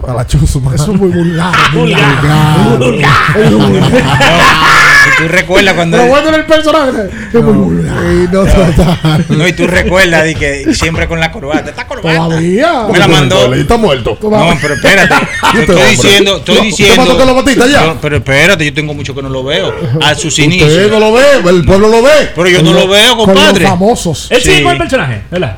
[0.07, 0.75] a la chusma.
[0.75, 1.53] Eso es muy vulgar.
[1.73, 2.79] Vulgar.
[3.37, 3.87] Es muy vulgar.
[5.05, 5.97] Y tú recuerdas cuando...
[5.97, 7.09] Pero bueno en el personaje.
[9.29, 11.69] No y tú recuerdas de que siempre con la corbata.
[11.69, 12.17] Esta corbata.
[12.17, 12.83] Todavía.
[12.91, 13.53] Me la mandó.
[13.53, 14.17] Está muerto.
[14.21, 15.15] No, pero espérate.
[15.53, 15.89] Yo estoy hombre.
[15.91, 16.95] diciendo, estoy ¿Tú- diciendo.
[16.95, 17.85] tú mató a Carlos Batista ya?
[17.85, 19.73] No, pero espérate, yo tengo mucho que no lo veo.
[20.03, 20.91] A sus Usted inicios.
[20.91, 22.31] no lo ve, el pueblo lo ve.
[22.35, 23.65] Pero yo no lo veo, Con los compadre.
[23.65, 24.27] famosos.
[24.31, 24.63] Él sigue Sí.
[24.63, 25.57] con el personaje, ¿verdad?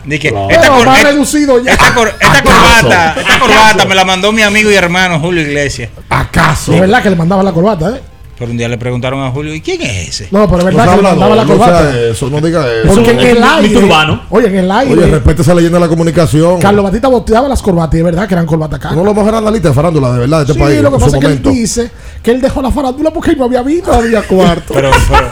[1.96, 5.90] Cor- esta corbata, esta corbata me la mandó mi amigo y hermano Julio Iglesias.
[6.10, 6.74] ¿Acaso?
[6.74, 8.02] Es verdad que le mandaba la corbata, ¿eh?
[8.40, 10.28] Pero un día le preguntaron a Julio, ¿y quién es ese?
[10.32, 11.92] No, pero es No verdad sea que le mandaba la no corbata.
[11.92, 12.94] sea eso, no diga eso.
[12.96, 13.78] Porque en el aire.
[13.78, 14.22] urbano.
[14.30, 14.94] Oye, en el aire.
[14.94, 16.60] Oye, respete esa leyenda de la comunicación.
[16.62, 18.94] Carlos Batista boteaba las corbatas y es verdad que eran corbatas caras.
[18.94, 20.82] Uno de los mejores analistas de farándula, de verdad, de este Sí, país.
[20.82, 21.92] lo que pasa es que él dice
[22.24, 24.74] que él dejó la farándula porque no había vino, no había cuarto.
[24.74, 25.28] Pero, pero,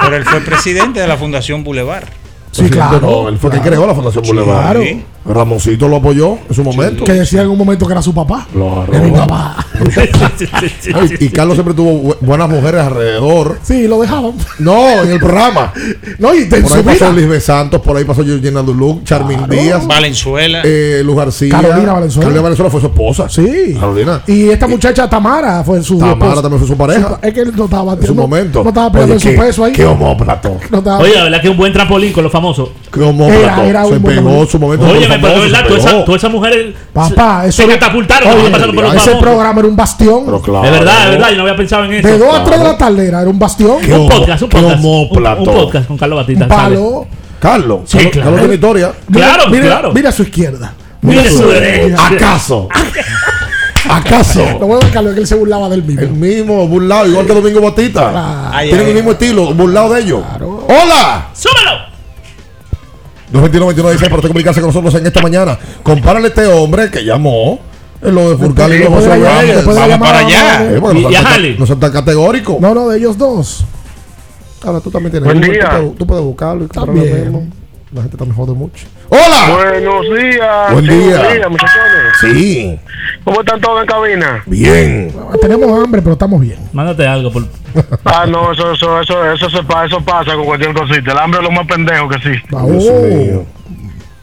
[0.00, 2.04] pero él fue presidente de la Fundación Boulevard.
[2.50, 2.98] Sí, claro.
[3.00, 3.76] no, él fue quien claro.
[3.76, 4.62] creó la Fundación Boulevard.
[4.62, 4.82] Claro.
[4.82, 5.04] Sí.
[5.28, 7.04] Ramoncito lo apoyó en su momento.
[7.04, 8.46] Que decía en un momento que era su papá.
[8.52, 8.86] Claro.
[8.90, 9.56] Era mi papá.
[10.94, 13.58] Ay, y Carlos siempre tuvo bu- buenas mujeres alrededor.
[13.62, 14.32] Sí, lo dejaban.
[14.58, 15.72] No, en el programa.
[16.18, 17.12] No, y en Por ahí su pasó.
[17.12, 20.62] Lisbeth Santos, por ahí pasó Georgina Duluc, Charmin Díaz, Valenzuela.
[20.64, 21.50] eh, Luz García.
[21.50, 22.24] Carolina Valenzuela.
[22.24, 23.28] Carolina Valenzuela fue su esposa.
[23.28, 23.74] Sí.
[23.78, 24.22] Carolina.
[24.26, 26.42] Y esta muchacha Tamara fue su Tamara esposa.
[26.42, 27.18] también fue su pareja.
[27.22, 28.62] Es que él no estaba En su no- momento.
[28.62, 29.72] No estaba en Oye, su qué- peso ahí.
[29.72, 30.56] Qué homóplato.
[30.70, 32.70] No Oye, la verdad que un buen trampolín con los famosos.
[32.92, 33.40] Qué homóplato.
[33.42, 34.50] Era- era se un pegó hombre.
[34.50, 34.86] su momento.
[34.86, 38.28] Oye, pero de famosos, verdad, todas esas, todas esas mujeres Papá, se, eso se catapultaron
[38.28, 39.22] Oye, cuando pasaron por los ese famosos.
[39.22, 40.22] programa era un bastión.
[40.26, 40.64] Pero claro.
[40.64, 42.08] Es verdad, es verdad, yo no había pensado en eso.
[42.08, 43.78] de 2 a 3 de la tarde era, un bastión.
[43.80, 44.84] Qué Un podcast, un podcast.
[44.84, 46.48] Un, podcast con Carlos Batista.
[46.48, 47.06] Palo.
[47.40, 47.80] Carlos.
[47.84, 48.24] Sí, Carlos, claro.
[48.24, 48.92] Carlos tiene historia.
[49.08, 49.92] Mira- Claro, mira, claro.
[49.92, 50.74] Mira a su izquierda.
[51.02, 52.06] Mira su derecha.
[52.10, 52.68] ¿Acaso?
[53.88, 54.44] ¿Acaso?
[54.60, 56.02] Lo bueno de Carlos es que él se burlaba del mismo.
[56.02, 58.50] El mismo, burlado, igual que Domingo Batista.
[58.62, 60.20] Tienen el mismo estilo, burlado de ellos.
[60.40, 61.28] ¡Hola!
[61.32, 61.87] ¡Súbelo!
[63.32, 65.58] 221 16 para usted comunicarse con nosotros en esta mañana.
[65.82, 67.58] Compárale a este hombre que llamó.
[68.00, 70.76] En lo de Furcal y de José vamos a ver.
[70.76, 71.56] Eh, porque Y- no y a son tan- Jali.
[71.58, 72.60] No son tan categóricos.
[72.60, 73.64] No, no, de ellos dos.
[74.64, 75.24] Ahora tú también tienes.
[75.26, 75.64] Buen día.
[75.70, 77.42] Tú, puedes, tú puedes buscarlo y comprarlo.
[77.92, 78.86] La gente también jode mucho.
[79.10, 79.54] ¡Hola!
[79.56, 80.72] Buenos días.
[80.72, 81.16] Buen día.
[81.18, 82.12] Buenos días, muchachones.
[82.20, 82.78] Sí.
[83.24, 84.42] ¿Cómo están todos en cabina?
[84.46, 85.12] Bien.
[85.40, 86.58] Tenemos hambre, pero estamos bien.
[86.72, 87.42] Mándate algo por.
[88.04, 91.12] Ah, no, eso, eso, eso, eso, se pa- eso pasa con cualquier cosita.
[91.12, 92.42] El hambre es lo más pendejo que sí.
[92.52, 93.44] Oh.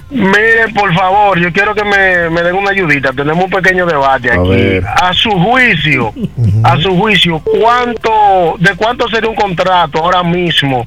[0.10, 3.12] Mire, por favor, yo quiero que me, me den una ayudita.
[3.14, 4.50] Tenemos un pequeño debate aquí.
[4.50, 4.86] ver.
[4.86, 6.12] A su juicio,
[6.64, 10.86] a su juicio, ¿cuánto, ¿de cuánto sería un contrato ahora mismo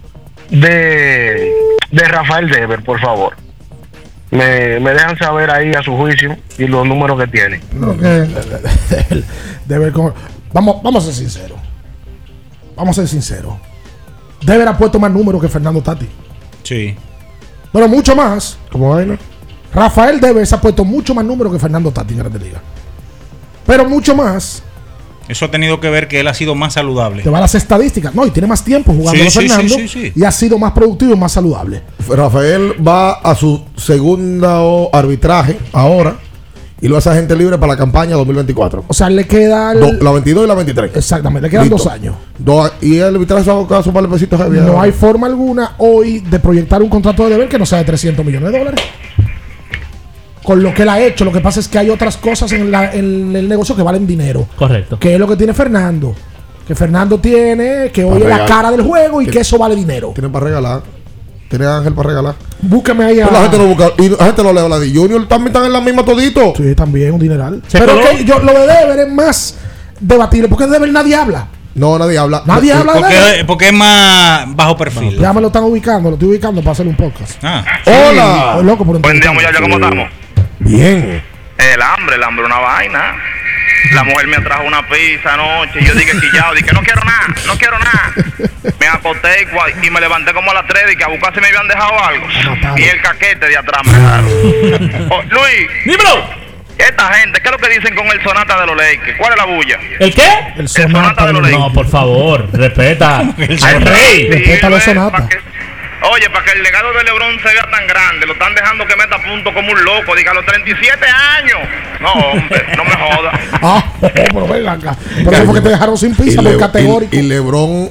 [0.50, 1.52] de,
[1.90, 3.34] de Rafael Dever, por favor?
[4.30, 7.60] Me, me dejan saber ahí a su juicio y los números que tiene.
[9.92, 10.12] Con-
[10.52, 11.58] vamos, vamos a ser sinceros.
[12.76, 13.54] Vamos a ser sinceros.
[14.42, 16.06] Deber ha puesto más números que Fernando Tati.
[16.62, 16.94] Sí.
[17.72, 18.58] Pero mucho más.
[18.70, 19.18] ¿Cómo vaina?
[19.72, 22.60] Rafael Deber se ha puesto mucho más números que Fernando Tati en Grande Liga.
[23.66, 24.62] Pero mucho más.
[25.28, 27.22] Eso ha tenido que ver que él ha sido más saludable.
[27.22, 28.14] Te va a las estadísticas.
[28.14, 29.74] No, y tiene más tiempo jugando Sí, a sí, Fernando.
[29.74, 30.12] sí, sí, sí.
[30.16, 31.82] Y ha sido más productivo y más saludable.
[32.08, 36.16] Rafael va a su segundo arbitraje ahora
[36.80, 38.84] y lo hace agente libre para la campaña 2024.
[38.86, 40.96] O sea, le queda el- Do- la 22 y la 23.
[40.96, 41.76] Exactamente, le quedan Listo.
[41.76, 42.14] dos años.
[42.38, 43.92] Do- y el arbitraje se va a buscar su.
[43.92, 47.84] No hay forma alguna hoy de proyectar un contrato de deber que no sea de
[47.84, 48.80] 300 millones de dólares.
[50.48, 52.70] Con lo que él ha hecho, lo que pasa es que hay otras cosas en,
[52.70, 54.46] la- en el negocio que valen dinero.
[54.56, 54.98] Correcto.
[54.98, 56.14] Que es lo que tiene Fernando.
[56.66, 60.12] Que Fernando tiene, que hoy es la cara del juego y que eso vale dinero.
[60.14, 60.80] Tienen para regalar.
[61.50, 62.34] Tiene Ángel para regalar.
[62.62, 63.26] Búscame ahí a.
[63.26, 63.90] Pero la gente no busca.
[63.98, 65.28] Y la gente no lee la de Junior.
[65.28, 66.54] También están en la misma todito.
[66.56, 67.62] Sí, también, un dineral.
[67.70, 69.54] Pero que yo, lo de Deber es más
[70.00, 70.48] debatible.
[70.48, 71.46] Porque de Deber nadie habla.
[71.74, 72.42] No, nadie habla.
[72.46, 73.46] Nadie habla de Porque, Deber.
[73.46, 75.18] porque es más bajo perfil.
[75.18, 77.34] Ya me lo están ubicando, lo estoy ubicando para hacer un podcast.
[77.42, 77.64] Ah.
[77.86, 78.60] Hola.
[78.62, 79.34] Loco por Buen día, entrevistarlo.
[79.34, 80.08] muchachos, ¿cómo estamos?
[80.60, 81.22] Bien.
[81.58, 83.16] El hambre, el hambre una vaina.
[83.92, 87.26] La mujer me trajo una pizza anoche y yo dije quillado, dije no quiero nada,
[87.46, 88.12] no quiero nada.
[88.80, 89.46] Me acosté
[89.82, 91.68] y, y me levanté como a las 3 y que a buscar si me habían
[91.68, 92.26] dejado algo.
[92.76, 94.28] Y el caquete de atrás me dejaron.
[95.10, 95.68] Oh, Luis.
[95.84, 96.48] Dímelo.
[96.76, 99.18] Esta gente, ¿qué es lo que dicen con el sonata de los Lakers?
[99.18, 99.78] ¿Cuál es la bulla?
[99.98, 100.30] ¿El qué?
[100.58, 101.58] El sonata de los Lakers.
[101.60, 103.90] No, por favor, respeta al sonata?
[103.90, 104.28] rey.
[104.30, 105.24] Respeta los sonatas.
[106.12, 108.96] Oye, para que el legado de LeBron se vea tan grande, lo están dejando que
[108.96, 111.06] meta punto como un loco, diga a los 37
[111.38, 111.58] años.
[112.00, 113.40] No, hombre, no me jodas.
[113.60, 114.96] Ah, pero venga acá.
[115.24, 117.14] Por eso fue que te dejaron sin pizza, y, por categórico.
[117.14, 117.90] y- y Lebron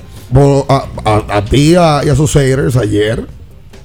[0.70, 3.26] a, a, a ti a- y a sus haters ayer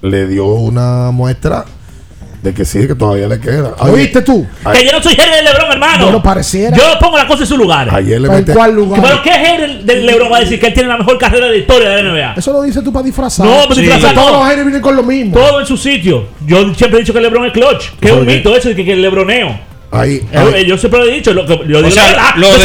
[0.00, 1.64] le dio una muestra
[2.42, 3.74] de que sí, que todavía le queda.
[3.78, 4.44] Oye, ¿Oíste tú?
[4.72, 6.04] Que yo no soy jefe de Lebron, hermano.
[6.06, 6.76] Bueno, pareciera.
[6.76, 7.94] Yo pongo la cosa en su lugar.
[7.94, 9.00] Ayer le ¿En mete- cuál lugar?
[9.00, 11.52] ¿Pero qué jefe del Lebron va a decir que él tiene la mejor carrera de
[11.52, 12.34] la historia de la NBA?
[12.36, 13.46] Eso lo dices tú para disfrazar.
[13.46, 14.38] No, para disfrazar Todos no.
[14.40, 15.34] los aires vienen con lo mismo.
[15.38, 16.26] Todo en su sitio.
[16.44, 17.90] Yo siempre he dicho que Lebron es clutch.
[18.00, 19.72] Que es un mito eso de que, que el lebroneo.
[19.94, 20.64] Ahí, Eh, ahí.
[20.66, 21.32] Yo siempre lo he dicho.
[21.34, 22.34] Lo que, yo digo sea, la verdad.
[22.36, 22.64] lo de-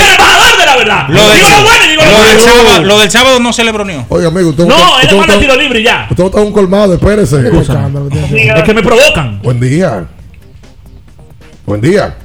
[0.67, 1.09] la verdad.
[1.09, 2.41] Lo del, digo lo bueno y digo lo lo del malo.
[2.41, 4.05] sábado, lo del sábado no se le broneó.
[4.09, 6.07] Oye, amigo, usted No, él manda tiro libre ya.
[6.09, 7.37] Usted está un colmado, espérese.
[7.47, 9.41] Es que me provocan.
[9.41, 10.05] Buen día.
[11.65, 12.15] Buen día.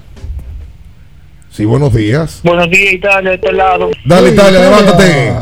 [1.51, 2.41] Sí, buenos días.
[2.43, 3.91] Buenos días, Italia, de este lado.
[4.05, 5.35] Dale, Italia, levántate.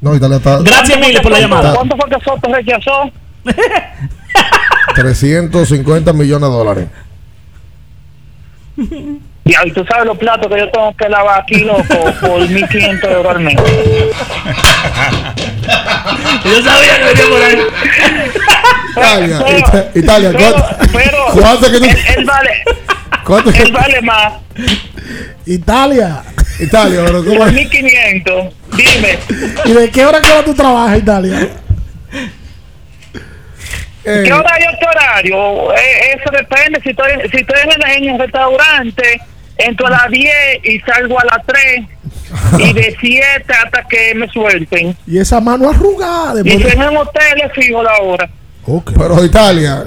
[0.00, 1.74] No, Italia está Gracias, Miles, por la llamada.
[1.74, 3.10] ¿Cuánto fue que Soto rechazó?
[4.94, 6.88] 350 millones de dólares.
[9.48, 11.84] Y tú sabes los platos que yo tengo que lavar aquí, loco,
[12.20, 13.56] por 1.500 euros al mes.
[16.44, 17.58] Yo sabía que venía por ahí.
[18.96, 22.50] Italia, Pero- Ita- Italia, pero- ¿cuánto, pero cuánto que tú- él, él vale,
[23.24, 24.32] cuánto que- él vale más
[25.44, 26.22] Italia.
[26.60, 27.52] Italia, pero ¿cómo es?
[27.52, 28.52] 1.500.
[28.76, 29.18] Dime.
[29.64, 31.48] ¿Y de qué hora que hora tú trabajas, Italia?
[34.04, 35.72] Eh, ¿Qué horario es tu horario?
[35.74, 36.80] Eh, eso depende.
[36.82, 39.20] Si estoy, si estoy en, el, en el restaurante,
[39.58, 40.32] entro a las 10
[40.64, 41.84] y salgo a las 3.
[42.58, 44.96] Y de 7 hasta que me suelten.
[45.06, 46.40] Y esa mano arrugada.
[46.40, 48.28] Y de- en un hotel, le fijo la hora.
[48.98, 49.84] Pero Italia,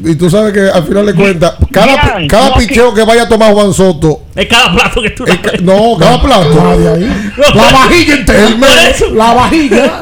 [0.00, 3.24] y tú sabes que al final de cuentas, cada, Bien, cada no, picheo que vaya
[3.24, 6.70] a tomar Juan Soto, Es cada plato que tú es ca- no, cada plato.
[6.94, 7.32] Ahí.
[7.54, 8.46] La vajilla entera.
[8.48, 10.00] El mes, La vajilla.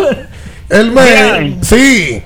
[0.71, 1.59] el mes, Bien.
[1.65, 2.23] sí.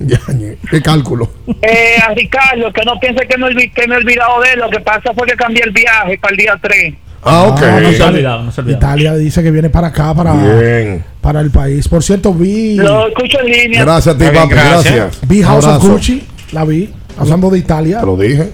[0.70, 1.30] Qué cálculo.
[1.62, 4.60] Eh, a Ricardo, que no piense que me, que me he olvidado de él.
[4.60, 6.94] Lo que pasa fue que cambié el viaje para el día 3.
[7.22, 7.60] Ah, ok.
[7.62, 8.84] Ah, No se ha olvidado, no se ha olvidado.
[8.84, 11.04] Italia dice que viene para acá, para, Bien.
[11.20, 11.86] para el país.
[11.86, 12.76] Por cierto, vi.
[12.76, 13.84] Lo escucho en línea.
[13.84, 14.94] Gracias a ti, papi, gracias.
[14.94, 15.28] gracias.
[15.28, 15.82] Vi House of.
[15.86, 16.26] Gucci.
[16.52, 16.90] La vi.
[17.18, 18.00] Hablando de Italia.
[18.00, 18.50] Te lo dije.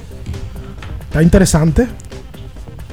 [1.09, 1.86] Está interesante.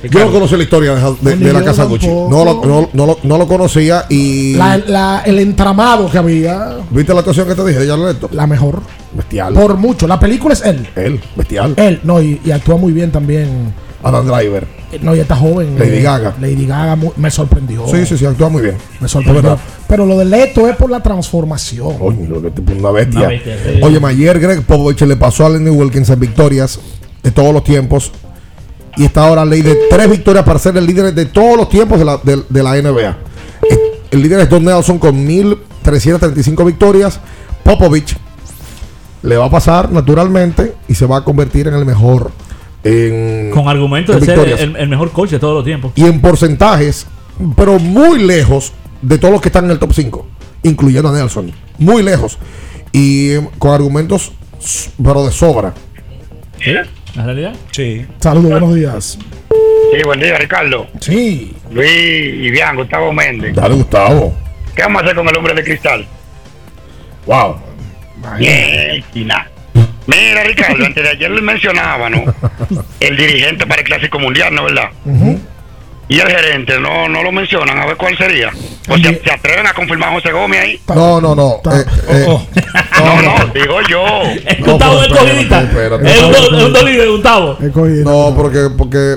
[0.10, 2.08] Yo no conocía la historia de, de- de la casa Gucci.
[2.08, 4.54] No lo, no, no lo, no lo conocía y.
[4.56, 8.30] La- la- el entramado que había, ¿Viste la actuación que te dije de Jared Leto?
[8.32, 8.82] la mejor.
[9.14, 9.54] Bestial.
[9.54, 10.08] Por mucho.
[10.08, 10.88] La película es él.
[10.96, 11.74] Él, bestial.
[11.78, 13.74] Él, no, y, y actúa muy bien también.
[14.04, 14.68] Adam Driver.
[14.92, 15.78] Eh, No, y está joven.
[15.80, 16.34] Lady eh, Gaga.
[16.42, 17.88] Lady Gaga me sorprendió.
[17.88, 18.76] Sí, sí, sí, actúa muy bien.
[19.00, 19.58] Me sorprendió.
[19.88, 21.96] Pero lo de Leto es por la transformación.
[22.42, 23.20] Que tipo una bestia.
[23.20, 23.80] Una bestia, sí.
[23.82, 26.80] Oye, ayer Greg Popovich le pasó a Lenny Wilkins en victorias
[27.22, 28.12] de todos los tiempos.
[28.98, 31.98] Y está ahora ley de tres victorias para ser el líder de todos los tiempos
[32.00, 33.18] de la, de- de la NBA.
[34.12, 37.20] El líder es Don Nelson con 1.335 victorias.
[37.64, 38.16] Popovich
[39.24, 42.32] le va a pasar naturalmente y se va a convertir en el mejor.
[42.84, 44.62] En, Con argumentos en de ser victorias.
[44.62, 45.94] el, el mejor coach de todos los tiempos.
[45.96, 47.08] Y en porcentajes,
[47.56, 50.28] pero muy lejos de todos los que están en el top 5,
[50.64, 51.52] incluyendo a Nelson.
[51.80, 52.38] Muy lejos.
[52.92, 54.32] Y eh, con argumentos,
[55.04, 55.74] pero de sobra.
[56.64, 56.74] ¿Sí?
[57.16, 57.54] ¿La realidad?
[57.72, 58.06] Sí.
[58.20, 59.20] Saludos, buenos días.
[59.50, 60.88] Sí, buen día, Ricardo.
[61.00, 61.56] Sí.
[61.72, 63.56] Luis y bien, Gustavo Méndez.
[63.56, 64.36] Dale, Gustavo.
[64.76, 66.08] ¿Qué vamos a hacer con el hombre de cristal?
[67.28, 67.58] Wow.
[68.40, 69.48] Mira,
[70.08, 72.24] Mira, Ricardo, antes de ayer le mencionaba, ¿no?
[73.00, 74.90] El dirigente para el Clásico Mundial, ¿no verdad?
[76.14, 78.50] Y el gerente, no, no lo mencionan, a ver cuál sería.
[78.88, 80.80] O sea, ¿se atreven a confirmar a José Gómez ahí?
[80.94, 81.56] No, no, no.
[81.72, 82.26] eh, eh,
[83.00, 84.04] No, no, digo yo.
[84.60, 85.62] Gustavo pero es cogidita.
[85.64, 87.58] espérate, Es un es dolido Gustavo.
[88.04, 89.16] No, porque, porque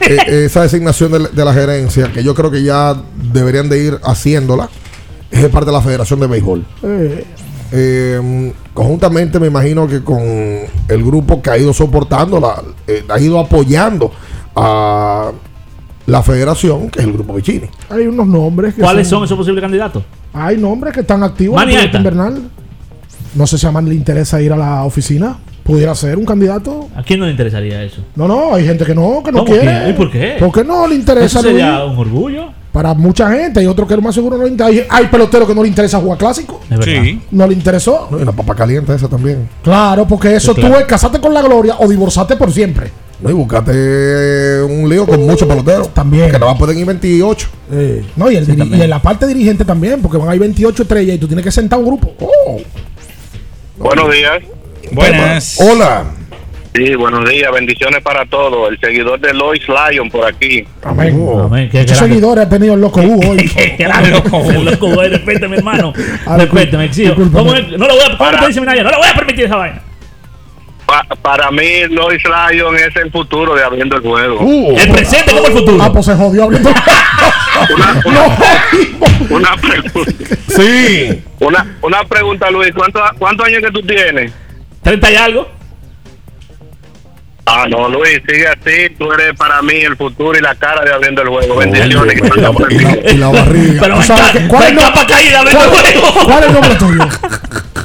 [0.00, 3.78] eh, esa designación de, la- de la gerencia, que yo creo que ya deberían de
[3.78, 4.70] ir haciéndola,
[5.30, 6.64] es de parte de la Federación de Béisbol.
[6.82, 7.24] Eh,
[7.72, 13.18] Eh, conjuntamente me imagino que con el grupo que ha ido soportando, la, eh, ha
[13.20, 14.12] ido apoyando
[14.54, 15.32] a
[16.06, 17.66] la federación, que es el grupo Vicini.
[17.90, 18.74] hay unos nombres.
[18.74, 20.02] Que ¿Cuáles son esos posibles candidatos?
[20.32, 22.42] Hay nombres que están activos en pelota invernal.
[23.34, 25.36] No sé si a Man le interesa ir a la oficina.
[25.62, 26.88] Pudiera ser un candidato.
[26.94, 28.00] ¿A quién no le interesaría eso?
[28.14, 29.84] No, no, hay gente que no, que no ¿Cómo quiere.
[29.84, 29.90] que?
[29.90, 30.36] ¿Y por qué?
[30.38, 31.92] ¿Por qué no le interesa Eso sería Luis?
[31.92, 32.44] un orgullo.
[32.70, 33.58] Para mucha gente.
[33.60, 34.80] Hay otros que más seguro no le interesa.
[34.80, 36.60] Hay, hay peloteros que no le interesa jugar clásico.
[36.84, 37.20] Sí.
[37.32, 38.06] No le interesó.
[38.12, 39.48] No, y la papa caliente esa también.
[39.64, 40.74] Claro, porque eso Sí, claro.
[40.76, 42.92] tú es casarte con la gloria o divorciarte por siempre.
[43.20, 45.92] No, y buscate un lío con muchos peloteros.
[45.94, 46.30] También.
[46.30, 47.48] Que no va a poder ir 28.
[47.72, 50.82] Eh, no, y, el y en la parte dirigente también, porque van a ir 28
[50.82, 52.14] estrellas y tú tienes que sentar un grupo.
[52.20, 52.60] Oh.
[53.78, 54.42] Buenos días.
[54.92, 55.58] Buenas.
[55.60, 56.04] Hola.
[56.74, 57.50] Sí, buenos días.
[57.52, 58.70] Bendiciones para todos.
[58.70, 60.66] El seguidor de Lois Lyon por aquí.
[60.82, 61.26] Amén.
[61.42, 61.68] Amén.
[61.72, 63.48] Qué Muchos seguidores ha tenido el loco Hugo hoy.
[63.48, 64.10] Qué grande.
[64.10, 65.08] El loco, güey.
[65.08, 65.94] Respete, mi hermano.
[66.26, 67.14] Ah, Respete, me exijo.
[67.14, 68.18] No lo voy a.
[68.18, 68.82] ¿Cómo te dice Minaya?
[68.82, 69.82] No lo voy a permitir esa vaina.
[70.86, 74.38] Pa- para mí, Lois Lyon es el futuro de abriendo el juego.
[74.78, 75.82] El presente como el futuro.
[75.82, 76.70] Ah, pues se jodió hablando.
[79.30, 80.12] Una pregunta.
[80.48, 81.22] Sí.
[81.40, 82.72] Una, una pregunta, Luis.
[82.74, 84.32] ¿Cuántos cuántos años que tú tienes?
[84.82, 85.48] 30 y algo.
[87.48, 88.90] Ah, no, Luis, sigue así.
[88.98, 91.56] Tú eres para mí el futuro y la cara de abriendo el juego.
[91.56, 92.20] Bendiciones.
[92.20, 93.80] que Y la, y la- y la barriga.
[93.82, 94.92] Pero ¿Tú sabes venga, que- ¿Cuál es el nombre?
[96.76, 97.75] pa'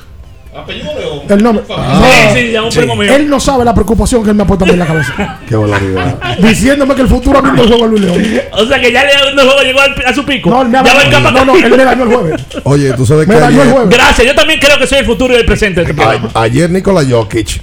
[0.52, 1.24] caída, abriendo ¿Cuál- el juego.
[1.28, 1.76] ¿Cuál es el nombre tuyo?
[1.76, 2.34] El nombre.
[2.34, 3.16] Sí, sí, ya un primo mío.
[3.16, 5.40] Él no sabe la preocupación que él me ha puesto a mí en la cabeza.
[5.48, 6.20] Qué barbaridad.
[6.40, 8.42] Diciéndome que el futuro abriendo el juego es Luis León.
[8.54, 10.50] O sea que ya le el juego llegó al- a su pico.
[10.50, 12.42] No, él me ya no, no, él me dañó el jueves.
[12.64, 13.90] Oye, tú sabes que Me dañó el jueves.
[13.90, 16.70] Gracias, yo también creo que soy el futuro y el presente de este a- ayer
[16.70, 17.62] Nikola Jokic,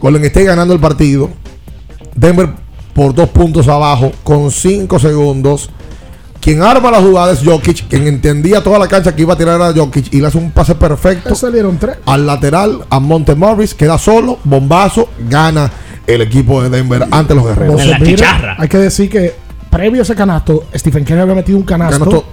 [0.00, 1.30] Golden State ganando el partido,
[2.14, 2.48] Denver
[2.94, 5.70] por dos puntos abajo, con cinco segundos.
[6.44, 9.62] Quien arma la jugada es Jokic, quien entendía toda la cancha que iba a tirar
[9.62, 11.96] a Jokic y le hace un pase perfecto Le salieron tres.
[12.04, 15.70] al lateral a Monte Morris, queda solo, bombazo, gana
[16.06, 17.80] el equipo de Denver ante los guerreros.
[17.80, 19.34] Entonces, mira, hay que decir que
[19.70, 21.98] previo a ese canasto, Stephen Curry había metido un canasto.
[22.04, 22.24] Canasto,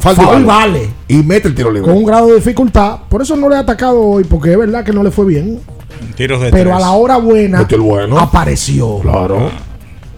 [0.00, 0.78] falta y foul vale.
[0.80, 0.90] vale.
[1.06, 1.88] Y mete el tiro libre.
[1.88, 3.02] Con un grado de dificultad.
[3.08, 5.60] Por eso no le he atacado hoy, porque es verdad que no le fue bien.
[6.16, 6.76] Tiros de Pero tres.
[6.76, 8.18] a la hora buena bueno.
[8.18, 8.98] apareció.
[8.98, 9.67] Claro.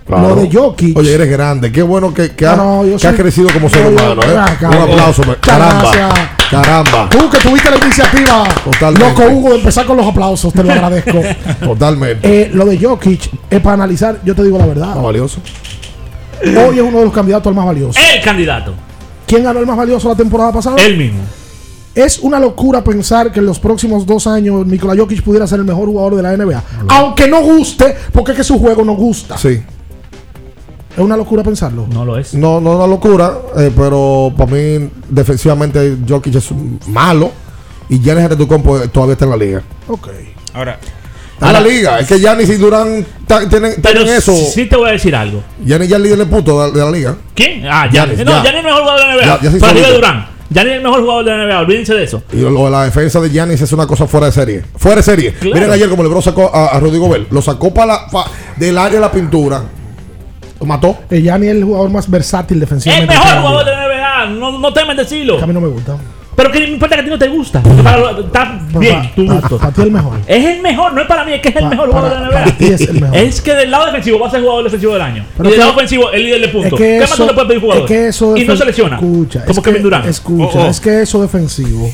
[0.08, 0.96] Lo de Jokic.
[0.96, 1.70] Oye, eres grande.
[1.70, 3.88] Qué bueno que, que, No, ha, no, yo que soy- has crecido como ser yo-
[3.90, 4.20] humano.
[4.22, 4.66] ¿eh?
[4.66, 5.22] Un aplauso.
[5.40, 5.90] Caramba.
[5.92, 6.28] gracias.
[6.50, 7.08] Caramba.
[7.10, 9.08] Tú que tuviste la iniciativa, Totalmente.
[9.22, 11.20] loco Hugo, de empezar con los aplausos, te lo agradezco.
[11.64, 12.42] Totalmente.
[12.42, 14.88] Eh, lo de Jokic es para analizar, yo te digo la verdad.
[14.88, 15.40] Está valioso.
[16.42, 18.00] Hoy es uno de los candidatos al más valioso.
[18.14, 18.74] El candidato.
[19.26, 20.76] ¿Quién ganó el más valioso la temporada pasada?
[20.84, 21.20] Él mismo.
[21.94, 25.64] Es una locura pensar que en los próximos dos años Nikola Jokic pudiera ser el
[25.64, 26.62] mejor jugador de la NBA.
[26.88, 29.36] Aunque no guste, porque es que su juego no gusta.
[29.38, 29.60] Sí.
[30.92, 31.86] Es una locura pensarlo.
[31.92, 32.34] No lo es.
[32.34, 36.48] No, no es una locura, eh, pero para mí, defensivamente, Jokic es
[36.88, 37.30] malo.
[37.88, 39.62] Y Giannis Antetokounmpo todavía está en la liga.
[39.88, 40.08] Ok.
[40.54, 40.78] Ahora,
[41.34, 41.98] Está en la liga.
[42.00, 43.04] Es que Giannis y Durán
[43.48, 44.34] tienen, Pero tienen eso.
[44.36, 45.42] sí te voy a decir algo.
[45.64, 47.16] Giannis ya es el líder de puto de, de la liga.
[47.34, 47.64] ¿Quién?
[47.66, 48.26] Ah, Giannis, Giannis.
[48.26, 48.42] No.
[48.42, 49.40] Giannis es el mejor jugador de la NBA.
[49.60, 49.94] Ya, arriba de.
[49.94, 50.26] Durán.
[50.50, 52.22] Giannis es el mejor jugador de la NBA, olvídense de eso.
[52.32, 54.64] Y lo de la defensa de Giannis es una cosa fuera de serie.
[54.76, 55.32] Fuera de serie.
[55.32, 55.54] Claro.
[55.54, 57.32] Miren ayer como LeBron sacó a, a Rudy Gobert.
[57.32, 58.26] Lo sacó para la, pa-
[58.56, 59.62] del área de la pintura.
[60.60, 60.98] Lo mató.
[61.10, 63.12] Eh, Gianni es el jugador más versátil El defensivamente.
[63.14, 63.38] mejor que hay.
[63.40, 65.42] jugador de la NBA, no, no temen decirlo.
[65.42, 65.96] A mí no me gusta.
[66.36, 67.60] Pero que no importa que a ti no te gusta.
[67.62, 69.58] Para- Está bien, tu gusto.
[69.58, 70.18] Para ti es el mejor.
[70.26, 72.26] Es el mejor, no es para mí, es que es el mejor jugador de la
[72.28, 72.32] NBA.
[72.44, 73.16] para ti es el mejor.
[73.16, 75.24] Es que del lado defensivo va a ser jugador defensivo del año.
[75.36, 76.72] Pero y del que- lado ofensivo, el líder de puntos.
[76.72, 77.82] Es que ¿Qué más tú eso- le puedes pedir jugador?
[77.84, 78.96] Es que eso y no se lesiona.
[78.96, 80.06] Escucha, como es Kevin que, Durant.
[80.06, 80.66] escucha, Oh, oh.
[80.70, 81.90] es que eso defensivo,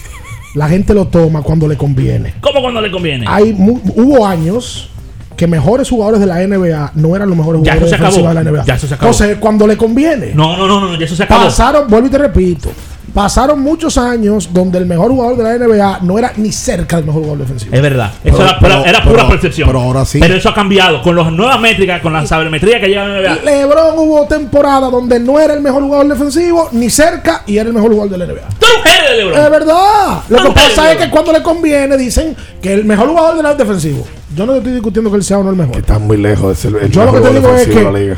[0.55, 2.35] la gente lo toma cuando le conviene.
[2.41, 3.25] ¿Cómo cuando le conviene?
[3.29, 4.91] Hay mu- hubo años
[5.37, 8.29] que mejores jugadores de la NBA no eran los mejores Ya eso jugadores se acabó.
[8.29, 8.65] de la NBA.
[8.65, 9.13] Ya eso se acabó.
[9.13, 10.33] Entonces, cuando le conviene.
[10.35, 11.45] No, no, no, no, ya eso se acabó.
[11.45, 12.71] Pasaron, vuelvo y te repito,
[13.17, 17.07] pasaron muchos años donde el mejor jugador de la NBA no era ni cerca del
[17.07, 17.75] mejor jugador defensivo.
[17.75, 18.13] Es verdad.
[18.23, 19.67] Eso Pero- era, pero- pero- era pura pero- percepción.
[19.71, 20.19] pero ahora sí.
[20.21, 21.01] Pero eso ha cambiado.
[21.01, 23.37] Con las nuevas métricas, con la sabermetría que lleva la NBA.
[23.43, 27.75] LeBron hubo temporada donde no era el mejor jugador defensivo ni cerca y era el
[27.75, 28.49] mejor jugador de la NBA.
[28.61, 29.45] Tú eres de LeBron.
[29.45, 30.21] Es verdad.
[30.29, 34.07] Lo que pasa es que cuando le conviene dicen que el mejor jugador del defensivo.
[34.37, 35.79] Yo no estoy discutiendo que él sea o no el mejor.
[35.79, 37.93] Está muy lejos de ser el Yo lo que te digo es defensivo que de
[37.93, 38.17] la liga.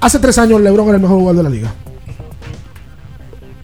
[0.00, 1.74] hace tres años LeBron era el mejor jugador de la liga.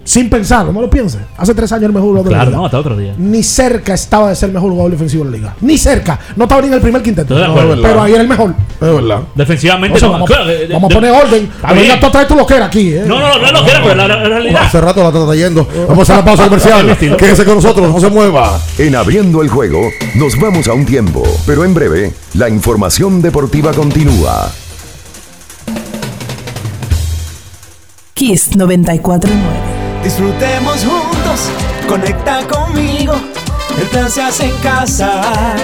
[0.07, 1.21] Sin pensarlo, no lo pienses.
[1.37, 2.59] Hace tres años el mejor jugador de Claro, la liga.
[2.61, 3.13] no, hasta otro día.
[3.19, 5.57] Ni cerca estaba de ser el mejor jugador defensivo de la liga.
[5.61, 6.17] Ni cerca.
[6.37, 7.35] No estaba ni en el primer quinteto.
[7.35, 7.47] De.
[7.49, 8.51] No, pero ahí era el mejor.
[8.75, 9.23] Es verdad.
[9.35, 11.51] Defensivamente, O sea, no, vamos, claro, de- de- vamos de- a poner orden.
[11.61, 12.95] A ver, tú traes tu loquera aquí.
[12.95, 13.05] ¿eh?
[13.05, 14.63] No, no, no, no es lo que era, pero la, la- realidad.
[14.63, 15.69] Hace rato la está trayendo.
[15.89, 16.97] Vamos a la pausa comercial.
[16.97, 18.61] Quédese con nosotros, no se mueva.
[18.79, 23.73] En abriendo el juego, nos vamos a un tiempo, pero en breve, la información deportiva
[23.73, 24.53] continúa.
[28.15, 29.76] Kiss 94.9.
[30.03, 31.51] Disfrutemos juntos,
[31.89, 33.15] conecta conmigo.
[33.79, 35.57] El plan se hace en casa.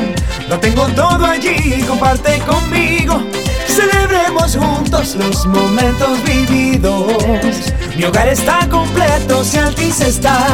[0.48, 3.22] Lo tengo todo allí, comparte conmigo.
[3.66, 7.72] Celebremos juntos los momentos vividos.
[7.96, 10.46] Mi hogar está completo si Altis está.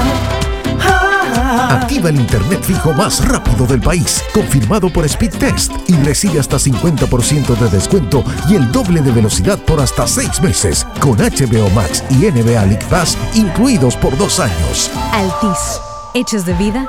[0.81, 7.57] Activa el internet fijo más rápido del país, confirmado por Speedtest y recibe hasta 50%
[7.57, 12.27] de descuento y el doble de velocidad por hasta 6 meses, con HBO Max y
[12.27, 14.91] NBA League Pass incluidos por dos años.
[15.13, 15.81] Altis.
[16.15, 16.89] Hechos de vida,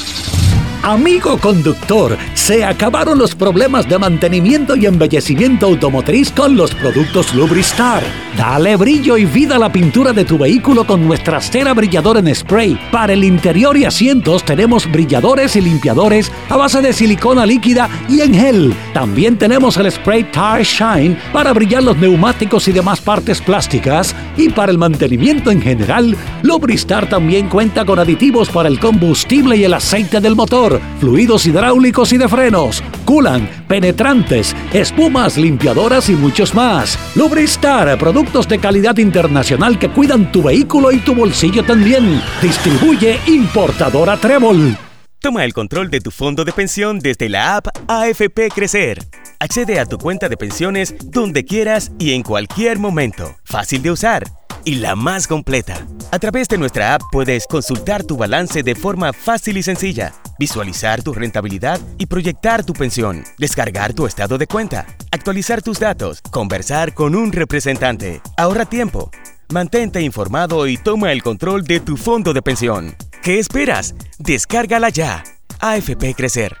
[0.83, 8.01] Amigo conductor, se acabaron los problemas de mantenimiento y embellecimiento automotriz con los productos Lubristar.
[8.37, 12.33] Dale brillo y vida a la pintura de tu vehículo con nuestra cera brilladora en
[12.33, 12.79] spray.
[12.91, 18.21] Para el interior y asientos tenemos brilladores y limpiadores a base de silicona líquida y
[18.21, 18.73] en gel.
[18.93, 24.15] También tenemos el spray Tire Shine para brillar los neumáticos y demás partes plásticas.
[24.37, 29.65] Y para el mantenimiento en general, Lubristar también cuenta con aditivos para el combustible y
[29.65, 36.55] el aceite del motor, fluidos hidráulicos y de frenos, culan, penetrantes, espumas, limpiadoras y muchos
[36.55, 36.97] más.
[37.13, 42.21] Lubristar, productos de calidad internacional que cuidan tu vehículo y tu bolsillo también.
[42.41, 44.77] Distribuye importadora Trébol.
[45.19, 48.99] Toma el control de tu fondo de pensión desde la app AFP Crecer.
[49.41, 53.35] Accede a tu cuenta de pensiones donde quieras y en cualquier momento.
[53.43, 54.23] Fácil de usar
[54.65, 55.85] y la más completa.
[56.11, 61.03] A través de nuestra app puedes consultar tu balance de forma fácil y sencilla, visualizar
[61.03, 66.93] tu rentabilidad y proyectar tu pensión, descargar tu estado de cuenta, actualizar tus datos, conversar
[66.93, 68.21] con un representante.
[68.37, 69.09] Ahorra tiempo.
[69.51, 72.95] Mantente informado y toma el control de tu fondo de pensión.
[73.21, 73.95] ¿Qué esperas?
[74.17, 75.23] Descárgala ya.
[75.59, 76.60] AFP Crecer.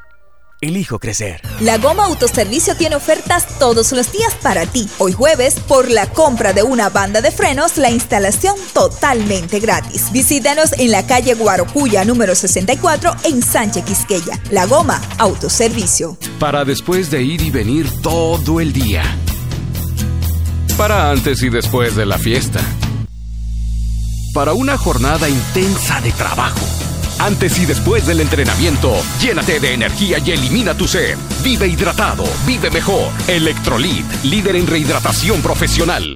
[0.61, 1.41] Elijo crecer.
[1.59, 4.87] La Goma Autoservicio tiene ofertas todos los días para ti.
[4.99, 10.11] Hoy jueves, por la compra de una banda de frenos, la instalación totalmente gratis.
[10.11, 14.39] Visítanos en la calle Guarocuya número 64 en Sánchez Quisqueya.
[14.51, 16.15] La Goma Autoservicio.
[16.39, 19.03] Para después de ir y venir todo el día.
[20.77, 22.61] Para antes y después de la fiesta.
[24.35, 26.59] Para una jornada intensa de trabajo.
[27.21, 31.15] Antes y después del entrenamiento, llénate de energía y elimina tu sed.
[31.43, 33.11] Vive hidratado, vive mejor.
[33.27, 36.15] Electrolit, líder en rehidratación profesional.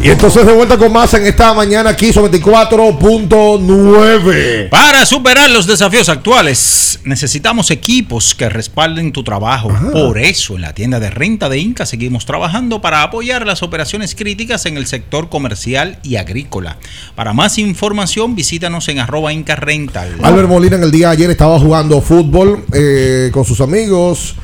[0.00, 4.68] Y entonces de vuelta con más en esta mañana aquí sobre 24.9.
[4.68, 9.72] Para superar los desafíos actuales, necesitamos equipos que respalden tu trabajo.
[9.92, 14.14] Por eso, en la tienda de renta de Inca seguimos trabajando para apoyar las operaciones
[14.14, 16.78] críticas en el sector comercial y agrícola.
[17.16, 20.14] Para más información, visítanos en arroba Inca Rental.
[20.22, 24.36] Albert Molina en el día de ayer estaba jugando fútbol eh, con sus amigos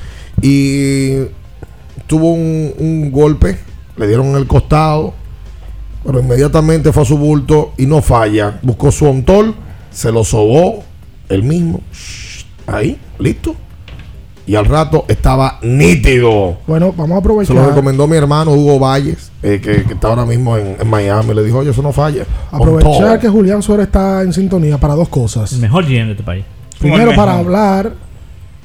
[0.42, 1.12] y
[2.08, 3.56] tuvo un, un golpe,
[3.96, 5.14] le dieron en el costado,
[6.04, 8.58] pero inmediatamente fue a su bulto y no falla.
[8.62, 9.54] Buscó su ontol,
[9.90, 10.82] se lo sobó
[11.28, 11.80] él mismo.
[12.66, 13.54] Ahí, listo.
[14.46, 16.58] Y al rato estaba nítido.
[16.66, 17.56] Bueno, vamos a Se aprovechar.
[17.56, 21.32] lo recomendó mi hermano Hugo Valles, eh, que, que está ahora mismo en, en Miami.
[21.32, 22.26] Le dijo, oye, eso no falla.
[22.50, 25.50] Aprovechar que Julián Suárez está en sintonía para dos cosas.
[25.54, 26.44] El mejor GM de este país.
[26.78, 27.94] Primero, para hablar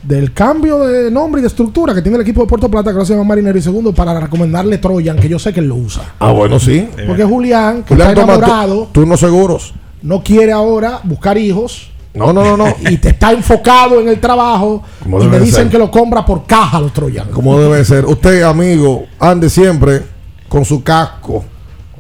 [0.03, 2.93] del cambio de nombre y de estructura que tiene el equipo de Puerto Plata, que
[2.95, 3.57] ahora se llama Marinero.
[3.57, 6.13] Y segundo, para recomendarle Troyan, que yo sé que él lo usa.
[6.19, 6.88] Ah, bueno, sí.
[7.07, 9.73] Porque Julián, que Julián está enamorado, turnos seguros.
[10.01, 11.89] no quiere ahora buscar hijos.
[12.13, 12.76] No, no, no, no.
[12.89, 14.81] y te está enfocado en el trabajo.
[15.03, 15.69] Como Y me dicen ser.
[15.69, 17.30] que lo compra por caja los Troyan.
[17.30, 18.05] Como debe ser.
[18.05, 20.03] Usted, amigo, ande siempre
[20.47, 21.43] con su casco.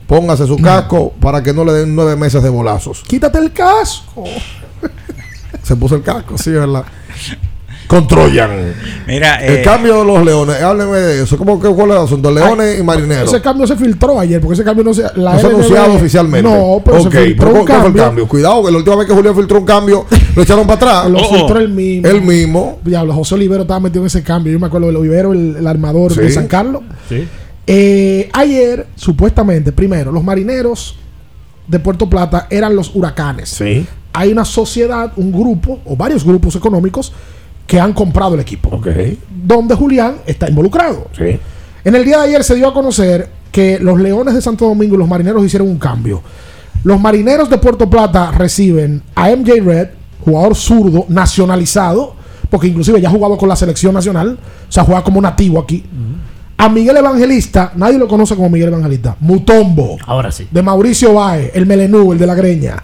[0.07, 3.03] Póngase su casco para que no le den nueve meses de bolazos.
[3.07, 4.23] Quítate el casco.
[5.61, 6.83] Se puso el casco, sí, ¿verdad?
[7.89, 8.51] Con Troyan.
[9.07, 11.39] Mira, el eh, cambio de los leones, hábleme de eso.
[11.39, 12.29] ¿Cómo que cuál es el asunto?
[12.29, 13.33] Leones y marineros.
[13.33, 16.47] Ese cambio se filtró ayer, porque ese cambio no se, la No se anunciado oficialmente.
[16.47, 18.27] No, pero se filtró pero un ¿cuál fue el cambio.
[18.27, 20.05] Cuidado, que la última vez que Julián filtró un cambio,
[20.35, 21.09] lo echaron para atrás.
[21.09, 22.07] Lo filtró el mismo.
[22.07, 22.77] El mismo.
[22.85, 24.53] Diablo, José Olivero estaba metido en ese cambio.
[24.53, 26.19] Yo me acuerdo del Olivero, el, el armador Sí.
[26.21, 26.83] de San Carlos.
[27.09, 27.27] Sí.
[27.65, 30.95] Eh, ayer, supuestamente, primero, los marineros
[31.65, 33.49] de Puerto Plata eran los huracanes.
[33.49, 33.87] Sí.
[34.13, 37.13] Hay una sociedad, un grupo o varios grupos económicos
[37.69, 38.69] que han comprado el equipo.
[38.69, 38.87] Ok.
[39.29, 41.07] Donde Julián está involucrado.
[41.15, 41.39] Sí.
[41.85, 44.95] En el día de ayer se dio a conocer que los Leones de Santo Domingo
[44.95, 46.23] y los Marineros hicieron un cambio.
[46.83, 49.89] Los Marineros de Puerto Plata reciben a MJ Red,
[50.25, 52.15] jugador zurdo, nacionalizado,
[52.49, 55.83] porque inclusive ya ha jugado con la selección nacional, o sea, juega como nativo aquí.
[56.57, 60.47] A Miguel Evangelista, nadie lo conoce como Miguel Evangelista, Mutombo, Ahora sí.
[60.49, 62.83] de Mauricio Bae, el Melenú, el de la Greña.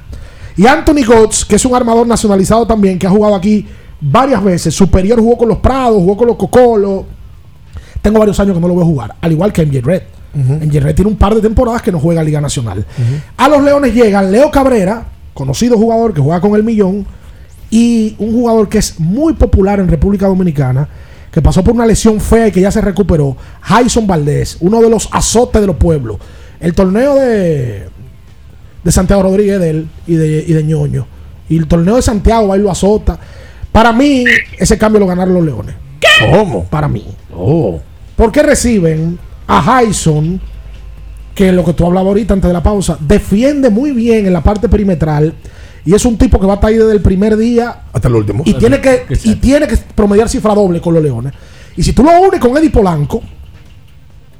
[0.55, 3.65] Y Anthony Gotts, que es un armador nacionalizado también, que ha jugado aquí
[4.05, 4.73] varias veces.
[4.73, 7.03] Superior jugó con los Prados, jugó con los Cocolos.
[8.01, 10.03] Tengo varios años que no lo veo jugar, al igual que MJ Red.
[10.35, 12.85] MJ Red tiene un par de temporadas que no juega Liga Nacional.
[13.37, 17.05] A los Leones llegan Leo Cabrera, conocido jugador que juega con el Millón,
[17.71, 20.87] y un jugador que es muy popular en República Dominicana,
[21.31, 24.89] que pasó por una lesión fea y que ya se recuperó, Jason Valdés, uno de
[24.89, 26.17] los azotes de los pueblos.
[26.59, 27.89] El torneo de,
[28.83, 31.07] de Santiago Rodríguez de él y de, y de Ñoño.
[31.49, 33.19] Y el torneo de Santiago va y lo azota.
[33.75, 34.23] Para mí,
[34.57, 35.75] ese cambio lo ganaron los Leones.
[36.31, 36.63] ¿Cómo?
[36.63, 37.05] Para mí.
[37.35, 37.77] Oh.
[38.15, 40.39] Porque reciben a Jason,
[41.35, 44.41] que lo que tú hablabas ahorita antes de la pausa, defiende muy bien en la
[44.41, 45.33] parte perimetral.
[45.83, 48.15] Y es un tipo que va a estar ahí desde el primer día Hasta el
[48.15, 48.43] último.
[48.45, 51.33] y tiene que, y tiene que promediar cifra doble con los Leones.
[51.75, 53.21] Y si tú lo unes con Eddie Polanco,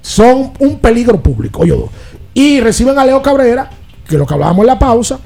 [0.02, 1.60] son un peligro público.
[1.64, 1.90] Oye, dos.
[2.34, 3.70] y reciben a Leo Cabrera,
[4.08, 5.20] que lo que hablábamos en la pausa.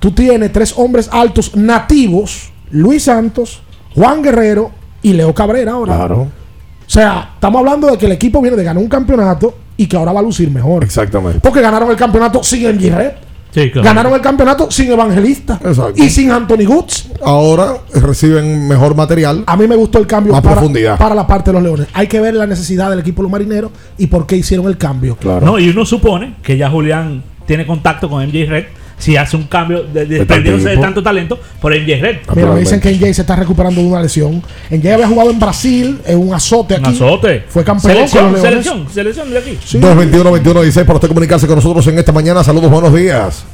[0.00, 3.62] Tú tienes tres hombres altos nativos: Luis Santos,
[3.94, 4.70] Juan Guerrero
[5.02, 5.94] y Leo Cabrera ahora.
[5.94, 6.20] Claro.
[6.22, 9.96] O sea, estamos hablando de que el equipo viene de ganar un campeonato y que
[9.96, 10.82] ahora va a lucir mejor.
[10.84, 11.40] Exactamente.
[11.40, 13.12] Porque ganaron el campeonato sin MJ Red.
[13.52, 13.86] Sí, claro.
[13.86, 15.60] Ganaron el campeonato sin Evangelista.
[15.64, 16.02] Exacto.
[16.02, 17.10] Y sin Anthony Goods.
[17.22, 19.44] Ahora reciben mejor material.
[19.46, 20.98] A mí me gustó el cambio Más para, profundidad.
[20.98, 21.86] para la parte de los Leones.
[21.92, 24.76] Hay que ver la necesidad del equipo de los marineros y por qué hicieron el
[24.76, 25.14] cambio.
[25.16, 25.46] Claro.
[25.46, 28.64] No, y uno supone que ya Julián tiene contacto con MJ Red.
[28.98, 30.82] Si hace un cambio, de, De desprendiéndose de tipo.
[30.82, 32.16] tanto talento por MJ Red.
[32.34, 34.42] Mira, me dicen que NJ se está recuperando de una lesión.
[34.70, 36.88] NJ había jugado en Brasil, en un azote aquí.
[36.88, 37.44] Un azote.
[37.48, 38.64] Fue campeón Selección, con los Leones.
[38.64, 39.58] selección, selección de aquí.
[39.64, 39.78] Sí.
[39.80, 42.42] 221-21-16 para usted comunicarse con nosotros en esta mañana.
[42.44, 43.44] Saludos, buenos días.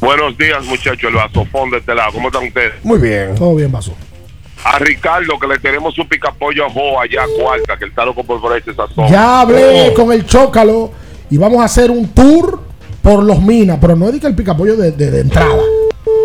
[0.00, 1.04] Buenos días, muchachos.
[1.10, 2.12] El vasofón de este lado.
[2.12, 2.72] ¿Cómo están ustedes?
[2.82, 3.34] Muy bien.
[3.36, 3.94] Todo bien, Vaso.
[4.64, 8.04] a Ricardo que le tenemos su picapollo a Jo allá a Cuarta, que él está
[8.04, 9.08] loco por por ese sazón.
[9.08, 9.94] Ya hablé Oh.
[9.94, 10.90] con el Chócalo
[11.30, 12.60] y vamos a hacer un tour
[13.02, 15.48] por los minas, pero no es de que el picapollo de, de- de entrada.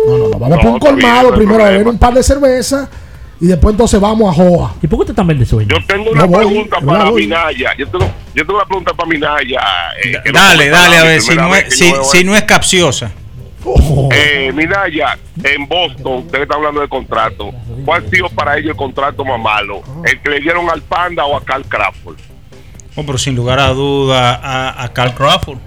[0.06, 0.38] No, no, no.
[0.38, 2.88] Vamos No, por un colmado, primero a beber un par de cervezas
[3.40, 4.74] y después entonces vamos a Joa.
[4.82, 5.68] ¿Y por qué usted también de sueño?
[5.70, 7.22] Yo tengo una No voy, pregunta para voy.
[7.22, 7.72] Minaya.
[7.78, 9.60] Yo tengo, yo tengo una pregunta para Minaya.
[10.02, 11.78] eh, Dale, dale, a ver, si no, es,
[12.10, 13.12] si, no es capciosa.
[14.12, 17.50] Eh, Minaya, en Boston, usted está hablando de contrato.
[17.84, 19.82] ¿Cuál ha sido para ellos el contrato más malo?
[20.04, 22.16] ¿El que le dieron al Panda o a Carl Crawford?
[22.96, 25.58] Oh, pero sin lugar a duda a, a Carl Crawford.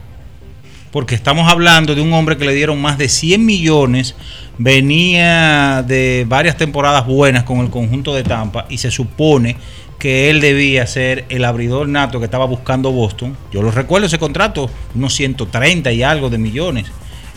[0.92, 4.16] Porque estamos hablando de un hombre que le dieron más de 100 millones,
[4.58, 9.56] venía de varias temporadas buenas con el conjunto de Tampa y se supone
[9.98, 13.38] que él debía ser el abridor nato que estaba buscando Boston.
[13.54, 16.88] Yo lo recuerdo ese contrato, unos 130 y algo de millones.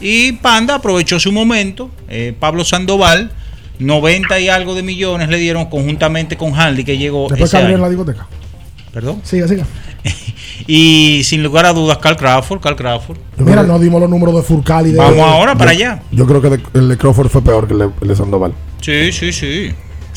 [0.01, 3.31] Y Panda aprovechó su momento, eh, Pablo Sandoval,
[3.79, 7.77] 90 y algo de millones le dieron conjuntamente con Hanley que llegó Después ese año.
[7.77, 8.27] la discoteca.
[8.93, 9.21] Perdón.
[9.25, 9.67] Siga, siga.
[10.67, 13.17] Y sin lugar a dudas, Carl Crawford, Carl Crawford.
[13.39, 14.99] Mira, no dimos los números de Furcal y de.
[14.99, 16.03] Vamos ahora para Yo- allá.
[16.11, 18.53] Yo creo que de- el de Crawford fue peor que el de, el de Sandoval.
[18.81, 19.73] Sí, sí, sí.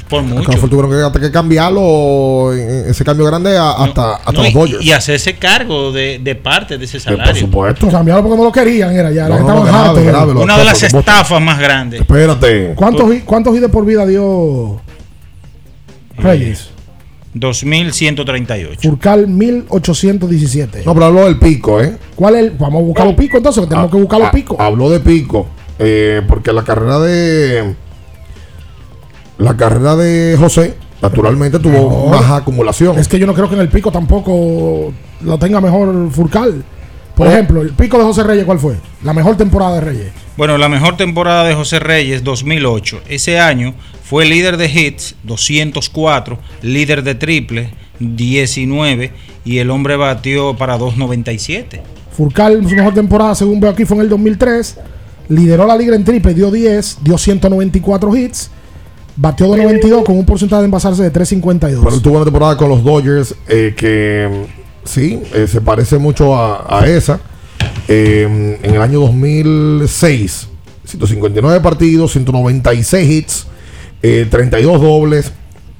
[0.09, 0.43] Por mucho.
[0.49, 4.49] Crawford tuvieron que, hasta que cambiarlo, eh, ese cambio grande, a- hasta, hasta No, los
[4.51, 4.85] y, Dodgers.
[4.85, 7.41] y hacerse cargo de, de parte de ese Eh, por salario.
[7.41, 7.89] supuesto.
[7.89, 9.23] Cambiaron porque no lo querían, era ya.
[9.27, 11.99] No, la no, estaban grave, hartos, grave, lo- Una de las estafas más grandes.
[12.01, 12.73] Espérate.
[12.75, 14.79] ¿Cuántos, ¿Cuántos de por vida dio
[16.17, 16.69] Reyes?
[17.39, 18.79] 2138.
[18.89, 20.83] Furcal 1817.
[20.85, 21.97] No, pero habló del pico, ¿eh?
[22.15, 22.41] ¿Cuál es?
[22.45, 24.57] el- Vamos a buscar los picos entonces, que tenemos que buscar los picos.
[24.59, 25.47] Habló de pico.
[25.79, 27.75] eh, porque la carrera de.
[29.37, 32.17] La carrera de José, naturalmente, tuvo No.
[32.19, 32.97] más acumulación.
[32.97, 34.91] Es que yo no creo que en el pico tampoco
[35.21, 36.63] lo tenga mejor Furcal.
[37.15, 37.29] Por Oh.
[37.29, 38.75] ejemplo, el pico de José Reyes, ¿cuál fue?
[39.03, 40.11] La mejor temporada de Reyes.
[40.37, 43.01] Bueno, la mejor temporada de José Reyes, 2008.
[43.09, 43.73] Ese año
[44.03, 49.11] fue líder de hits, 204, líder de triple, 19,
[49.45, 51.81] y el hombre batió para 297.
[52.11, 54.77] Furcal, su mejor temporada, según veo aquí, fue en el 2003.
[55.29, 58.51] Lideró la liga en triple, dio 10, dio 194 hits.
[59.15, 61.83] Batió 292 con un porcentaje de envasarse de 352.
[61.83, 64.45] Pero tuvo una temporada con los Dodgers eh, que
[64.83, 67.19] sí, eh, se parece mucho a, a esa.
[67.87, 70.49] Eh, en el año 2006,
[70.83, 73.47] 159 partidos, 196 hits,
[74.01, 75.31] eh, 32 dobles,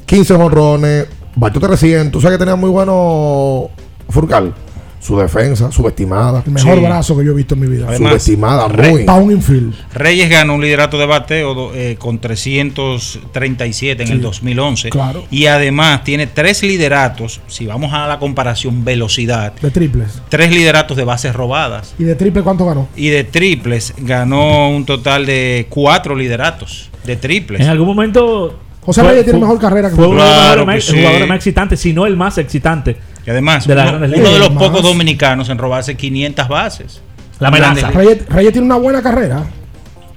[0.05, 2.17] 15 jonrones, batió 300.
[2.17, 3.69] O sea que tenía muy bueno
[4.09, 4.53] Furcal.
[4.99, 6.43] Su defensa, subestimada.
[6.45, 6.81] el mejor Sí.
[6.85, 7.85] brazo que yo he visto en mi vida.
[7.87, 9.03] Además, subestimada, muy.
[9.05, 9.73] Para un infield.
[9.93, 14.89] Reyes ganó un liderato de bateo eh, con 337 en Sí, el 2011.
[14.89, 15.23] claro.
[15.31, 20.21] Y además tiene tres lideratos, si vamos a la comparación velocidad, De triples.
[20.29, 21.93] tres lideratos de bases robadas.
[21.97, 22.87] ¿Y de triple cuánto ganó?
[22.95, 27.61] Y de triples ganó un total de cuatro lideratos de triples.
[27.61, 28.59] En algún momento.
[28.81, 30.97] José Reyes tiene fue- mejor carrera que Fue uno de los Claro jugadores más- sí.
[30.97, 32.95] jugadores más excitantes, si no el más excitante.
[33.27, 34.63] Y además, de uno, de los Más.
[34.63, 37.01] pocos dominicanos en robarse 500 bases.
[37.39, 37.91] La amenaza.
[37.91, 39.43] Reyes, Reyes tiene una buena carrera.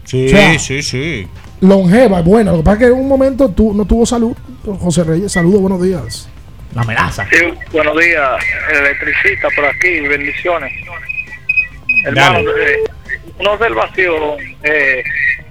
[0.05, 1.27] Sí, O sea, sí, sí.
[1.61, 2.53] Longeva, bueno.
[2.53, 4.33] Lo que pasa es que en un momento tu- no tuvo salud.
[4.65, 6.29] José Reyes, saludos, buenos días.
[6.75, 7.27] La amenaza.
[7.33, 7.39] Sí,
[7.73, 8.31] buenos días,
[8.73, 10.73] el electricista por aquí, bendiciones.
[12.07, 12.77] Hermano, eh,
[13.41, 14.15] una observación
[14.63, 15.03] eh,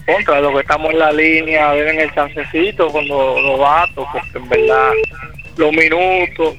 [0.05, 4.47] contra lo que estamos en la línea, deben el chancecito con los novatos, porque en
[4.49, 4.91] verdad,
[5.57, 6.55] los minutos.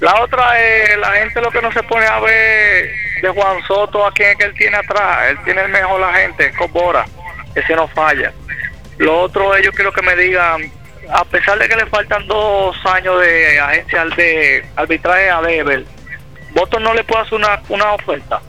[0.00, 4.06] La otra es, la gente lo que no se pone a ver de Juan Soto,
[4.06, 7.04] a quién es que él tiene atrás, él tiene el mejor agente, Cobora,
[7.54, 8.32] ese no falla.
[8.98, 10.62] Lo otro es, yo quiero que me digan,
[11.12, 15.84] a pesar de que le faltan dos años de agencia de arbitraje a Deber,
[16.54, 18.40] Boston no le puede hacer una, una oferta.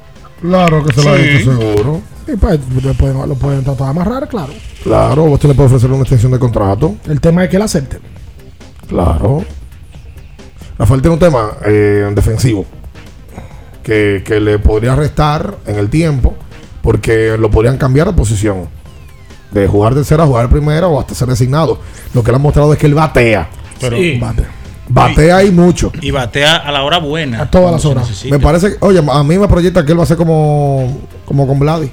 [0.42, 1.24] Claro que se lo ha Sí.
[1.24, 2.02] dicho seguro.
[2.28, 4.54] Y pues, lo pueden, lo pueden tratar de amarrar, claro.
[4.84, 6.96] Claro, usted le puede ofrecer una extensión de contrato.
[7.08, 7.98] El tema es que él acepte.
[8.88, 9.44] Claro.
[10.80, 12.66] Rafael tiene un tema eh, defensivo
[13.84, 16.34] que, que le podría restar en el tiempo
[16.82, 18.68] porque lo podrían cambiar de posición.
[19.52, 21.80] De jugar tercera a jugar primera o hasta ser designado.
[22.14, 23.50] Lo que le ha mostrado es que él batea.
[23.80, 24.46] Pero, Bate.
[24.88, 25.92] Batea y mucho.
[26.02, 27.42] Y batea a la hora buena.
[27.42, 28.26] A todas las horas.
[28.30, 31.48] Me parece, que- oye, a mí me proyecta que él va a ser como, como
[31.48, 31.90] con Vladi.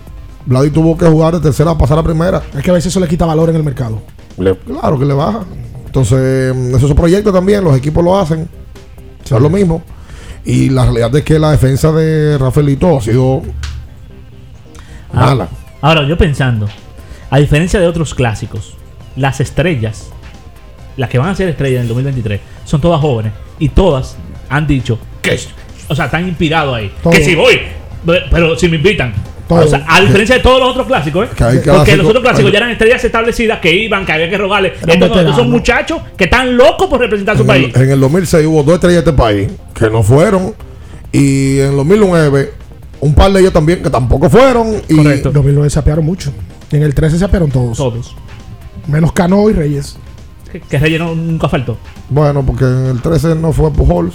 [0.47, 2.43] Vladi tuvo que jugar de tercera a pasar a primera.
[2.57, 4.01] Es que a veces eso le quita valor en el mercado.
[4.39, 5.41] Le- claro que le baja.
[5.87, 8.49] Entonces, mm, esos proyectos también, los equipos lo hacen.
[9.35, 9.83] Es lo mismo.
[10.45, 13.43] Y la realidad es que la defensa de Rafaelito ha sido
[15.13, 15.49] Ah, mala.
[15.81, 16.69] Ahora, yo pensando,
[17.31, 18.75] a diferencia de otros clásicos,
[19.17, 20.11] las estrellas,
[20.97, 24.17] las que van a ser estrellas en el 2023, son todas jóvenes y todas
[24.49, 25.39] han dicho que,
[25.89, 26.93] o sea, están inspirados ahí.
[27.03, 27.13] Todo.
[27.13, 27.61] Que si voy,
[28.05, 29.15] pero si me invitan,
[29.49, 29.61] Todo.
[29.65, 31.63] O sea, a diferencia de todos los otros clásicos, ¿eh?
[31.65, 34.73] Porque los otros clásicos hay- ya eran estrellas establecidas que iban, que había que rogarle.
[34.87, 37.73] Estos, no, estos son muchachos que están locos por representar su En país.
[37.75, 40.55] el, en el 2006 hubo dos estrellas de este país que no fueron.
[41.13, 42.53] Y en el 2009,
[43.01, 44.75] un par de ellos también que tampoco fueron.
[44.89, 44.99] Y.
[44.99, 46.33] En 2009 se apearon mucho.
[46.73, 47.77] En el 13 se apearon todos.
[47.77, 48.17] Todos.
[48.89, 49.97] Menos Cano y Reyes.
[50.51, 51.77] Que, que relleno nunca faltó.
[52.09, 54.15] Bueno, porque en el 13 no fue Pujols.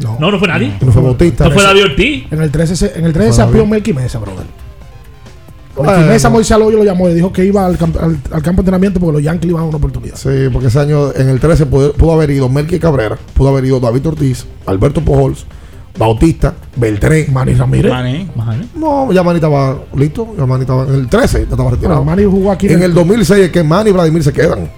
[0.00, 0.16] No.
[0.18, 0.72] No, no fue nadie.
[0.80, 1.44] No fue Bautista.
[1.44, 2.24] No fue David Ortiz.
[2.32, 3.70] En el 13 se, en el 13 Fue se apió David.
[3.70, 4.44] Melqui Mesa, brother.
[5.82, 8.66] Mesa, Moisés Aloyo lo llamó y dijo que iba al, camp- al- al campo de
[8.66, 10.14] entrenamiento porque los Yankees le iban a dar una oportunidad.
[10.16, 13.64] Sí, porque ese año en el 13 pudo, pudo haber ido Melqui Cabrera, pudo haber
[13.64, 15.46] ido David Ortiz, Alberto Pujols,
[15.98, 17.26] Bautista, Beltré.
[17.32, 17.90] Manny Ramírez.
[17.92, 18.28] Maní.
[18.76, 20.34] No, ya Manny estaba listo.
[20.38, 21.96] Ya Manny estaba en el 13, ya estaba retirado.
[22.02, 24.32] Bueno, Manny jugó aquí en en el el- 2006 es que Manny y Vladimir se
[24.32, 24.70] quedan.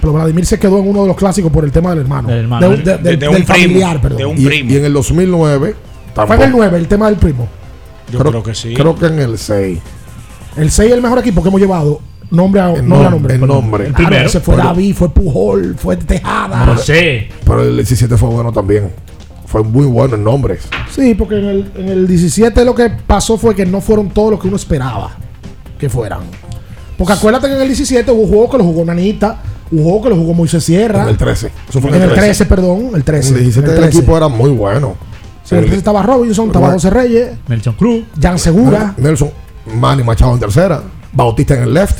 [0.00, 2.28] Pero Vladimir se quedó en uno de los clásicos por el tema del hermano.
[2.28, 4.18] Del hermano, De- de- de- De- de un del primo, familiar, perdón.
[4.18, 4.70] de un Y, primo.
[4.70, 5.74] y en el 2009
[6.14, 7.48] Fue en el 9, el tema del primo.
[8.14, 8.74] Yo creo, que sí.
[8.74, 9.78] Creo que en el 6.
[10.56, 12.00] El 6 es el mejor equipo que hemos llevado.
[12.30, 13.10] Nombre a En nombre.
[13.10, 13.34] nombre.
[13.34, 13.60] en Perdón.
[13.60, 13.82] nombre.
[13.84, 14.10] El El primero.
[14.10, 14.28] primero.
[14.28, 16.66] Ese fue Pero- David, fue Pujol, fue Tejada.
[16.66, 17.28] No sé.
[17.44, 18.90] Pero el 17 fue bueno también.
[19.46, 20.62] Fue muy bueno en nombres.
[20.90, 24.32] Sí, porque en el, en el 17 lo que pasó fue que no fueron todos
[24.32, 25.12] los que uno esperaba
[25.78, 26.20] que fueran.
[26.96, 30.08] Porque acuérdate que en el 17 hubo juegos que lo jugó Nanita, hubo juegos que
[30.10, 31.02] lo jugó Moisés Sierra.
[31.02, 31.52] En el 13.
[31.68, 33.28] Eso fue En el 13, perdón, el 13.
[33.34, 33.98] El 17 en el del 13.
[33.98, 34.96] equipo era muy bueno.
[35.44, 36.74] Sí, en el 13 estaba Robinson, estaba Bueno.
[36.76, 38.04] José Reyes, Nelson Cruz.
[38.20, 38.94] Jan Segura.
[38.96, 39.30] Nelson,
[39.78, 41.98] Manny Machado en tercera, Bautista en el left,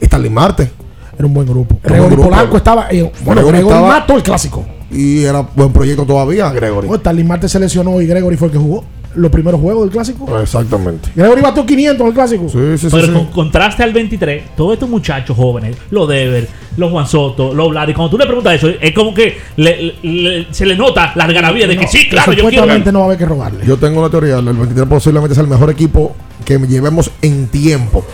[0.00, 0.70] Stanley Marte.
[1.18, 1.78] Era un buen grupo.
[1.82, 2.28] Gregory grupo.
[2.28, 2.88] Polanco estaba.
[2.90, 4.64] eh, bueno, Gregory Gregory estaba- mató el clásico.
[4.90, 6.86] Y era buen proyecto todavía, Gregory.
[6.90, 8.84] Oh, Stanley Marte se lesionó y Gregory fue el que jugó
[9.16, 10.40] los primeros juegos del clásico.
[10.40, 11.10] Exactamente.
[11.14, 12.48] Gregory batió 500 en el clásico.
[12.48, 12.88] Sí, sí, sí.
[12.90, 13.12] Pero sí.
[13.12, 17.88] con contraste al 23, todos estos muchachos jóvenes, los Dever, los Juan Soto, los Vlad,
[17.88, 21.24] y cuando tú le preguntas eso, es como que le- le- se le nota la
[21.24, 22.66] algarabía de que sí, claro, yo quiero.
[22.66, 23.66] No va a haber que rogarle.
[23.66, 26.14] Yo tengo una teoría, el 23 posiblemente es el mejor equipo
[26.44, 28.04] que llevemos en tiempo.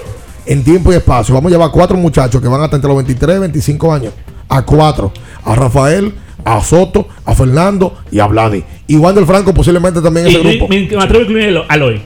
[0.46, 1.34] En tiempo y espacio.
[1.34, 4.12] Vamos a llevar cuatro muchachos que van hasta entre los 23 y 25 años.
[4.48, 5.12] A cuatro.
[5.44, 6.12] A Rafael,
[6.44, 8.64] a Soto, a Fernando y a Vladi.
[8.86, 10.68] Y Wander Franco posiblemente también en ese grupo.
[10.68, 12.02] me- me atrevo a incluir el- al hoy.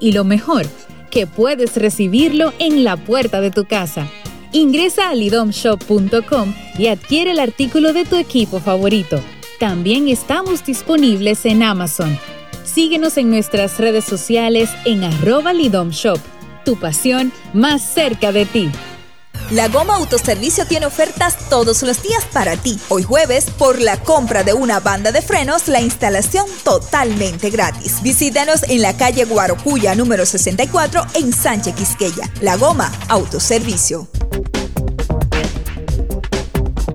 [0.00, 0.66] Y lo mejor,
[1.10, 4.08] que puedes recibirlo en la puerta de tu casa.
[4.52, 9.20] Ingresa a lidomshop.com y adquiere el artículo de tu equipo favorito.
[9.58, 12.16] También estamos disponibles en Amazon.
[12.64, 16.20] Síguenos en nuestras redes sociales en arroba lidomshop.
[16.64, 18.70] Tu pasión más cerca de ti.
[19.50, 22.78] La Goma Autoservicio tiene ofertas todos los días para ti.
[22.88, 28.00] Hoy jueves, por la compra de una banda de frenos, la instalación totalmente gratis.
[28.02, 32.30] Visítanos en la calle Guarocuya número 64 en Sánchez Quisqueya.
[32.42, 34.06] La Goma Autoservicio.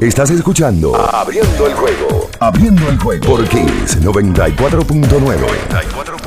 [0.00, 2.30] Estás escuchando Abriendo el juego.
[2.38, 3.26] Abriendo el juego.
[3.26, 6.19] Por Kiss 94.9.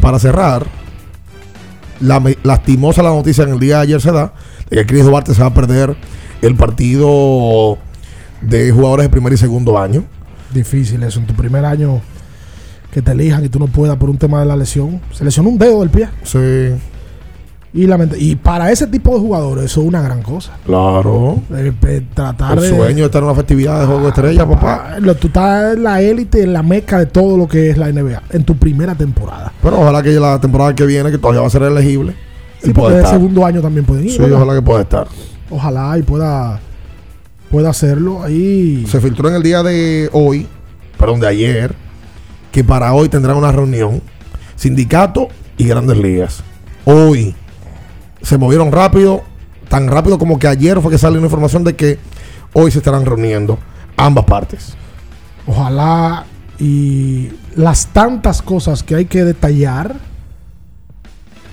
[0.00, 0.64] Para cerrar,
[2.00, 4.32] la, lastimosa la noticia en el día de ayer se da
[4.70, 5.94] de que Chris Duarte se va a perder
[6.40, 7.76] el partido
[8.40, 10.04] de jugadores de primer y segundo año.
[10.54, 12.00] Difícil eso, en tu primer año
[12.90, 15.02] que te elijan y tú no puedas por un tema de la lesión.
[15.12, 16.08] Se lesionó un dedo del pie.
[16.22, 16.38] Sí.
[17.74, 17.86] Y,
[18.18, 20.56] y para ese tipo de jugadores eso es una gran cosa.
[20.64, 21.40] Claro.
[21.54, 22.68] Eh, tratar El de...
[22.70, 24.92] sueño de estar en una festividad de juego de estrella, papá.
[24.94, 27.76] Ah, lo- Tú estás en la élite, en la meca de todo lo que es
[27.76, 29.52] la NBA, en tu primera temporada.
[29.62, 32.14] Pero ojalá que la temporada que viene, que todavía va a ser elegible,
[32.62, 33.12] Sí, porque estar.
[33.12, 34.12] segundo año también pueden ir.
[34.12, 34.36] Sí, ¿verdad?
[34.42, 35.06] ojalá que pueda estar.
[35.50, 36.58] Ojalá y pueda,
[37.50, 38.22] pueda hacerlo.
[38.22, 40.46] Ahí Se filtró en el día de hoy,
[40.98, 41.74] perdón, de ayer,
[42.50, 44.00] que para hoy tendrán una reunión
[44.56, 45.28] sindicato
[45.58, 46.42] y grandes ligas.
[46.86, 47.34] Hoy
[48.22, 49.22] se movieron rápido,
[49.68, 51.98] tan rápido como que ayer fue que salió una información de que
[52.52, 53.58] hoy se estarán reuniendo
[53.96, 54.74] ambas partes.
[55.46, 56.24] Ojalá
[56.58, 59.94] y las tantas cosas que hay que detallar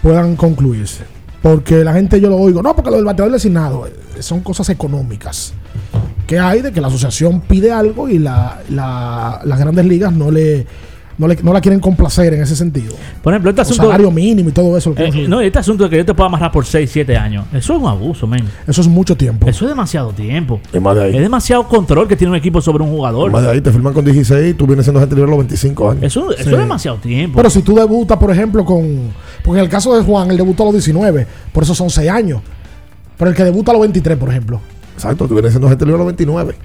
[0.02, 1.04] puedan concluirse.
[1.42, 4.68] Porque la gente yo lo oigo, no, porque lo del bateador designado eh, son cosas
[4.70, 5.54] económicas.
[6.26, 10.32] Que hay de que la asociación pide algo y la, la- las grandes ligas no
[10.32, 10.66] le,
[11.18, 12.94] no le no la quieren complacer en ese sentido.
[13.24, 13.84] Por ejemplo, este O asunto.
[13.84, 14.94] salario mínimo y todo eso.
[14.98, 17.46] Eh, no, este asunto de que yo te puedo amarrar por 6, 7 años.
[17.54, 18.44] Eso es un abuso, men.
[18.68, 19.48] Eso es mucho tiempo.
[19.48, 20.60] Eso es demasiado tiempo.
[20.74, 21.16] Es más de ahí.
[21.16, 23.32] Es demasiado control que tiene un equipo sobre un jugador.
[23.32, 25.92] Más de ahí te firman con 16 y tú vienes siendo gente libre los 25
[25.92, 26.04] años.
[26.04, 26.50] Eso, eso Sí.
[26.52, 27.38] es demasiado tiempo.
[27.38, 29.12] Pero si tú debutas, por ejemplo, con.
[29.44, 32.10] Porque en el caso de Juan, él debutó a los 19, por eso son 6
[32.10, 32.42] años.
[33.18, 34.60] Pero el que debuta a los 23, por ejemplo.
[34.96, 36.56] Exacto, tú vienes siendo gente libre a los 29.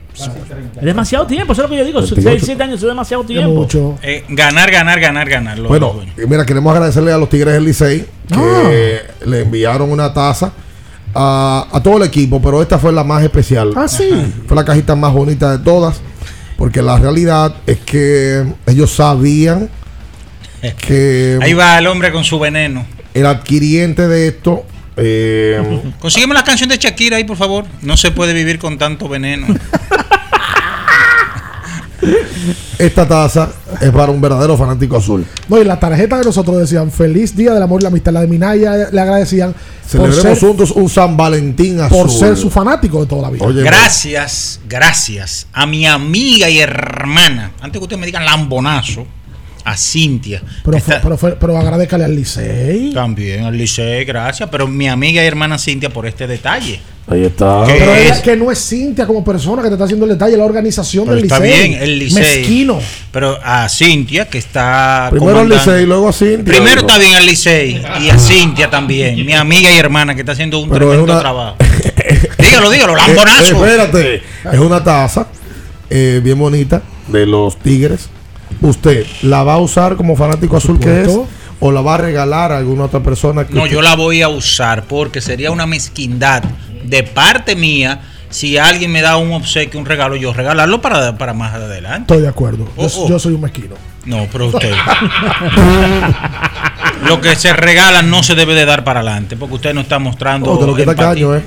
[0.77, 1.98] es demasiado tiempo, eso es lo que yo digo.
[2.01, 2.23] 28.
[2.31, 3.51] 6, 7 años es demasiado tiempo.
[3.51, 3.98] mucho.
[4.02, 5.59] Eh, ganar, ganar, ganar, ganar.
[5.59, 8.70] lo- Bueno, mira, queremos agradecerle a los Tigres del Licey que Ah.
[9.27, 10.52] le enviaron una taza
[11.12, 13.73] a, a todo el equipo, pero esta fue la más especial.
[13.74, 14.09] Ah, sí.
[14.47, 16.01] Fue la cajita más bonita de todas,
[16.57, 19.69] porque la realidad es que ellos sabían
[20.86, 22.86] que Ahí va el hombre con su veneno.
[23.15, 24.65] el adquiriente de esto
[24.96, 27.64] eh, Consígueme la canción de Shakira ahí, por favor.
[27.82, 29.46] No se puede vivir con tanto veneno.
[32.78, 35.26] esta taza es para un verdadero fanático azul.
[35.48, 38.12] No, y la tarjeta de nosotros decían Feliz Día del Amor y la Amistad.
[38.12, 39.54] La de Minaya le agradecían
[39.86, 41.98] Celebremos ser, juntos un San Valentín azul.
[41.98, 43.44] por ser su fanático de toda la vida.
[43.44, 47.52] Oye, Gracias, gracias a mi amiga y hermana.
[47.60, 49.06] Antes que ustedes me digan lambonazo,
[49.64, 50.42] a Cintia.
[50.64, 52.92] pero, está- pero, fue- pero agradezcale al Licey.
[52.94, 54.48] También al Licey, gracias.
[54.50, 56.80] Pero mi amiga y hermana Cintia por este detalle.
[57.08, 57.64] Ahí está.
[57.66, 58.10] ¿Qué Pero es?
[58.12, 61.04] es que no es Cintia como persona que te está haciendo el detalle, la organización
[61.06, 61.68] Pero del está Licey.
[61.70, 62.22] bien, el Licey.
[62.38, 62.78] Mezquino.
[63.10, 65.08] Pero a Cintia, que está.
[65.10, 66.44] Primero al Licey, luego a Cintia.
[66.44, 70.32] Primero está bien al Licey y a Cintia también, mi amiga y hermana que está
[70.32, 71.56] haciendo un Pero tremendo una- trabajo.
[72.38, 73.64] dígalo, dígalo, Eh, lambonazo.
[73.64, 74.22] espérate,
[74.52, 75.26] es una taza
[75.88, 78.08] eh, bien bonita de los Tigres.
[78.60, 81.18] ¿Usted la va a usar como fanático azul que es?
[81.62, 83.47] ¿O la va a regalar a alguna otra persona?
[83.47, 86.43] Que No, usted- yo la voy a usar porque sería una mezquindad
[86.85, 88.01] de parte mía
[88.31, 92.02] si alguien me da un obsequio, un regalo, yo regalarlo para, para más adelante.
[92.12, 92.64] Estoy de acuerdo.
[92.77, 93.09] Yo, Oh, oh.
[93.09, 93.74] yo soy un mezquino.
[94.06, 94.72] No, pero usted.
[97.06, 99.98] lo que se regala no se debe de dar para adelante porque usted no está
[99.98, 100.51] mostrando.
[100.52, 101.09] Oh, te lo quita empatía.
[101.09, 101.43] caño, eh.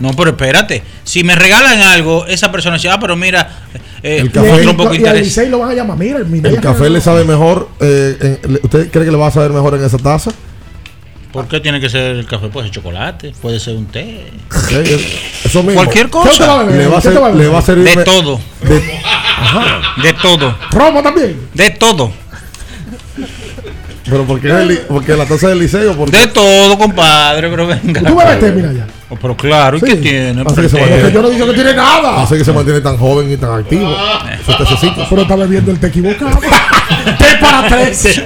[0.00, 0.82] No, pero espérate.
[1.04, 3.48] Si me regalan algo, esa persona dice, ah, pero mira,
[4.02, 4.64] eh, El café.
[4.64, 5.96] y- poco y al lo van a llamar.
[5.98, 7.68] Mira, el El café le sabe mejor.
[7.80, 10.30] eh, en- le- ¿Usted cree que le va a saber mejor en esa taza?
[11.32, 12.46] ¿Por qué tiene que ser el café?
[12.48, 14.26] Puede ser chocolate, puede ser un té.
[14.56, 14.70] Ok,
[15.44, 15.74] Eso mismo.
[15.82, 16.64] Cualquier ¿Qué va cosa.
[16.64, 17.44] Le va a, ¿Qué te ser- va a beber?
[17.46, 17.84] le va a servir.
[17.88, 21.36] De me- todo, de- de todo, Romo también.
[21.54, 22.12] de todo.
[24.04, 24.26] pero
[24.60, 25.96] el li- porque la taza del liceo.
[25.96, 28.00] Porque De todo, compadre, pero venga.
[28.00, 28.86] ¿Y tú té, Minaya?
[29.14, 29.86] Oh, pero claro, ¿y Sí.
[29.86, 30.42] qué tiene?
[30.46, 31.02] Así que se mantiene.
[31.02, 32.22] Porque yo no digo que tiene nada.
[32.22, 33.94] hace que se mantiene tan joven y tan activo.
[34.40, 35.06] Esos tececitos.
[35.08, 36.38] Pero está bebiendo el té equivocado.
[37.04, 38.04] té para tres.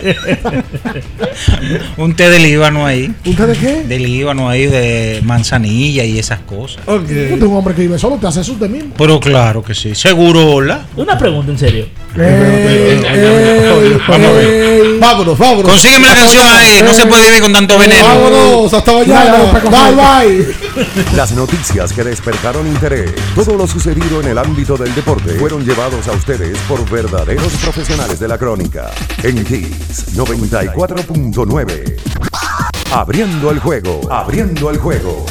[1.97, 3.13] un té de líbano ahí.
[3.25, 3.83] ¿Un té de qué?
[3.83, 6.85] De líbano ahí, de manzanilla y esas cosas.
[6.85, 8.95] Tú eres un hombre que vive solo, te hace eso usted mismo.
[8.97, 9.95] Pero claro que sí.
[9.95, 10.87] Seguro, hola.
[10.97, 11.87] Una pregunta en serio.
[12.17, 14.99] Ey, ey, Vamos a ver.
[14.99, 15.71] Vámonos, vámonos.
[15.71, 16.81] Consígueme la canción ahí.
[16.83, 18.05] No se puede vivir con tanto veneno.
[18.05, 19.39] Vámonos, hasta mañana.
[19.53, 20.47] Bye, bye.
[21.15, 26.09] Las noticias que despertaron interés, todo lo sucedido en el ámbito del deporte, fueron llevados
[26.09, 28.68] a ustedes por verdaderos profesionales de la crónica.
[29.23, 31.97] En Kiss 94.9.
[32.93, 35.25] Abriendo el juego, abriendo el juego.